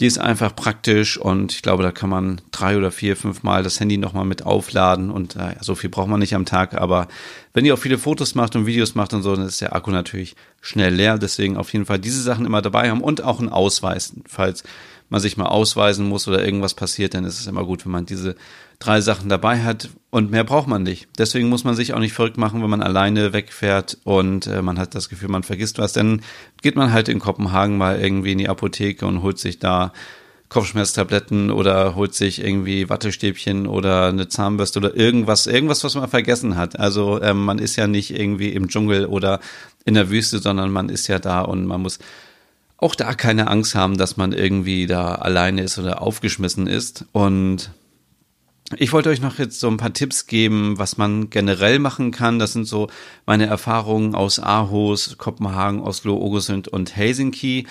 die 0.00 0.06
ist 0.06 0.18
einfach 0.18 0.54
praktisch 0.54 1.16
und 1.16 1.52
ich 1.52 1.62
glaube, 1.62 1.82
da 1.82 1.90
kann 1.90 2.10
man 2.10 2.40
drei 2.50 2.76
oder 2.76 2.90
vier, 2.90 3.16
fünf 3.16 3.42
Mal 3.42 3.62
das 3.62 3.80
Handy 3.80 3.96
nochmal 3.96 4.26
mit 4.26 4.44
aufladen 4.44 5.10
und 5.10 5.36
äh, 5.36 5.54
so 5.60 5.74
viel 5.74 5.88
braucht 5.88 6.08
man 6.08 6.20
nicht 6.20 6.34
am 6.34 6.44
Tag. 6.44 6.74
Aber 6.74 7.08
wenn 7.54 7.64
ihr 7.64 7.72
auch 7.72 7.78
viele 7.78 7.96
Fotos 7.96 8.34
macht 8.34 8.56
und 8.56 8.66
Videos 8.66 8.94
macht 8.94 9.14
und 9.14 9.22
so, 9.22 9.34
dann 9.34 9.46
ist 9.46 9.60
der 9.60 9.74
Akku 9.74 9.90
natürlich 9.90 10.36
schnell 10.60 10.94
leer. 10.94 11.18
Deswegen 11.18 11.56
auf 11.56 11.72
jeden 11.72 11.86
Fall 11.86 11.98
diese 11.98 12.20
Sachen 12.20 12.44
immer 12.44 12.60
dabei 12.60 12.90
haben 12.90 13.00
und 13.00 13.22
auch 13.22 13.40
einen 13.40 13.48
Ausweis, 13.48 14.12
falls 14.28 14.64
man 15.08 15.20
sich 15.20 15.36
mal 15.36 15.46
ausweisen 15.46 16.08
muss 16.08 16.26
oder 16.26 16.44
irgendwas 16.44 16.74
passiert, 16.74 17.14
dann 17.14 17.24
ist 17.24 17.38
es 17.38 17.46
immer 17.46 17.64
gut, 17.64 17.84
wenn 17.84 17.92
man 17.92 18.06
diese 18.06 18.36
drei 18.78 19.00
Sachen 19.00 19.28
dabei 19.28 19.62
hat 19.62 19.88
und 20.10 20.30
mehr 20.30 20.44
braucht 20.44 20.68
man 20.68 20.82
nicht. 20.82 21.08
Deswegen 21.18 21.48
muss 21.48 21.64
man 21.64 21.76
sich 21.76 21.94
auch 21.94 21.98
nicht 21.98 22.12
verrückt 22.12 22.36
machen, 22.36 22.62
wenn 22.62 22.70
man 22.70 22.82
alleine 22.82 23.32
wegfährt 23.32 23.98
und 24.04 24.46
äh, 24.46 24.62
man 24.62 24.78
hat 24.78 24.94
das 24.94 25.08
Gefühl, 25.08 25.28
man 25.28 25.44
vergisst 25.44 25.78
was. 25.78 25.92
Dann 25.92 26.22
geht 26.62 26.76
man 26.76 26.92
halt 26.92 27.08
in 27.08 27.20
Kopenhagen 27.20 27.78
mal 27.78 28.00
irgendwie 28.00 28.32
in 28.32 28.38
die 28.38 28.48
Apotheke 28.48 29.06
und 29.06 29.22
holt 29.22 29.38
sich 29.38 29.58
da 29.58 29.92
Kopfschmerztabletten 30.48 31.50
oder 31.50 31.96
holt 31.96 32.14
sich 32.14 32.42
irgendwie 32.42 32.88
Wattestäbchen 32.88 33.66
oder 33.66 34.08
eine 34.08 34.28
Zahnbürste 34.28 34.78
oder 34.78 34.94
irgendwas, 34.94 35.46
irgendwas, 35.46 35.82
was 35.82 35.94
man 35.96 36.08
vergessen 36.08 36.56
hat. 36.56 36.78
Also 36.78 37.20
ähm, 37.20 37.44
man 37.44 37.58
ist 37.58 37.76
ja 37.76 37.86
nicht 37.86 38.16
irgendwie 38.16 38.50
im 38.50 38.68
Dschungel 38.68 39.06
oder 39.06 39.40
in 39.84 39.94
der 39.94 40.10
Wüste, 40.10 40.38
sondern 40.38 40.70
man 40.70 40.88
ist 40.88 41.08
ja 41.08 41.18
da 41.18 41.40
und 41.40 41.66
man 41.66 41.82
muss 41.82 41.98
auch 42.78 42.94
da 42.94 43.14
keine 43.14 43.48
Angst 43.48 43.74
haben, 43.74 43.96
dass 43.96 44.16
man 44.16 44.32
irgendwie 44.32 44.86
da 44.86 45.14
alleine 45.14 45.62
ist 45.62 45.78
oder 45.78 46.02
aufgeschmissen 46.02 46.66
ist. 46.66 47.06
Und 47.12 47.70
ich 48.76 48.92
wollte 48.92 49.10
euch 49.10 49.20
noch 49.20 49.38
jetzt 49.38 49.60
so 49.60 49.68
ein 49.68 49.76
paar 49.76 49.92
Tipps 49.92 50.26
geben, 50.26 50.78
was 50.78 50.96
man 50.96 51.30
generell 51.30 51.78
machen 51.78 52.10
kann. 52.10 52.38
Das 52.38 52.52
sind 52.52 52.64
so 52.66 52.88
meine 53.24 53.46
Erfahrungen 53.46 54.14
aus 54.14 54.40
Aarhus, 54.40 55.16
Kopenhagen, 55.18 55.80
Oslo, 55.80 56.16
Augustsund 56.16 56.68
und 56.68 56.96
Helsinki. 56.96 57.66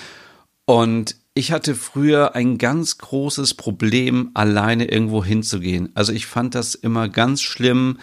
Und 0.65 1.17
ich 1.33 1.51
hatte 1.51 1.75
früher 1.75 2.33
ein 2.33 2.57
ganz 2.57 2.97
großes 2.97 3.55
Problem, 3.55 4.31
alleine 4.33 4.85
irgendwo 4.85 5.23
hinzugehen. 5.23 5.89
Also 5.93 6.13
ich 6.13 6.27
fand 6.27 6.55
das 6.55 6.75
immer 6.75 7.09
ganz 7.09 7.41
schlimm, 7.41 7.99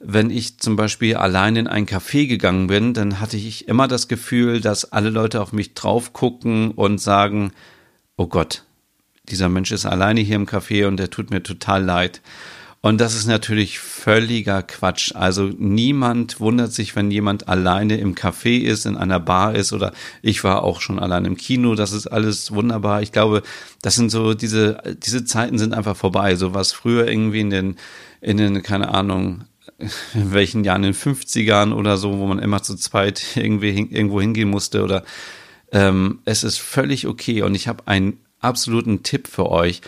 wenn 0.00 0.30
ich 0.30 0.58
zum 0.58 0.76
Beispiel 0.76 1.16
allein 1.16 1.56
in 1.56 1.66
ein 1.66 1.86
Café 1.86 2.26
gegangen 2.26 2.68
bin, 2.68 2.94
dann 2.94 3.20
hatte 3.20 3.36
ich 3.36 3.68
immer 3.68 3.86
das 3.86 4.08
Gefühl, 4.08 4.62
dass 4.62 4.90
alle 4.90 5.10
Leute 5.10 5.42
auf 5.42 5.52
mich 5.52 5.74
drauf 5.74 6.14
gucken 6.14 6.70
und 6.70 6.98
sagen, 6.98 7.52
oh 8.16 8.26
Gott, 8.26 8.64
dieser 9.28 9.50
Mensch 9.50 9.70
ist 9.72 9.84
alleine 9.84 10.20
hier 10.20 10.36
im 10.36 10.46
Café 10.46 10.86
und 10.86 10.96
der 10.96 11.10
tut 11.10 11.30
mir 11.30 11.42
total 11.42 11.84
leid. 11.84 12.22
Und 12.82 12.98
das 12.98 13.14
ist 13.14 13.26
natürlich 13.26 13.78
völliger 13.78 14.62
Quatsch. 14.62 15.14
Also 15.14 15.50
niemand 15.58 16.40
wundert 16.40 16.72
sich, 16.72 16.96
wenn 16.96 17.10
jemand 17.10 17.46
alleine 17.46 17.98
im 17.98 18.14
Café 18.14 18.58
ist, 18.58 18.86
in 18.86 18.96
einer 18.96 19.20
Bar 19.20 19.54
ist 19.54 19.74
oder 19.74 19.92
ich 20.22 20.42
war 20.44 20.62
auch 20.62 20.80
schon 20.80 20.98
allein 20.98 21.26
im 21.26 21.36
Kino. 21.36 21.74
Das 21.74 21.92
ist 21.92 22.06
alles 22.06 22.52
wunderbar. 22.52 23.02
Ich 23.02 23.12
glaube, 23.12 23.42
das 23.82 23.96
sind 23.96 24.10
so 24.10 24.32
diese, 24.32 24.78
diese 25.04 25.26
Zeiten 25.26 25.58
sind 25.58 25.74
einfach 25.74 25.94
vorbei. 25.96 26.36
So 26.36 26.54
was 26.54 26.72
früher 26.72 27.06
irgendwie 27.06 27.40
in 27.40 27.50
den, 27.50 27.76
in 28.22 28.38
den, 28.38 28.62
keine 28.62 28.94
Ahnung, 28.94 29.44
in 29.78 29.90
welchen 30.32 30.64
Jahren, 30.64 30.84
in 30.84 30.92
den 30.92 31.00
50ern 31.00 31.72
oder 31.72 31.96
so, 31.96 32.18
wo 32.18 32.26
man 32.26 32.38
immer 32.38 32.62
zu 32.62 32.76
zweit 32.76 33.36
irgendwie 33.36 33.72
hin, 33.72 33.90
irgendwo 33.90 34.20
hingehen 34.20 34.50
musste 34.50 34.82
oder 34.82 35.04
ähm, 35.72 36.20
es 36.24 36.44
ist 36.44 36.58
völlig 36.58 37.06
okay 37.06 37.42
und 37.42 37.54
ich 37.54 37.68
habe 37.68 37.86
einen 37.86 38.18
absoluten 38.40 39.02
Tipp 39.02 39.28
für 39.28 39.50
euch, 39.50 39.82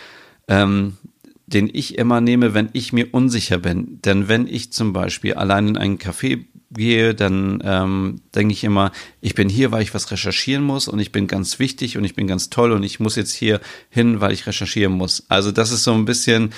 ähm, 0.47 0.97
den 1.45 1.69
ich 1.71 1.97
immer 1.97 2.21
nehme, 2.21 2.53
wenn 2.53 2.69
ich 2.73 2.93
mir 2.93 3.07
unsicher 3.11 3.57
bin. 3.57 3.99
Denn 4.01 4.27
wenn 4.27 4.47
ich 4.47 4.71
zum 4.71 4.93
Beispiel 4.93 5.33
allein 5.33 5.69
in 5.69 5.77
einen 5.77 5.97
Café 5.97 6.45
gehe, 6.71 7.13
dann 7.13 7.61
ähm, 7.63 8.21
denke 8.33 8.53
ich 8.53 8.63
immer, 8.63 8.91
ich 9.21 9.35
bin 9.35 9.49
hier, 9.49 9.71
weil 9.71 9.83
ich 9.83 9.93
was 9.93 10.09
recherchieren 10.09 10.63
muss 10.63 10.87
und 10.87 10.99
ich 10.99 11.11
bin 11.11 11.27
ganz 11.27 11.59
wichtig 11.59 11.97
und 11.97 12.03
ich 12.03 12.15
bin 12.15 12.27
ganz 12.27 12.49
toll 12.49 12.71
und 12.71 12.83
ich 12.83 12.99
muss 12.99 13.15
jetzt 13.15 13.33
hier 13.33 13.59
hin, 13.89 14.21
weil 14.21 14.31
ich 14.31 14.47
recherchieren 14.47 14.93
muss. 14.93 15.25
Also 15.29 15.51
das 15.51 15.71
ist 15.71 15.83
so 15.83 15.93
ein 15.93 16.05
bisschen 16.05 16.51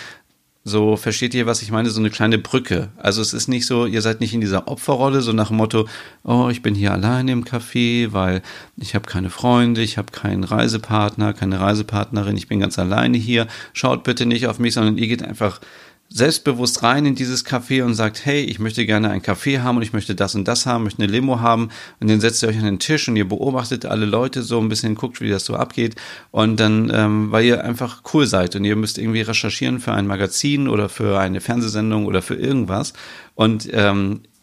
so, 0.67 0.97
versteht 0.97 1.35
ihr, 1.35 1.45
was 1.45 1.61
ich 1.61 1.69
meine? 1.69 1.91
So 1.91 1.99
eine 1.99 2.09
kleine 2.09 2.39
Brücke. 2.39 2.89
Also 2.97 3.21
es 3.21 3.35
ist 3.35 3.47
nicht 3.47 3.67
so, 3.67 3.85
ihr 3.85 4.01
seid 4.01 4.19
nicht 4.19 4.33
in 4.33 4.41
dieser 4.41 4.67
Opferrolle, 4.67 5.21
so 5.21 5.31
nach 5.31 5.49
dem 5.49 5.57
Motto, 5.57 5.87
oh, 6.23 6.49
ich 6.49 6.63
bin 6.63 6.73
hier 6.73 6.91
alleine 6.91 7.33
im 7.33 7.45
Café, 7.45 8.13
weil 8.13 8.41
ich 8.75 8.95
habe 8.95 9.05
keine 9.05 9.29
Freunde, 9.29 9.83
ich 9.83 9.99
habe 9.99 10.11
keinen 10.11 10.43
Reisepartner, 10.43 11.33
keine 11.33 11.59
Reisepartnerin, 11.59 12.35
ich 12.35 12.47
bin 12.47 12.59
ganz 12.59 12.79
alleine 12.79 13.15
hier. 13.15 13.45
Schaut 13.73 14.03
bitte 14.03 14.25
nicht 14.25 14.47
auf 14.47 14.57
mich, 14.57 14.73
sondern 14.73 14.97
ihr 14.97 15.07
geht 15.07 15.21
einfach 15.21 15.61
selbstbewusst 16.09 16.83
rein 16.83 17.05
in 17.05 17.15
dieses 17.15 17.45
Café 17.45 17.83
und 17.83 17.93
sagt, 17.93 18.25
hey, 18.25 18.41
ich 18.41 18.59
möchte 18.59 18.85
gerne 18.85 19.09
einen 19.09 19.21
Kaffee 19.21 19.59
haben 19.59 19.77
und 19.77 19.83
ich 19.83 19.91
möchte 19.91 20.15
das 20.15 20.35
und 20.35 20.47
das 20.47 20.65
haben, 20.65 20.83
möchte 20.83 21.01
eine 21.01 21.11
Limo 21.11 21.39
haben. 21.39 21.69
Und 21.99 22.09
dann 22.09 22.21
setzt 22.21 22.43
ihr 22.43 22.49
euch 22.49 22.57
an 22.57 22.65
den 22.65 22.79
Tisch 22.79 23.07
und 23.07 23.15
ihr 23.15 23.27
beobachtet 23.27 23.85
alle 23.85 24.05
Leute 24.05 24.43
so 24.43 24.59
ein 24.59 24.69
bisschen, 24.69 24.95
guckt, 24.95 25.19
wie 25.19 25.29
das 25.29 25.45
so 25.45 25.55
abgeht. 25.55 25.95
Und 26.31 26.59
dann, 26.59 26.91
ähm, 26.93 27.31
weil 27.31 27.45
ihr 27.45 27.63
einfach 27.63 28.03
cool 28.13 28.27
seid 28.27 28.55
und 28.55 28.63
ihr 28.65 28.75
müsst 28.75 28.97
irgendwie 28.97 29.21
recherchieren 29.21 29.79
für 29.79 29.93
ein 29.93 30.07
Magazin 30.07 30.67
oder 30.67 30.89
für 30.89 31.19
eine 31.19 31.41
Fernsehsendung 31.41 32.05
oder 32.05 32.21
für 32.21 32.35
irgendwas. 32.35 32.93
Und 33.33 33.67
ähm, 33.73 34.21
äh, 34.23 34.34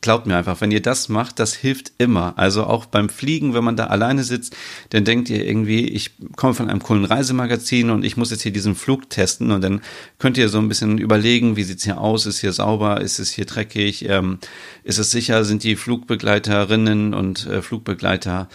glaubt 0.00 0.26
mir 0.26 0.36
einfach, 0.36 0.60
wenn 0.60 0.70
ihr 0.70 0.82
das 0.82 1.08
macht, 1.08 1.38
das 1.38 1.54
hilft 1.54 1.92
immer. 1.98 2.34
Also 2.36 2.64
auch 2.64 2.86
beim 2.86 3.08
Fliegen, 3.08 3.54
wenn 3.54 3.64
man 3.64 3.76
da 3.76 3.86
alleine 3.86 4.24
sitzt, 4.24 4.56
dann 4.90 5.04
denkt 5.04 5.30
ihr 5.30 5.44
irgendwie, 5.44 5.88
ich 5.88 6.12
komme 6.36 6.54
von 6.54 6.68
einem 6.68 6.82
coolen 6.82 7.04
Reisemagazin 7.04 7.90
und 7.90 8.04
ich 8.04 8.16
muss 8.16 8.30
jetzt 8.30 8.42
hier 8.42 8.52
diesen 8.52 8.74
Flug 8.74 9.10
testen 9.10 9.50
und 9.50 9.62
dann 9.62 9.80
könnt 10.18 10.38
ihr 10.38 10.48
so 10.48 10.58
ein 10.58 10.68
bisschen 10.68 10.98
überlegen, 10.98 11.56
wie 11.56 11.64
sieht's 11.64 11.84
hier 11.84 12.00
aus, 12.00 12.26
ist 12.26 12.40
hier 12.40 12.52
sauber, 12.52 13.00
ist 13.00 13.18
es 13.18 13.30
hier 13.30 13.44
dreckig, 13.44 14.08
ähm, 14.08 14.38
ist 14.84 14.98
es 14.98 15.10
sicher, 15.10 15.44
sind 15.44 15.64
die 15.64 15.76
Flugbegleiterinnen 15.76 17.14
und 17.14 17.46
äh, 17.46 17.62
Flugbegleiter 17.62 18.48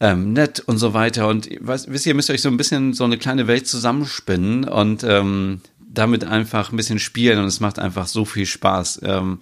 ähm, 0.00 0.32
nett 0.32 0.60
und 0.60 0.78
so 0.78 0.94
weiter. 0.94 1.28
Und 1.28 1.48
was, 1.60 1.90
wisst 1.90 2.06
ihr, 2.06 2.10
ihr 2.10 2.16
müsst 2.16 2.30
euch 2.30 2.42
so 2.42 2.48
ein 2.48 2.56
bisschen 2.56 2.92
so 2.92 3.04
eine 3.04 3.18
kleine 3.18 3.46
Welt 3.46 3.66
zusammenspinnen 3.66 4.64
und 4.64 5.04
ähm, 5.04 5.60
damit 5.94 6.24
einfach 6.24 6.72
ein 6.72 6.76
bisschen 6.76 6.98
spielen 6.98 7.38
und 7.38 7.46
es 7.46 7.60
macht 7.60 7.78
einfach 7.78 8.06
so 8.06 8.24
viel 8.24 8.46
Spaß. 8.46 9.00
Ähm, 9.04 9.38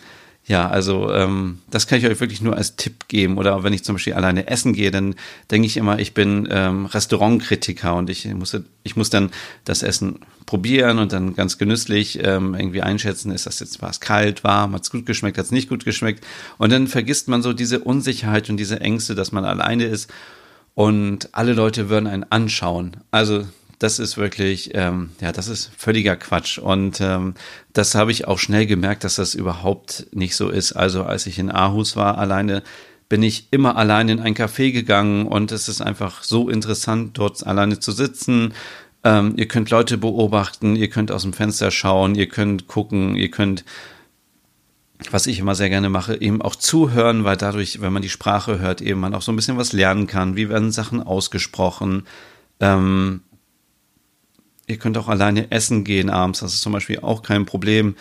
ja, 0.53 0.69
also 0.69 1.11
ähm, 1.11 1.61
das 1.71 1.87
kann 1.87 1.99
ich 1.99 2.05
euch 2.05 2.21
wirklich 2.21 2.43
nur 2.43 2.55
als 2.55 2.77
Tipp 2.77 3.09
geben. 3.09 3.39
Oder 3.39 3.65
wenn 3.65 3.73
ich 3.73 3.85
zum 3.85 3.95
Beispiel 3.95 4.13
alleine 4.13 4.49
essen 4.49 4.75
gehe, 4.75 4.91
dann 4.91 5.15
denke 5.51 5.65
ich 5.65 5.79
immer, 5.79 5.99
ich 5.99 6.13
bin 6.13 6.47
ähm, 6.51 6.85
Restaurantkritiker 6.85 7.95
und 7.95 8.11
ich 8.11 8.27
muss, 8.35 8.55
ich 8.83 8.95
muss 8.95 9.09
dann 9.09 9.31
das 9.65 9.83
Essen 9.83 10.19
probieren 10.45 10.99
und 10.99 11.15
dann 11.15 11.35
ganz 11.35 11.57
genüsslich 11.57 12.23
ähm, 12.23 12.55
irgendwie 12.55 12.83
einschätzen, 12.83 13.33
ist 13.33 13.47
das 13.47 13.61
jetzt, 13.61 13.81
war 13.81 13.89
es 13.89 14.01
kalt, 14.01 14.45
warm, 14.45 14.75
hat 14.75 14.83
es 14.83 14.91
gut 14.91 15.07
geschmeckt, 15.07 15.39
hat 15.39 15.47
es 15.47 15.53
nicht 15.53 15.71
gut 15.71 15.87
geschmeckt. 15.87 16.23
Und 16.59 16.71
dann 16.71 16.87
vergisst 16.87 17.29
man 17.29 17.41
so 17.41 17.55
diese 17.55 17.79
Unsicherheit 17.79 18.51
und 18.51 18.59
diese 18.59 18.79
Ängste, 18.79 19.15
dass 19.15 19.33
man 19.33 19.47
alleine 19.47 19.85
ist 19.85 20.13
und 20.75 21.31
alle 21.33 21.55
Leute 21.55 21.89
würden 21.89 22.07
einen 22.07 22.27
anschauen. 22.29 22.99
Also 23.11 23.47
das 23.83 23.99
ist 23.99 24.17
wirklich, 24.17 24.71
ähm, 24.75 25.11
ja, 25.21 25.33
das 25.33 25.49
ist 25.49 25.71
völliger 25.77 26.17
Quatsch. 26.17 26.59
Und 26.59 27.01
ähm, 27.01 27.35
das 27.73 27.95
habe 27.95 28.13
ich 28.13 28.29
auch 28.29 28.39
schnell 28.39 28.67
gemerkt, 28.67 29.05
dass 29.05 29.17
das 29.17 29.35
überhaupt 29.35 30.07
nicht 30.13 30.37
so 30.37 30.49
ist. 30.49 30.73
Also 30.73 31.03
als 31.05 31.27
ich 31.27 31.39
in 31.39 31.51
Aarhus 31.51 31.97
war, 31.97 32.19
alleine 32.19 32.63
bin 33.09 33.23
ich 33.23 33.49
immer 33.51 33.77
alleine 33.77 34.13
in 34.13 34.21
ein 34.21 34.35
Café 34.35 34.73
gegangen 34.73 35.27
und 35.27 35.53
es 35.53 35.69
ist 35.69 35.83
einfach 35.83 36.23
so 36.23 36.49
interessant, 36.49 37.19
dort 37.19 37.47
alleine 37.47 37.79
zu 37.79 37.93
sitzen. 37.93 38.55
Ähm, 39.05 39.35
ihr 39.37 39.49
könnt 39.49 39.71
Leute 39.71 39.99
beobachten, 39.99 40.77
ihr 40.77 40.89
könnt 40.89 41.11
aus 41.11 41.23
dem 41.23 41.33
Fenster 41.33 41.71
schauen, 41.71 42.15
ihr 42.15 42.29
könnt 42.29 42.69
gucken, 42.69 43.17
ihr 43.17 43.31
könnt 43.31 43.65
was 45.11 45.27
ich 45.27 45.41
immer 45.41 45.57
sehr 45.57 45.69
gerne 45.69 45.89
mache, 45.89 46.21
eben 46.21 46.41
auch 46.41 46.55
zuhören, 46.55 47.25
weil 47.25 47.37
dadurch, 47.37 47.81
wenn 47.81 47.93
man 47.93 48.03
die 48.03 48.09
Sprache 48.09 48.61
hört, 48.61 48.81
eben 48.81 49.01
man 49.01 49.17
auch 49.17 49.23
so 49.23 49.33
ein 49.33 49.37
bisschen 49.37 49.59
was 49.59 49.73
lernen 49.73 50.07
kann. 50.07 50.37
Wie 50.37 50.49
werden 50.49 50.71
Sachen 50.71 51.03
ausgesprochen? 51.03 52.07
Ähm, 52.61 53.23
Ihr 54.73 54.79
könnt 54.79 54.97
auch 54.97 55.09
alleine 55.09 55.51
essen 55.51 55.85
gehen 55.85 56.09
abends, 56.09 56.41
das 56.41 56.55
ist 56.55 56.63
zum 56.63 56.73
Beispiel 56.73 57.01
auch 57.01 57.23
kein 57.23 57.45
Problem. 57.45 57.95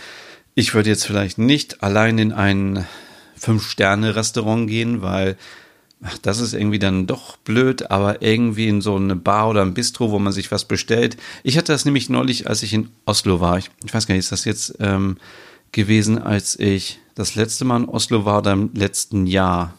Ich 0.55 0.73
würde 0.73 0.87
jetzt 0.87 1.05
vielleicht 1.05 1.37
nicht 1.37 1.83
allein 1.83 2.17
in 2.17 2.31
ein 2.31 2.87
Fünf-Sterne-Restaurant 3.35 4.69
gehen, 4.69 5.01
weil 5.01 5.35
ach, 6.01 6.17
das 6.19 6.39
ist 6.39 6.53
irgendwie 6.53 6.79
dann 6.79 7.07
doch 7.07 7.35
blöd, 7.35 7.91
aber 7.91 8.21
irgendwie 8.21 8.69
in 8.69 8.79
so 8.79 8.95
eine 8.95 9.17
Bar 9.17 9.49
oder 9.49 9.63
ein 9.63 9.73
Bistro, 9.73 10.11
wo 10.11 10.19
man 10.19 10.31
sich 10.31 10.49
was 10.49 10.63
bestellt. 10.63 11.17
Ich 11.43 11.57
hatte 11.57 11.73
das 11.73 11.83
nämlich 11.83 12.09
neulich, 12.09 12.47
als 12.47 12.63
ich 12.63 12.73
in 12.73 12.87
Oslo 13.05 13.41
war. 13.41 13.57
Ich, 13.57 13.69
ich 13.83 13.93
weiß 13.93 14.07
gar 14.07 14.15
nicht, 14.15 14.23
ist 14.23 14.31
das 14.31 14.45
jetzt 14.45 14.75
ähm, 14.79 15.17
gewesen, 15.73 16.19
als 16.19 16.57
ich 16.57 16.99
das 17.15 17.35
letzte 17.35 17.65
Mal 17.65 17.81
in 17.81 17.89
Oslo 17.89 18.23
war, 18.23 18.37
oder 18.37 18.53
im 18.53 18.69
letzten 18.73 19.27
Jahr. 19.27 19.73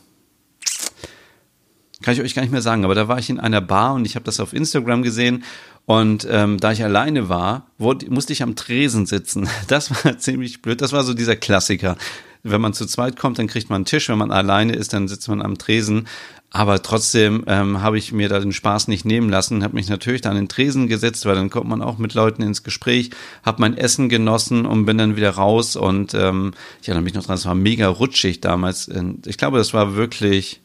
Kann 2.03 2.13
ich 2.13 2.21
euch 2.21 2.35
gar 2.35 2.43
nicht 2.43 2.53
mehr 2.53 2.61
sagen, 2.61 2.85
aber 2.85 2.95
da 2.95 3.09
war 3.09 3.19
ich 3.19 3.31
in 3.31 3.41
einer 3.41 3.63
Bar 3.63 3.95
und 3.95 4.05
ich 4.05 4.15
habe 4.15 4.27
das 4.27 4.41
auf 4.41 4.53
Instagram 4.53 5.03
gesehen 5.03 5.45
und 5.85 6.27
ähm, 6.31 6.59
da 6.59 6.73
ich 6.73 6.85
alleine 6.85 7.29
war, 7.29 7.67
wurde, 7.79 8.09
musste 8.11 8.33
ich 8.33 8.43
am 8.43 8.57
Tresen 8.57 9.07
sitzen. 9.07 9.49
Das 9.69 10.05
war 10.05 10.19
ziemlich 10.19 10.63
blöd. 10.63 10.81
Das 10.81 10.93
war 10.93 11.05
so 11.05 11.15
dieser 11.15 11.37
Klassiker. 11.37 11.97
Wenn 12.45 12.61
man 12.61 12.75
zu 12.75 12.87
zweit 12.87 13.17
kommt, 13.19 13.39
dann 13.39 13.47
kriegt 13.47 13.71
man 13.71 13.77
einen 13.77 13.85
Tisch. 13.85 14.09
Wenn 14.09 14.19
man 14.19 14.33
alleine 14.33 14.75
ist, 14.75 14.93
dann 14.93 15.09
sitzt 15.09 15.29
man 15.29 15.43
am 15.43 15.59
Tresen. 15.59 16.09
Aber 16.51 16.83
trotzdem 16.83 17.45
ähm, 17.47 17.83
habe 17.83 17.99
ich 17.99 18.13
mir 18.13 18.29
da 18.29 18.39
den 18.39 18.53
Spaß 18.53 18.89
nicht 18.89 19.07
nehmen 19.07 19.31
lassen, 19.31 19.65
habe 19.65 19.75
mich 19.75 19.89
natürlich 19.89 20.21
da 20.21 20.31
an 20.31 20.37
den 20.37 20.49
Tresen 20.49 20.87
gesetzt, 20.87 21.25
weil 21.25 21.35
dann 21.35 21.49
kommt 21.49 21.69
man 21.69 21.81
auch 21.81 21.97
mit 21.97 22.13
Leuten 22.13 22.43
ins 22.43 22.63
Gespräch, 22.63 23.11
habe 23.43 23.63
mein 23.63 23.77
Essen 23.77 24.11
genossen 24.11 24.67
und 24.67 24.85
bin 24.85 24.99
dann 24.99 25.17
wieder 25.17 25.31
raus. 25.31 25.77
Und 25.77 26.15
ähm, 26.15 26.53
ich 26.83 26.89
erinnere 26.89 27.05
mich 27.05 27.15
noch 27.15 27.25
dran, 27.25 27.37
es 27.37 27.47
war 27.47 27.55
mega 27.55 27.89
rutschig 27.89 28.41
damals. 28.41 28.91
Ich 29.25 29.39
glaube, 29.39 29.59
das 29.59 29.73
war 29.73 29.95
wirklich 29.95 30.62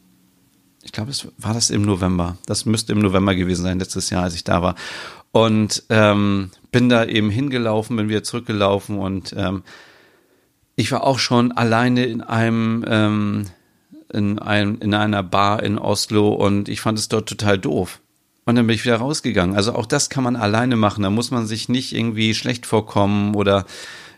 ich 0.88 0.92
glaube, 0.92 1.10
es 1.10 1.28
war 1.36 1.52
das 1.52 1.68
im 1.68 1.82
November. 1.82 2.38
Das 2.46 2.64
müsste 2.64 2.92
im 2.94 3.00
November 3.00 3.34
gewesen 3.34 3.62
sein, 3.62 3.78
letztes 3.78 4.08
Jahr, 4.08 4.22
als 4.22 4.34
ich 4.34 4.42
da 4.42 4.62
war. 4.62 4.74
Und 5.32 5.82
ähm, 5.90 6.50
bin 6.72 6.88
da 6.88 7.04
eben 7.04 7.28
hingelaufen, 7.28 7.98
bin 7.98 8.08
wieder 8.08 8.22
zurückgelaufen 8.22 8.98
und 8.98 9.34
ähm, 9.36 9.64
ich 10.76 10.90
war 10.90 11.04
auch 11.04 11.18
schon 11.18 11.52
alleine 11.52 12.06
in 12.06 12.22
einem, 12.22 12.86
ähm, 12.88 13.46
in 14.10 14.38
einem, 14.38 14.78
in 14.80 14.94
einer 14.94 15.22
Bar 15.22 15.62
in 15.62 15.78
Oslo 15.78 16.30
und 16.30 16.70
ich 16.70 16.80
fand 16.80 16.98
es 16.98 17.08
dort 17.08 17.28
total 17.28 17.58
doof. 17.58 18.00
Und 18.46 18.56
dann 18.56 18.66
bin 18.66 18.74
ich 18.74 18.86
wieder 18.86 18.96
rausgegangen. 18.96 19.54
Also 19.54 19.74
auch 19.74 19.84
das 19.84 20.08
kann 20.08 20.24
man 20.24 20.36
alleine 20.36 20.76
machen. 20.76 21.02
Da 21.02 21.10
muss 21.10 21.30
man 21.30 21.46
sich 21.46 21.68
nicht 21.68 21.94
irgendwie 21.94 22.32
schlecht 22.32 22.64
vorkommen 22.64 23.34
oder 23.34 23.66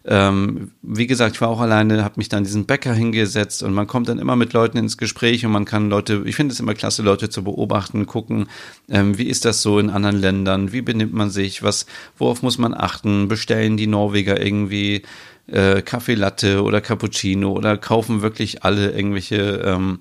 ähm, 0.04 0.70
wie 0.82 1.06
gesagt, 1.06 1.34
ich 1.34 1.40
war 1.40 1.48
auch 1.48 1.60
alleine, 1.60 2.02
habe 2.02 2.14
mich 2.16 2.30
dann 2.30 2.44
diesen 2.44 2.64
Bäcker 2.64 2.94
hingesetzt 2.94 3.62
und 3.62 3.74
man 3.74 3.86
kommt 3.86 4.08
dann 4.08 4.18
immer 4.18 4.34
mit 4.34 4.54
Leuten 4.54 4.78
ins 4.78 4.96
Gespräch 4.96 5.44
und 5.44 5.52
man 5.52 5.66
kann 5.66 5.90
Leute, 5.90 6.22
ich 6.24 6.36
finde 6.36 6.54
es 6.54 6.60
immer 6.60 6.74
klasse, 6.74 7.02
Leute 7.02 7.28
zu 7.28 7.44
beobachten, 7.44 8.06
gucken, 8.06 8.48
ähm, 8.88 9.18
wie 9.18 9.28
ist 9.28 9.44
das 9.44 9.60
so 9.60 9.78
in 9.78 9.90
anderen 9.90 10.18
Ländern, 10.18 10.72
wie 10.72 10.80
benimmt 10.80 11.12
man 11.12 11.30
sich, 11.30 11.62
was, 11.62 11.84
worauf 12.16 12.42
muss 12.42 12.56
man 12.56 12.72
achten, 12.72 13.28
bestellen 13.28 13.76
die 13.76 13.86
Norweger 13.86 14.40
irgendwie 14.40 15.02
äh, 15.48 15.82
Kaffee 15.82 16.14
Latte 16.14 16.62
oder 16.62 16.80
Cappuccino 16.80 17.52
oder 17.52 17.76
kaufen 17.76 18.22
wirklich 18.22 18.64
alle 18.64 18.92
irgendwelche 18.92 19.62
ähm, 19.64 19.98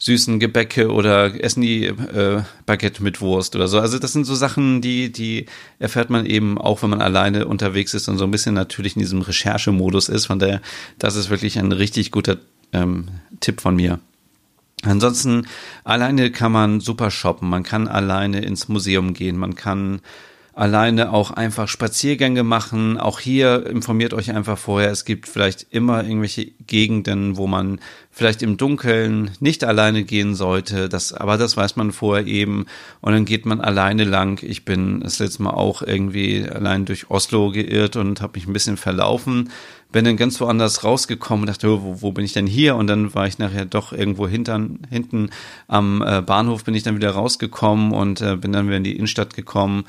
süßen 0.00 0.40
Gebäcke 0.40 0.90
oder 0.90 1.44
essen 1.44 1.60
die 1.60 1.84
äh, 1.84 2.42
Baguette 2.64 3.02
mit 3.02 3.20
Wurst 3.20 3.54
oder 3.54 3.68
so. 3.68 3.78
Also 3.78 3.98
das 3.98 4.14
sind 4.14 4.24
so 4.24 4.34
Sachen, 4.34 4.80
die, 4.80 5.12
die 5.12 5.44
erfährt 5.78 6.08
man 6.08 6.24
eben 6.24 6.56
auch, 6.56 6.82
wenn 6.82 6.90
man 6.90 7.02
alleine 7.02 7.46
unterwegs 7.46 7.92
ist 7.92 8.08
und 8.08 8.16
so 8.16 8.24
ein 8.24 8.30
bisschen 8.30 8.54
natürlich 8.54 8.96
in 8.96 9.00
diesem 9.00 9.20
Recherchemodus 9.20 10.08
ist. 10.08 10.26
Von 10.26 10.38
daher, 10.38 10.62
das 10.98 11.16
ist 11.16 11.28
wirklich 11.28 11.58
ein 11.58 11.72
richtig 11.72 12.10
guter 12.10 12.38
ähm, 12.72 13.08
Tipp 13.40 13.60
von 13.60 13.76
mir. 13.76 14.00
Ansonsten, 14.82 15.46
alleine 15.84 16.30
kann 16.30 16.52
man 16.52 16.80
super 16.80 17.10
shoppen, 17.10 17.50
man 17.50 17.62
kann 17.62 17.86
alleine 17.86 18.40
ins 18.40 18.68
Museum 18.68 19.12
gehen, 19.12 19.36
man 19.36 19.54
kann 19.54 20.00
alleine 20.60 21.10
auch 21.14 21.30
einfach 21.30 21.68
Spaziergänge 21.68 22.42
machen. 22.42 22.98
Auch 22.98 23.18
hier 23.18 23.66
informiert 23.66 24.12
euch 24.12 24.30
einfach 24.30 24.58
vorher. 24.58 24.90
Es 24.90 25.06
gibt 25.06 25.26
vielleicht 25.26 25.66
immer 25.70 26.04
irgendwelche 26.04 26.50
Gegenden, 26.66 27.38
wo 27.38 27.46
man 27.46 27.80
vielleicht 28.10 28.42
im 28.42 28.58
Dunkeln 28.58 29.30
nicht 29.40 29.64
alleine 29.64 30.04
gehen 30.04 30.34
sollte. 30.34 30.90
Das, 30.90 31.14
aber 31.14 31.38
das 31.38 31.56
weiß 31.56 31.76
man 31.76 31.92
vorher 31.92 32.26
eben. 32.26 32.66
Und 33.00 33.14
dann 33.14 33.24
geht 33.24 33.46
man 33.46 33.62
alleine 33.62 34.04
lang. 34.04 34.42
Ich 34.42 34.66
bin 34.66 35.00
das 35.00 35.18
letzte 35.18 35.44
Mal 35.44 35.52
auch 35.52 35.80
irgendwie 35.80 36.46
allein 36.46 36.84
durch 36.84 37.08
Oslo 37.08 37.50
geirrt 37.52 37.96
und 37.96 38.20
habe 38.20 38.34
mich 38.34 38.46
ein 38.46 38.52
bisschen 38.52 38.76
verlaufen. 38.76 39.48
Bin 39.92 40.04
dann 40.04 40.18
ganz 40.18 40.38
woanders 40.42 40.84
rausgekommen 40.84 41.44
und 41.44 41.48
dachte, 41.48 41.68
oh, 41.68 41.80
wo, 41.82 42.02
wo 42.02 42.12
bin 42.12 42.26
ich 42.26 42.34
denn 42.34 42.46
hier? 42.46 42.76
Und 42.76 42.86
dann 42.86 43.14
war 43.14 43.26
ich 43.26 43.38
nachher 43.38 43.64
doch 43.64 43.94
irgendwo 43.94 44.28
hintern, 44.28 44.80
hinten 44.90 45.30
am 45.68 46.02
äh, 46.02 46.20
Bahnhof 46.20 46.64
bin 46.64 46.74
ich 46.74 46.82
dann 46.82 46.96
wieder 46.96 47.12
rausgekommen 47.12 47.92
und 47.92 48.20
äh, 48.20 48.36
bin 48.36 48.52
dann 48.52 48.66
wieder 48.66 48.76
in 48.76 48.84
die 48.84 48.94
Innenstadt 48.94 49.34
gekommen. 49.34 49.84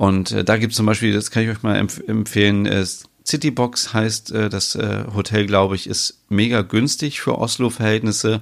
Und 0.00 0.32
äh, 0.32 0.44
da 0.44 0.56
gibt 0.56 0.72
es 0.72 0.78
zum 0.78 0.86
Beispiel, 0.86 1.12
das 1.12 1.30
kann 1.30 1.42
ich 1.42 1.50
euch 1.50 1.62
mal 1.62 1.76
empf 1.76 2.00
empfehlen, 2.06 2.64
ist 2.64 3.04
Citybox 3.26 3.92
heißt 3.92 4.32
äh, 4.32 4.48
das 4.48 4.74
äh, 4.74 5.04
Hotel, 5.14 5.44
glaube 5.44 5.76
ich, 5.76 5.86
ist 5.86 6.22
mega 6.30 6.62
günstig 6.62 7.20
für 7.20 7.36
Oslo-Verhältnisse. 7.36 8.40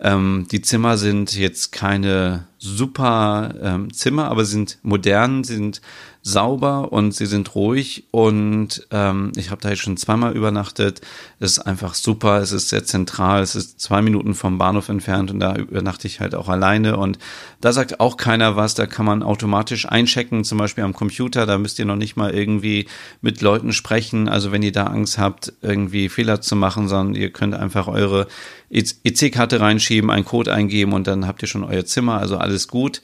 Ähm, 0.00 0.46
die 0.50 0.60
Zimmer 0.60 0.96
sind 0.96 1.36
jetzt 1.36 1.72
keine 1.72 2.46
super 2.58 3.54
ähm, 3.62 3.92
Zimmer, 3.92 4.30
aber 4.30 4.44
sind 4.44 4.78
modern, 4.82 5.44
sind 5.44 5.80
sauber 6.22 6.92
und 6.92 7.14
sie 7.14 7.26
sind 7.26 7.54
ruhig. 7.54 8.04
Und 8.10 8.86
ähm, 8.90 9.32
ich 9.36 9.50
habe 9.50 9.60
da 9.60 9.70
jetzt 9.70 9.82
schon 9.82 9.96
zweimal 9.96 10.36
übernachtet. 10.36 11.00
Es 11.38 11.52
ist 11.52 11.58
einfach 11.60 11.94
super, 11.94 12.40
es 12.40 12.52
ist 12.52 12.68
sehr 12.68 12.84
zentral, 12.84 13.42
es 13.42 13.54
ist 13.54 13.80
zwei 13.80 14.02
Minuten 14.02 14.34
vom 14.34 14.58
Bahnhof 14.58 14.88
entfernt 14.88 15.30
und 15.30 15.40
da 15.40 15.56
übernachte 15.56 16.06
ich 16.06 16.20
halt 16.20 16.34
auch 16.34 16.48
alleine. 16.48 16.96
Und 16.96 17.18
da 17.60 17.72
sagt 17.72 18.00
auch 18.00 18.16
keiner 18.16 18.56
was, 18.56 18.74
da 18.74 18.86
kann 18.86 19.06
man 19.06 19.22
automatisch 19.22 19.86
einchecken, 19.86 20.44
zum 20.44 20.58
Beispiel 20.58 20.84
am 20.84 20.94
Computer, 20.94 21.46
da 21.46 21.58
müsst 21.58 21.78
ihr 21.78 21.86
noch 21.86 21.96
nicht 21.96 22.16
mal 22.16 22.34
irgendwie 22.34 22.88
mit 23.20 23.40
Leuten 23.40 23.72
sprechen, 23.72 24.28
also 24.28 24.52
wenn 24.52 24.62
ihr 24.62 24.72
da 24.72 24.84
Angst 24.84 25.18
habt, 25.18 25.52
irgendwie 25.62 26.08
Fehler 26.08 26.40
zu 26.40 26.56
machen, 26.56 26.88
sondern 26.88 27.14
ihr 27.14 27.30
könnt 27.30 27.54
einfach 27.54 27.88
eure 27.88 28.26
EC-Karte 28.70 29.60
reinschieben, 29.60 30.10
einen 30.10 30.24
Code 30.24 30.52
eingeben 30.52 30.92
und 30.92 31.06
dann 31.06 31.26
habt 31.26 31.42
ihr 31.42 31.48
schon 31.48 31.64
euer 31.64 31.84
Zimmer, 31.84 32.18
also 32.18 32.36
alles 32.36 32.68
gut. 32.68 33.00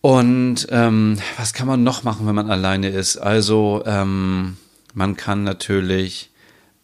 Und 0.00 0.66
ähm, 0.70 1.18
was 1.38 1.54
kann 1.54 1.66
man 1.66 1.82
noch 1.82 2.02
machen, 2.02 2.26
wenn 2.26 2.34
man 2.34 2.50
alleine 2.50 2.88
ist? 2.88 3.16
Also 3.16 3.82
ähm, 3.86 4.58
man 4.92 5.16
kann 5.16 5.44
natürlich 5.44 6.30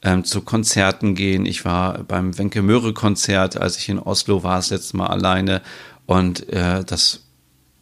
ähm, 0.02 0.24
zu 0.24 0.40
Konzerten 0.40 1.14
gehen. 1.14 1.44
Ich 1.44 1.64
war 1.64 1.98
beim 2.04 2.38
Wenke 2.38 2.62
Möhre 2.62 2.94
Konzert, 2.94 3.60
als 3.60 3.76
ich 3.76 3.88
in 3.88 3.98
Oslo 3.98 4.42
war, 4.42 4.56
das 4.56 4.70
letzte 4.70 4.96
Mal 4.96 5.08
alleine. 5.08 5.60
Und 6.06 6.48
äh, 6.48 6.82
das 6.84 7.22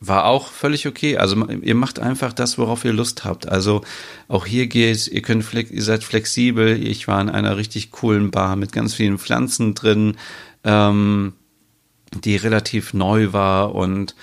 war 0.00 0.26
auch 0.26 0.48
völlig 0.52 0.86
okay. 0.86 1.16
Also 1.16 1.48
ihr 1.48 1.74
macht 1.74 1.98
einfach 1.98 2.32
das, 2.32 2.58
worauf 2.58 2.84
ihr 2.84 2.92
Lust 2.92 3.24
habt. 3.24 3.48
Also 3.48 3.82
auch 4.28 4.46
hier 4.46 4.66
geht, 4.66 5.08
ihr 5.08 5.22
könnt 5.22 5.52
ihr 5.52 5.82
seid 5.82 6.04
flexibel. 6.04 6.80
Ich 6.82 7.08
war 7.08 7.20
in 7.20 7.28
einer 7.28 7.56
richtig 7.56 7.90
coolen 7.90 8.30
Bar 8.30 8.56
mit 8.56 8.72
ganz 8.72 8.94
vielen 8.94 9.18
Pflanzen 9.18 9.74
drin, 9.74 10.16
ähm, 10.64 11.34
die 12.24 12.36
relativ 12.36 12.94
neu 12.94 13.32
war 13.32 13.74
und 13.74 14.14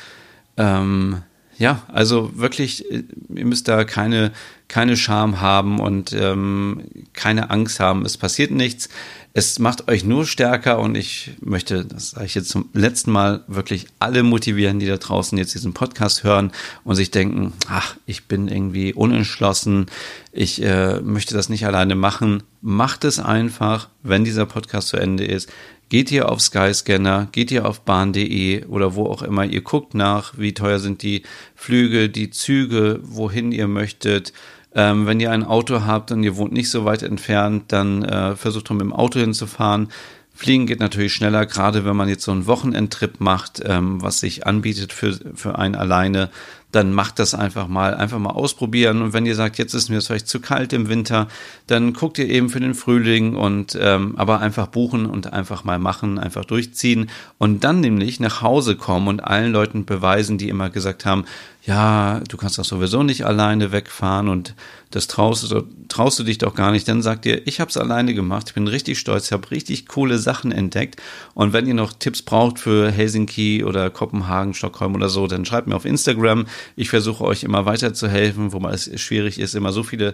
ähm, 0.57 1.21
ja, 1.57 1.84
also 1.88 2.32
wirklich, 2.36 2.89
äh, 2.91 3.03
ihr 3.34 3.45
müsst 3.45 3.67
da 3.67 3.86
keine, 3.86 4.32
keine 4.67 4.97
Scham 4.97 5.39
haben 5.41 5.80
und 5.80 6.11
ähm, 6.13 6.84
keine 7.13 7.49
Angst 7.49 7.80
haben. 7.80 8.05
Es 8.05 8.17
passiert 8.17 8.51
nichts. 8.51 8.89
Es 9.38 9.60
macht 9.60 9.90
euch 9.90 10.06
nur 10.06 10.26
stärker 10.26 10.80
und 10.80 10.96
ich 10.96 11.32
möchte, 11.42 11.84
das 11.84 12.12
sage 12.12 12.26
ich 12.26 12.36
jetzt 12.36 12.48
zum 12.48 12.70
letzten 12.72 13.12
Mal, 13.12 13.44
wirklich 13.48 13.88
alle 14.00 14.24
motivieren, 14.24 14.80
die 14.80 14.86
da 14.86 14.96
draußen 14.96 15.38
jetzt 15.38 15.54
diesen 15.54 15.74
Podcast 15.74 16.24
hören 16.24 16.54
und 16.86 16.96
sich 16.96 17.12
denken, 17.12 17.52
ach, 17.68 17.98
ich 18.06 18.30
bin 18.30 18.48
irgendwie 18.48 18.94
unentschlossen, 18.94 19.88
ich 20.32 20.64
äh, 20.64 21.02
möchte 21.02 21.34
das 21.34 21.50
nicht 21.50 21.66
alleine 21.66 21.96
machen. 21.96 22.44
Macht 22.62 23.04
es 23.04 23.20
einfach, 23.20 23.90
wenn 24.04 24.24
dieser 24.24 24.46
Podcast 24.46 24.88
zu 24.88 24.96
Ende 24.96 25.26
ist. 25.26 25.52
Geht 25.90 26.12
ihr 26.12 26.30
auf 26.30 26.40
Skyscanner, 26.40 27.28
geht 27.34 27.52
ihr 27.52 27.68
auf 27.68 27.82
bahn.de 27.82 28.64
oder 28.68 28.96
wo 28.96 29.08
auch 29.08 29.22
immer, 29.22 29.44
ihr 29.44 29.62
guckt 29.64 29.96
nach, 29.96 30.38
wie 30.38 30.54
teuer 30.54 30.80
sind 30.80 31.04
die 31.04 31.24
Flüge, 31.56 32.08
die 32.08 32.30
Züge, 32.30 33.02
wohin 33.04 33.52
ihr 33.52 33.68
möchtet. 33.68 34.32
Ähm, 34.76 35.07
wenn 35.07 35.19
ihr 35.19 35.32
ein 35.32 35.43
Auto 35.43 35.86
habt 35.86 36.11
und 36.11 36.23
ihr 36.23 36.36
wohnt 36.36 36.51
nicht 36.51 36.69
so 36.69 36.86
weit 36.86 37.01
entfernt, 37.01 37.71
dann 37.71 38.03
äh, 38.03 38.36
versucht 38.36 38.69
doch 38.69 38.76
mit 38.76 38.82
dem 38.82 38.93
Auto 38.93 39.19
hinzufahren. 39.19 39.89
Fliegen 40.34 40.67
geht 40.67 40.82
natürlich 40.82 41.13
schneller, 41.13 41.45
gerade 41.45 41.86
wenn 41.86 41.95
man 41.95 42.09
jetzt 42.09 42.26
so 42.26 42.32
einen 42.34 42.45
Wochenendtrip 42.45 43.21
macht, 43.21 43.63
ähm, 43.65 44.01
was 44.01 44.19
sich 44.19 44.45
anbietet 44.45 44.91
für, 44.91 45.17
für 45.34 45.57
einen 45.57 45.76
alleine 45.76 46.30
dann 46.76 46.93
macht 46.93 47.19
das 47.19 47.34
einfach 47.34 47.67
mal, 47.67 47.95
einfach 47.95 48.19
mal 48.19 48.32
ausprobieren. 48.32 49.01
Und 49.01 49.13
wenn 49.13 49.26
ihr 49.26 49.36
sagt, 49.36 49.57
jetzt 49.57 49.73
ist 49.73 49.89
mir 49.89 49.95
das 49.95 50.07
vielleicht 50.07 50.28
zu 50.28 50.39
kalt 50.39 50.73
im 50.73 50.89
Winter, 50.89 51.28
dann 51.67 51.93
guckt 51.93 52.17
ihr 52.17 52.30
eben 52.30 52.49
für 52.49 52.59
den 52.59 52.73
Frühling 52.73 53.36
und 53.36 53.78
ähm, 53.82 54.15
aber 54.17 54.41
einfach 54.41 54.67
buchen 54.67 55.05
und 55.05 55.32
einfach 55.32 55.63
mal 55.63 55.80
machen, 55.80 56.19
einfach 56.19 56.45
durchziehen 56.45 57.09
und 57.38 57.63
dann 57.63 57.80
nämlich 57.80 58.19
nach 58.19 58.41
Hause 58.41 58.76
kommen 58.76 59.07
und 59.07 59.23
allen 59.23 59.53
Leuten 59.53 59.86
beweisen, 59.86 60.38
die 60.38 60.49
immer 60.49 60.69
gesagt 60.69 61.05
haben, 61.05 61.26
ja, 61.65 62.21
du 62.30 62.38
kannst 62.38 62.59
doch 62.59 62.65
sowieso 62.65 63.01
nicht 63.01 63.26
alleine 63.26 63.71
wegfahren 63.71 64.30
und 64.30 64.53
das 64.91 65.07
traust 65.07 65.53
traust 65.88 66.19
du 66.19 66.23
dich 66.23 66.38
doch 66.38 66.53
gar 66.53 66.71
nicht. 66.71 66.88
Dann 66.88 67.01
sagt 67.01 67.26
ihr, 67.26 67.45
ich 67.47 67.59
habe 67.59 67.69
es 67.69 67.78
alleine 67.78 68.13
gemacht, 68.13 68.45
ich 68.49 68.53
bin 68.53 68.67
richtig 68.67 68.99
stolz, 68.99 69.26
ich 69.26 69.32
habe 69.32 69.49
richtig 69.51 69.88
coole 69.88 70.19
Sachen 70.19 70.51
entdeckt. 70.51 71.01
Und 71.34 71.53
wenn 71.53 71.67
ihr 71.67 71.73
noch 71.73 71.93
Tipps 71.93 72.21
braucht 72.21 72.59
für 72.59 72.91
Helsinki 72.91 73.63
oder 73.63 73.89
Kopenhagen, 73.89 74.53
Stockholm 74.53 74.93
oder 74.93 75.09
so, 75.09 75.28
dann 75.28 75.43
schreibt 75.43 75.67
mir 75.67 75.76
auf 75.76 75.86
Instagram. 75.86 76.45
Ich 76.76 76.89
versuche 76.89 77.24
euch 77.24 77.43
immer 77.43 77.66
weiter 77.66 77.93
zu 77.93 78.07
helfen, 78.07 78.53
wobei 78.53 78.72
es 78.72 78.89
schwierig 78.99 79.39
ist, 79.39 79.55
immer 79.55 79.72
so 79.72 79.84
viele 79.84 80.13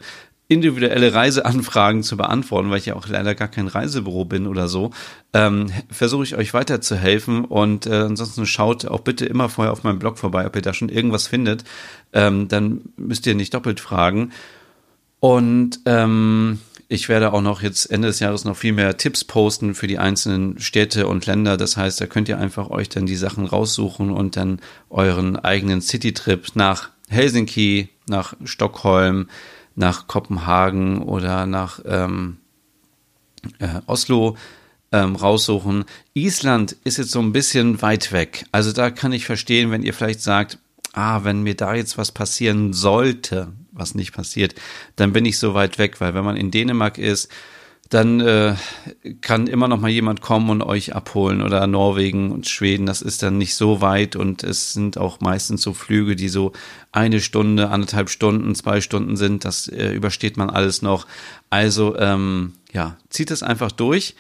individuelle 0.52 1.14
Reiseanfragen 1.14 2.04
zu 2.04 2.18
beantworten, 2.18 2.70
weil 2.70 2.80
ich 2.80 2.88
ja 2.88 2.96
auch 2.98 3.08
leider 3.08 3.36
gar 3.36 3.48
kein 3.48 3.68
Reisebüro 3.68 4.26
bin 4.26 4.48
oder 4.48 4.68
so, 4.68 4.92
ähm, 5.32 5.72
versuche 5.90 6.24
ich 6.24 6.36
euch 6.36 6.54
weiterzuhelfen. 6.54 7.46
Und 7.46 7.86
äh, 7.86 7.94
ansonsten 7.94 8.46
schaut 8.46 8.86
auch 8.86 9.00
bitte 9.00 9.26
immer 9.26 9.48
vorher 9.48 9.72
auf 9.72 9.84
meinem 9.84 10.00
Blog 10.00 10.18
vorbei, 10.18 10.46
ob 10.46 10.56
ihr 10.58 10.62
da 10.62 10.74
schon 10.74 10.90
irgendwas 10.90 11.28
findet. 11.28 11.64
Ähm, 12.12 12.50
dann 12.50 12.82
müsst 12.98 13.26
ihr 13.28 13.36
nicht 13.36 13.54
doppelt 13.54 13.80
fragen. 13.80 14.34
Und 15.22 15.80
ähm, 15.86 16.60
ich 16.92 17.08
werde 17.08 17.32
auch 17.32 17.42
noch 17.42 17.62
jetzt 17.62 17.86
Ende 17.86 18.10
des 18.10 18.20
Jahres 18.20 18.44
noch 18.44 18.58
viel 18.58 18.74
mehr 18.74 18.98
Tipps 18.98 19.24
posten 19.24 19.76
für 19.76 19.88
die 19.88 19.98
einzelnen 19.98 20.60
Städte 20.60 21.08
und 21.08 21.26
Länder. 21.26 21.56
Das 21.56 21.78
heißt, 21.78 22.02
da 22.02 22.06
könnt 22.06 22.28
ihr 22.28 22.38
einfach 22.38 22.70
euch 22.70 22.90
dann 22.90 23.06
die 23.06 23.16
Sachen 23.16 23.46
raussuchen 23.46 24.12
und 24.12 24.36
dann 24.36 24.60
euren 24.90 25.38
eigenen 25.38 25.82
Citytrip 25.82 26.50
nach 26.56 26.90
Helsinki, 27.08 27.88
nach 28.08 28.34
Stockholm, 28.44 29.30
nach 29.74 30.08
Kopenhagen 30.08 31.02
oder 31.02 31.46
nach 31.46 31.80
ähm, 31.86 32.40
äh, 33.60 33.80
Oslo 33.86 34.36
ähm, 34.92 35.16
raussuchen. 35.16 35.86
Island 36.14 36.76
ist 36.84 36.98
jetzt 36.98 37.12
so 37.12 37.22
ein 37.22 37.32
bisschen 37.32 37.82
weit 37.82 38.12
weg. 38.12 38.44
Also 38.52 38.74
da 38.74 38.92
kann 38.92 39.14
ich 39.14 39.26
verstehen, 39.26 39.72
wenn 39.72 39.84
ihr 39.84 39.94
vielleicht 39.94 40.22
sagt, 40.22 40.60
ah, 40.92 41.24
wenn 41.24 41.42
mir 41.42 41.56
da 41.56 41.74
jetzt 41.74 41.98
was 41.98 42.12
passieren 42.12 42.74
sollte, 42.74 43.54
was 43.72 43.96
nicht 43.96 44.14
passiert, 44.14 44.56
dann 44.96 45.14
bin 45.14 45.26
ich 45.26 45.38
so 45.38 45.54
weit 45.54 45.78
weg, 45.78 46.02
weil 46.02 46.14
wenn 46.14 46.26
man 46.26 46.38
in 46.38 46.52
Dänemark 46.52 46.98
ist, 46.98 47.30
dann 47.92 48.22
äh, 48.22 48.56
kann 49.20 49.48
immer 49.48 49.68
noch 49.68 49.80
mal 49.80 49.90
jemand 49.90 50.22
kommen 50.22 50.50
und 50.50 50.62
euch 50.62 50.96
abholen 50.96 51.42
oder 51.42 51.68
Norwegen 51.68 52.32
und 52.32 52.48
Schweden, 52.48 52.86
das 52.86 53.02
ist 53.02 53.22
dann 53.22 53.38
nicht 53.38 53.54
so 53.56 53.82
weit 53.82 54.16
und 54.16 54.46
es 54.46 54.72
sind 54.72 54.98
auch 54.98 55.20
meistens 55.20 55.62
so 55.62 55.74
Flüge, 55.74 56.16
die 56.16 56.30
so 56.30 56.54
eine 56.94 57.20
Stunde, 57.20 57.70
anderthalb 57.70 58.10
Stunden, 58.10 58.56
zwei 58.56 58.80
Stunden 58.80 59.18
sind, 59.18 59.44
das 59.44 59.68
äh, 59.68 59.92
übersteht 59.92 60.38
man 60.38 60.50
alles 60.50 60.82
noch. 60.82 61.06
Also 61.50 61.98
ähm, 61.98 62.54
ja, 62.72 62.96
zieht 63.10 63.30
es 63.30 63.44
einfach 63.44 63.74
durch. 63.74 64.16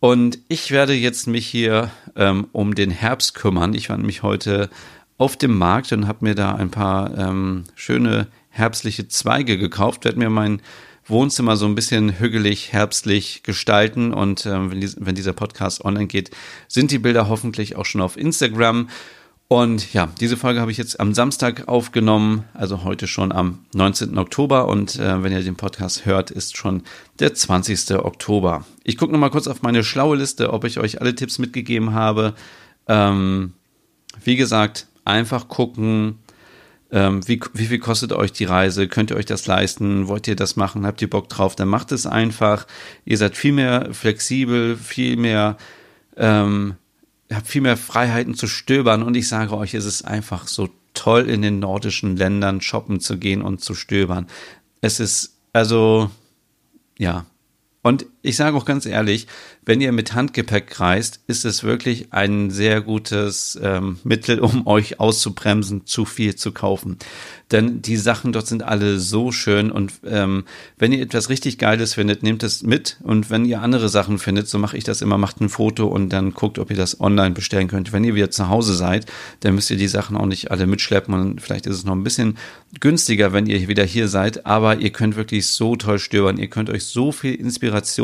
Und 0.00 0.38
ich 0.48 0.70
werde 0.70 0.94
jetzt 0.94 1.26
mich 1.26 1.46
hier 1.46 1.90
ähm, 2.16 2.46
um 2.52 2.74
den 2.74 2.90
Herbst 2.90 3.34
kümmern. 3.34 3.74
Ich 3.74 3.90
war 3.90 3.98
nämlich 3.98 4.22
heute 4.22 4.70
auf 5.18 5.36
dem 5.36 5.58
Markt 5.58 5.92
und 5.92 6.08
habe 6.08 6.24
mir 6.24 6.34
da 6.34 6.54
ein 6.54 6.70
paar 6.70 7.16
ähm, 7.18 7.64
schöne 7.74 8.28
herbstliche 8.50 9.08
Zweige 9.08 9.58
gekauft, 9.58 10.04
werde 10.04 10.18
mir 10.18 10.30
mein 10.30 10.60
Wohnzimmer 11.06 11.56
so 11.56 11.66
ein 11.66 11.74
bisschen 11.74 12.18
hügelig, 12.18 12.72
herbstlich 12.72 13.42
gestalten. 13.42 14.12
Und 14.12 14.46
äh, 14.46 14.70
wenn, 14.70 14.80
die, 14.80 14.92
wenn 14.98 15.14
dieser 15.14 15.32
Podcast 15.32 15.84
online 15.84 16.06
geht, 16.06 16.30
sind 16.68 16.90
die 16.90 16.98
Bilder 16.98 17.28
hoffentlich 17.28 17.76
auch 17.76 17.86
schon 17.86 18.00
auf 18.00 18.16
Instagram. 18.16 18.88
Und 19.48 19.92
ja, 19.92 20.08
diese 20.20 20.36
Folge 20.36 20.60
habe 20.60 20.70
ich 20.70 20.78
jetzt 20.78 21.00
am 21.00 21.12
Samstag 21.12 21.66
aufgenommen, 21.66 22.44
also 22.54 22.84
heute 22.84 23.08
schon 23.08 23.32
am 23.32 23.64
19. 23.74 24.16
Oktober. 24.16 24.68
Und 24.68 24.96
äh, 25.00 25.24
wenn 25.24 25.32
ihr 25.32 25.42
den 25.42 25.56
Podcast 25.56 26.06
hört, 26.06 26.30
ist 26.30 26.56
schon 26.56 26.84
der 27.18 27.34
20. 27.34 27.96
Oktober. 27.96 28.64
Ich 28.84 28.96
gucke 28.96 29.12
nochmal 29.12 29.30
kurz 29.30 29.48
auf 29.48 29.62
meine 29.62 29.82
schlaue 29.82 30.16
Liste, 30.16 30.52
ob 30.52 30.64
ich 30.64 30.78
euch 30.78 31.00
alle 31.00 31.16
Tipps 31.16 31.40
mitgegeben 31.40 31.94
habe. 31.94 32.34
Ähm, 32.86 33.54
wie 34.22 34.36
gesagt, 34.36 34.86
einfach 35.04 35.48
gucken, 35.48 36.19
ähm, 36.92 37.26
wie, 37.28 37.40
wie 37.54 37.66
viel 37.66 37.78
kostet 37.78 38.12
euch 38.12 38.32
die 38.32 38.44
Reise? 38.44 38.88
Könnt 38.88 39.10
ihr 39.10 39.16
euch 39.16 39.26
das 39.26 39.46
leisten? 39.46 40.08
Wollt 40.08 40.26
ihr 40.26 40.36
das 40.36 40.56
machen? 40.56 40.86
Habt 40.86 41.00
ihr 41.02 41.10
Bock 41.10 41.28
drauf? 41.28 41.54
Dann 41.54 41.68
macht 41.68 41.92
es 41.92 42.06
einfach. 42.06 42.66
Ihr 43.04 43.16
seid 43.16 43.36
viel 43.36 43.52
mehr 43.52 43.92
flexibel, 43.92 44.76
viel 44.76 45.16
mehr, 45.16 45.56
ähm, 46.16 46.74
habt 47.32 47.46
viel 47.46 47.62
mehr 47.62 47.76
Freiheiten 47.76 48.34
zu 48.34 48.48
stöbern. 48.48 49.02
Und 49.02 49.16
ich 49.16 49.28
sage 49.28 49.56
euch, 49.56 49.74
es 49.74 49.84
ist 49.84 50.02
einfach 50.02 50.48
so 50.48 50.68
toll, 50.94 51.28
in 51.28 51.42
den 51.42 51.60
nordischen 51.60 52.16
Ländern 52.16 52.60
shoppen 52.60 52.98
zu 52.98 53.18
gehen 53.18 53.42
und 53.42 53.60
zu 53.60 53.74
stöbern. 53.74 54.26
Es 54.80 54.98
ist, 54.98 55.36
also, 55.52 56.10
ja. 56.98 57.24
Und 57.82 58.06
ich 58.22 58.36
sage 58.36 58.56
auch 58.56 58.64
ganz 58.64 58.86
ehrlich, 58.86 59.26
wenn 59.64 59.80
ihr 59.80 59.92
mit 59.92 60.14
Handgepäck 60.14 60.78
reist, 60.78 61.20
ist 61.26 61.44
es 61.44 61.64
wirklich 61.64 62.12
ein 62.12 62.50
sehr 62.50 62.80
gutes 62.80 63.58
ähm, 63.62 63.98
Mittel, 64.04 64.40
um 64.40 64.66
euch 64.66 65.00
auszubremsen, 65.00 65.86
zu 65.86 66.04
viel 66.04 66.34
zu 66.34 66.52
kaufen. 66.52 66.98
Denn 67.50 67.82
die 67.82 67.96
Sachen 67.96 68.32
dort 68.32 68.46
sind 68.46 68.62
alle 68.62 69.00
so 69.00 69.32
schön 69.32 69.72
und 69.72 69.92
ähm, 70.06 70.44
wenn 70.78 70.92
ihr 70.92 71.02
etwas 71.02 71.30
richtig 71.30 71.58
Geiles 71.58 71.94
findet, 71.94 72.22
nehmt 72.22 72.42
es 72.42 72.62
mit 72.62 72.98
und 73.02 73.28
wenn 73.30 73.44
ihr 73.44 73.60
andere 73.60 73.88
Sachen 73.88 74.18
findet, 74.18 74.48
so 74.48 74.58
mache 74.58 74.76
ich 74.76 74.84
das 74.84 75.02
immer, 75.02 75.18
macht 75.18 75.40
ein 75.40 75.48
Foto 75.48 75.86
und 75.86 76.10
dann 76.10 76.32
guckt, 76.32 76.58
ob 76.58 76.70
ihr 76.70 76.76
das 76.76 77.00
online 77.00 77.34
bestellen 77.34 77.66
könnt. 77.66 77.92
Wenn 77.92 78.04
ihr 78.04 78.14
wieder 78.14 78.30
zu 78.30 78.48
Hause 78.48 78.74
seid, 78.74 79.06
dann 79.40 79.54
müsst 79.56 79.70
ihr 79.70 79.76
die 79.76 79.88
Sachen 79.88 80.16
auch 80.16 80.26
nicht 80.26 80.50
alle 80.50 80.66
mitschleppen 80.66 81.12
und 81.14 81.40
vielleicht 81.40 81.66
ist 81.66 81.76
es 81.76 81.84
noch 81.84 81.94
ein 81.94 82.04
bisschen 82.04 82.38
günstiger, 82.78 83.32
wenn 83.32 83.46
ihr 83.46 83.66
wieder 83.66 83.84
hier 83.84 84.06
seid, 84.06 84.46
aber 84.46 84.76
ihr 84.78 84.90
könnt 84.90 85.16
wirklich 85.16 85.48
so 85.48 85.74
toll 85.74 85.98
stöbern, 85.98 86.38
ihr 86.38 86.48
könnt 86.48 86.70
euch 86.70 86.84
so 86.84 87.10
viel 87.10 87.34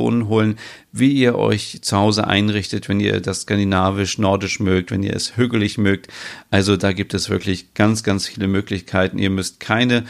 Inspirationen 0.06 0.28
holen, 0.28 0.58
wie 0.92 1.12
ihr 1.12 1.36
euch 1.36 1.78
zu 1.82 1.96
Hause 1.96 2.26
einrichtet, 2.26 2.88
wenn 2.88 3.00
ihr 3.00 3.20
das 3.20 3.42
skandinavisch-nordisch 3.42 4.60
mögt, 4.60 4.90
wenn 4.90 5.02
ihr 5.02 5.14
es 5.14 5.36
hügelig 5.36 5.78
mögt. 5.78 6.08
Also 6.50 6.76
da 6.76 6.92
gibt 6.92 7.14
es 7.14 7.28
wirklich 7.28 7.74
ganz, 7.74 8.02
ganz 8.02 8.26
viele 8.26 8.48
Möglichkeiten. 8.48 9.18
Ihr 9.18 9.30
müsst 9.30 9.60
keine 9.60 10.04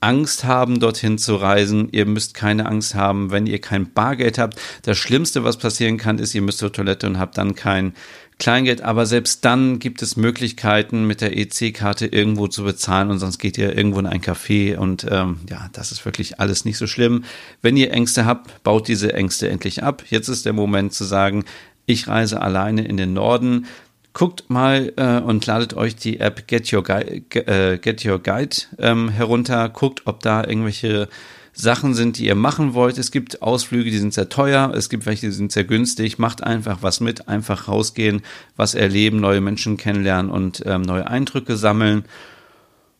Angst 0.00 0.44
haben, 0.44 0.80
dorthin 0.80 1.18
zu 1.18 1.36
reisen. 1.36 1.88
Ihr 1.92 2.06
müsst 2.06 2.32
keine 2.34 2.66
Angst 2.66 2.94
haben, 2.94 3.30
wenn 3.30 3.46
ihr 3.46 3.60
kein 3.60 3.92
Bargeld 3.92 4.38
habt. 4.38 4.58
Das 4.82 4.96
Schlimmste, 4.96 5.44
was 5.44 5.58
passieren 5.58 5.98
kann, 5.98 6.18
ist, 6.18 6.34
ihr 6.34 6.42
müsst 6.42 6.58
zur 6.58 6.72
Toilette 6.72 7.06
und 7.06 7.18
habt 7.18 7.36
dann 7.36 7.54
kein 7.54 7.92
Kleingeld. 8.40 8.82
Aber 8.82 9.06
selbst 9.06 9.44
dann 9.44 9.78
gibt 9.78 10.02
es 10.02 10.16
Möglichkeiten, 10.16 11.06
mit 11.06 11.20
der 11.20 11.36
EC-Karte 11.36 12.06
irgendwo 12.06 12.48
zu 12.48 12.64
bezahlen 12.64 13.10
und 13.10 13.20
sonst 13.20 13.38
geht 13.38 13.56
ihr 13.56 13.76
irgendwo 13.76 14.00
in 14.00 14.06
ein 14.06 14.20
Café 14.20 14.76
und 14.76 15.06
ähm, 15.08 15.38
ja, 15.48 15.68
das 15.72 15.92
ist 15.92 16.04
wirklich 16.04 16.40
alles 16.40 16.64
nicht 16.64 16.78
so 16.78 16.88
schlimm. 16.88 17.24
Wenn 17.62 17.76
ihr 17.76 17.92
Ängste 17.92 18.24
habt, 18.24 18.64
baut 18.64 18.88
diese 18.88 19.12
Ängste 19.12 19.48
endlich 19.48 19.84
ab. 19.84 20.02
Jetzt 20.10 20.28
ist 20.28 20.46
der 20.46 20.52
Moment 20.52 20.92
zu 20.92 21.04
sagen, 21.04 21.44
ich 21.86 22.08
reise 22.08 22.40
alleine 22.42 22.84
in 22.84 22.96
den 22.96 23.12
Norden. 23.12 23.66
Guckt 24.12 24.50
mal 24.50 24.92
äh, 24.96 25.20
und 25.20 25.46
ladet 25.46 25.74
euch 25.74 25.94
die 25.94 26.18
App 26.18 26.48
Get 26.48 26.72
Your 26.72 26.82
Guide, 26.82 27.22
äh, 27.46 27.78
Get 27.78 28.04
Your 28.04 28.18
Guide 28.18 28.56
ähm, 28.78 29.08
herunter. 29.08 29.68
Guckt, 29.68 30.02
ob 30.06 30.20
da 30.20 30.42
irgendwelche 30.42 31.08
Sachen 31.52 31.94
sind, 31.94 32.18
die 32.18 32.26
ihr 32.26 32.34
machen 32.34 32.74
wollt. 32.74 32.98
Es 32.98 33.10
gibt 33.10 33.42
Ausflüge, 33.42 33.90
die 33.90 33.98
sind 33.98 34.14
sehr 34.14 34.28
teuer. 34.28 34.72
Es 34.74 34.88
gibt 34.88 35.06
welche, 35.06 35.26
die 35.26 35.32
sind 35.32 35.52
sehr 35.52 35.64
günstig. 35.64 36.18
Macht 36.18 36.42
einfach 36.42 36.78
was 36.82 37.00
mit. 37.00 37.28
Einfach 37.28 37.68
rausgehen, 37.68 38.22
was 38.56 38.74
erleben, 38.74 39.20
neue 39.20 39.40
Menschen 39.40 39.76
kennenlernen 39.76 40.30
und 40.30 40.62
ähm, 40.66 40.82
neue 40.82 41.06
Eindrücke 41.06 41.56
sammeln. 41.56 42.04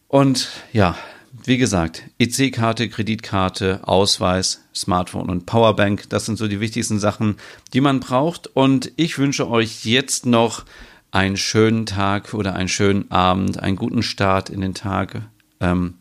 Und 0.09 0.49
ja, 0.73 0.97
wie 1.45 1.59
gesagt, 1.59 2.03
EC-Karte, 2.19 2.89
Kreditkarte, 2.89 3.81
Ausweis, 3.85 4.65
Smartphone 4.75 5.31
und 5.31 5.47
Powerbank, 5.47 6.09
das 6.09 6.27
sind 6.27 6.37
so 6.37 6.49
die 6.49 6.61
wichtigsten 6.61 6.99
Sachen, 6.99 7.37
die 7.73 7.81
man 7.81 8.01
braucht. 8.01 8.49
Und 8.49 8.93
ich 8.97 9.19
wünsche 9.19 9.49
euch 9.49 9.85
jetzt 9.85 10.27
noch 10.27 10.65
einen 11.13 11.37
schönen 11.37 11.87
Tag 11.87 12.35
oder 12.35 12.55
einen 12.55 12.69
schönen 12.69 13.11
Abend, 13.11 13.61
einen 13.61 13.77
guten 13.77 14.03
Start 14.03 14.51
in 14.51 14.61
den 14.61 14.75
Tag. 14.75 15.23
Ähm, 15.61 15.95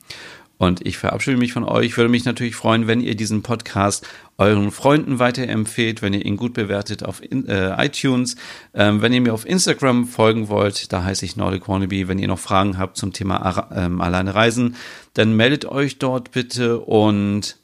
und 0.60 0.86
ich 0.86 0.98
verabschiede 0.98 1.38
mich 1.38 1.54
von 1.54 1.64
euch. 1.64 1.96
Würde 1.96 2.10
mich 2.10 2.26
natürlich 2.26 2.58
freuen, 2.58 2.86
wenn 2.86 3.00
ihr 3.00 3.16
diesen 3.16 3.44
Podcast 3.44 4.06
euren 4.38 4.72
Freunden 4.72 5.18
weiterempfehlt, 5.18 6.02
wenn 6.02 6.14
ihr 6.14 6.26
ihn 6.26 6.36
gut 6.36 6.54
bewertet 6.54 7.02
auf 7.02 7.22
äh, 7.24 7.86
iTunes. 7.86 8.36
Ähm, 8.74 9.02
wenn 9.02 9.14
ihr 9.14 9.22
mir 9.22 9.34
auf 9.34 9.48
Instagram 9.48 10.06
folgen 10.06 10.50
wollt, 10.50 10.92
da 10.92 11.06
heiße 11.06 11.24
ich 11.24 11.38
Nordic 11.38 11.70
Wannabe. 11.70 12.10
Wenn 12.10 12.20
ihr 12.20 12.28
noch 12.28 12.40
Fragen 12.40 12.78
habt 12.78 12.98
zum 12.98 13.14
Thema 13.14 13.70
ähm, 13.74 14.02
alleine 14.02 14.36
reisen, 14.36 14.76
dann 15.14 15.34
meldet 15.34 15.64
euch 15.64 15.98
dort 15.98 16.32
bitte 16.32 16.80
und 16.80 17.56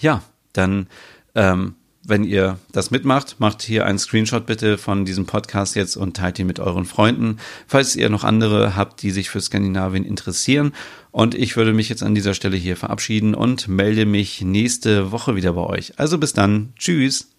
ja, 0.00 0.22
dann 0.54 0.86
ähm, 1.34 1.74
wenn 2.06 2.24
ihr 2.24 2.58
das 2.72 2.90
mitmacht, 2.90 3.36
macht 3.38 3.62
hier 3.62 3.84
einen 3.84 3.98
Screenshot 3.98 4.46
bitte 4.46 4.78
von 4.78 5.04
diesem 5.04 5.26
Podcast 5.26 5.74
jetzt 5.76 5.96
und 5.96 6.16
teilt 6.16 6.38
ihn 6.38 6.46
mit 6.46 6.60
euren 6.60 6.84
Freunden, 6.84 7.38
falls 7.66 7.96
ihr 7.96 8.08
noch 8.08 8.24
andere 8.24 8.76
habt, 8.76 9.02
die 9.02 9.10
sich 9.10 9.28
für 9.28 9.40
Skandinavien 9.40 10.04
interessieren. 10.04 10.72
Und 11.10 11.34
ich 11.34 11.56
würde 11.56 11.72
mich 11.72 11.88
jetzt 11.88 12.02
an 12.02 12.14
dieser 12.14 12.34
Stelle 12.34 12.56
hier 12.56 12.76
verabschieden 12.76 13.34
und 13.34 13.68
melde 13.68 14.06
mich 14.06 14.42
nächste 14.42 15.10
Woche 15.12 15.36
wieder 15.36 15.54
bei 15.54 15.62
euch. 15.62 15.98
Also 15.98 16.18
bis 16.18 16.32
dann. 16.32 16.72
Tschüss. 16.78 17.35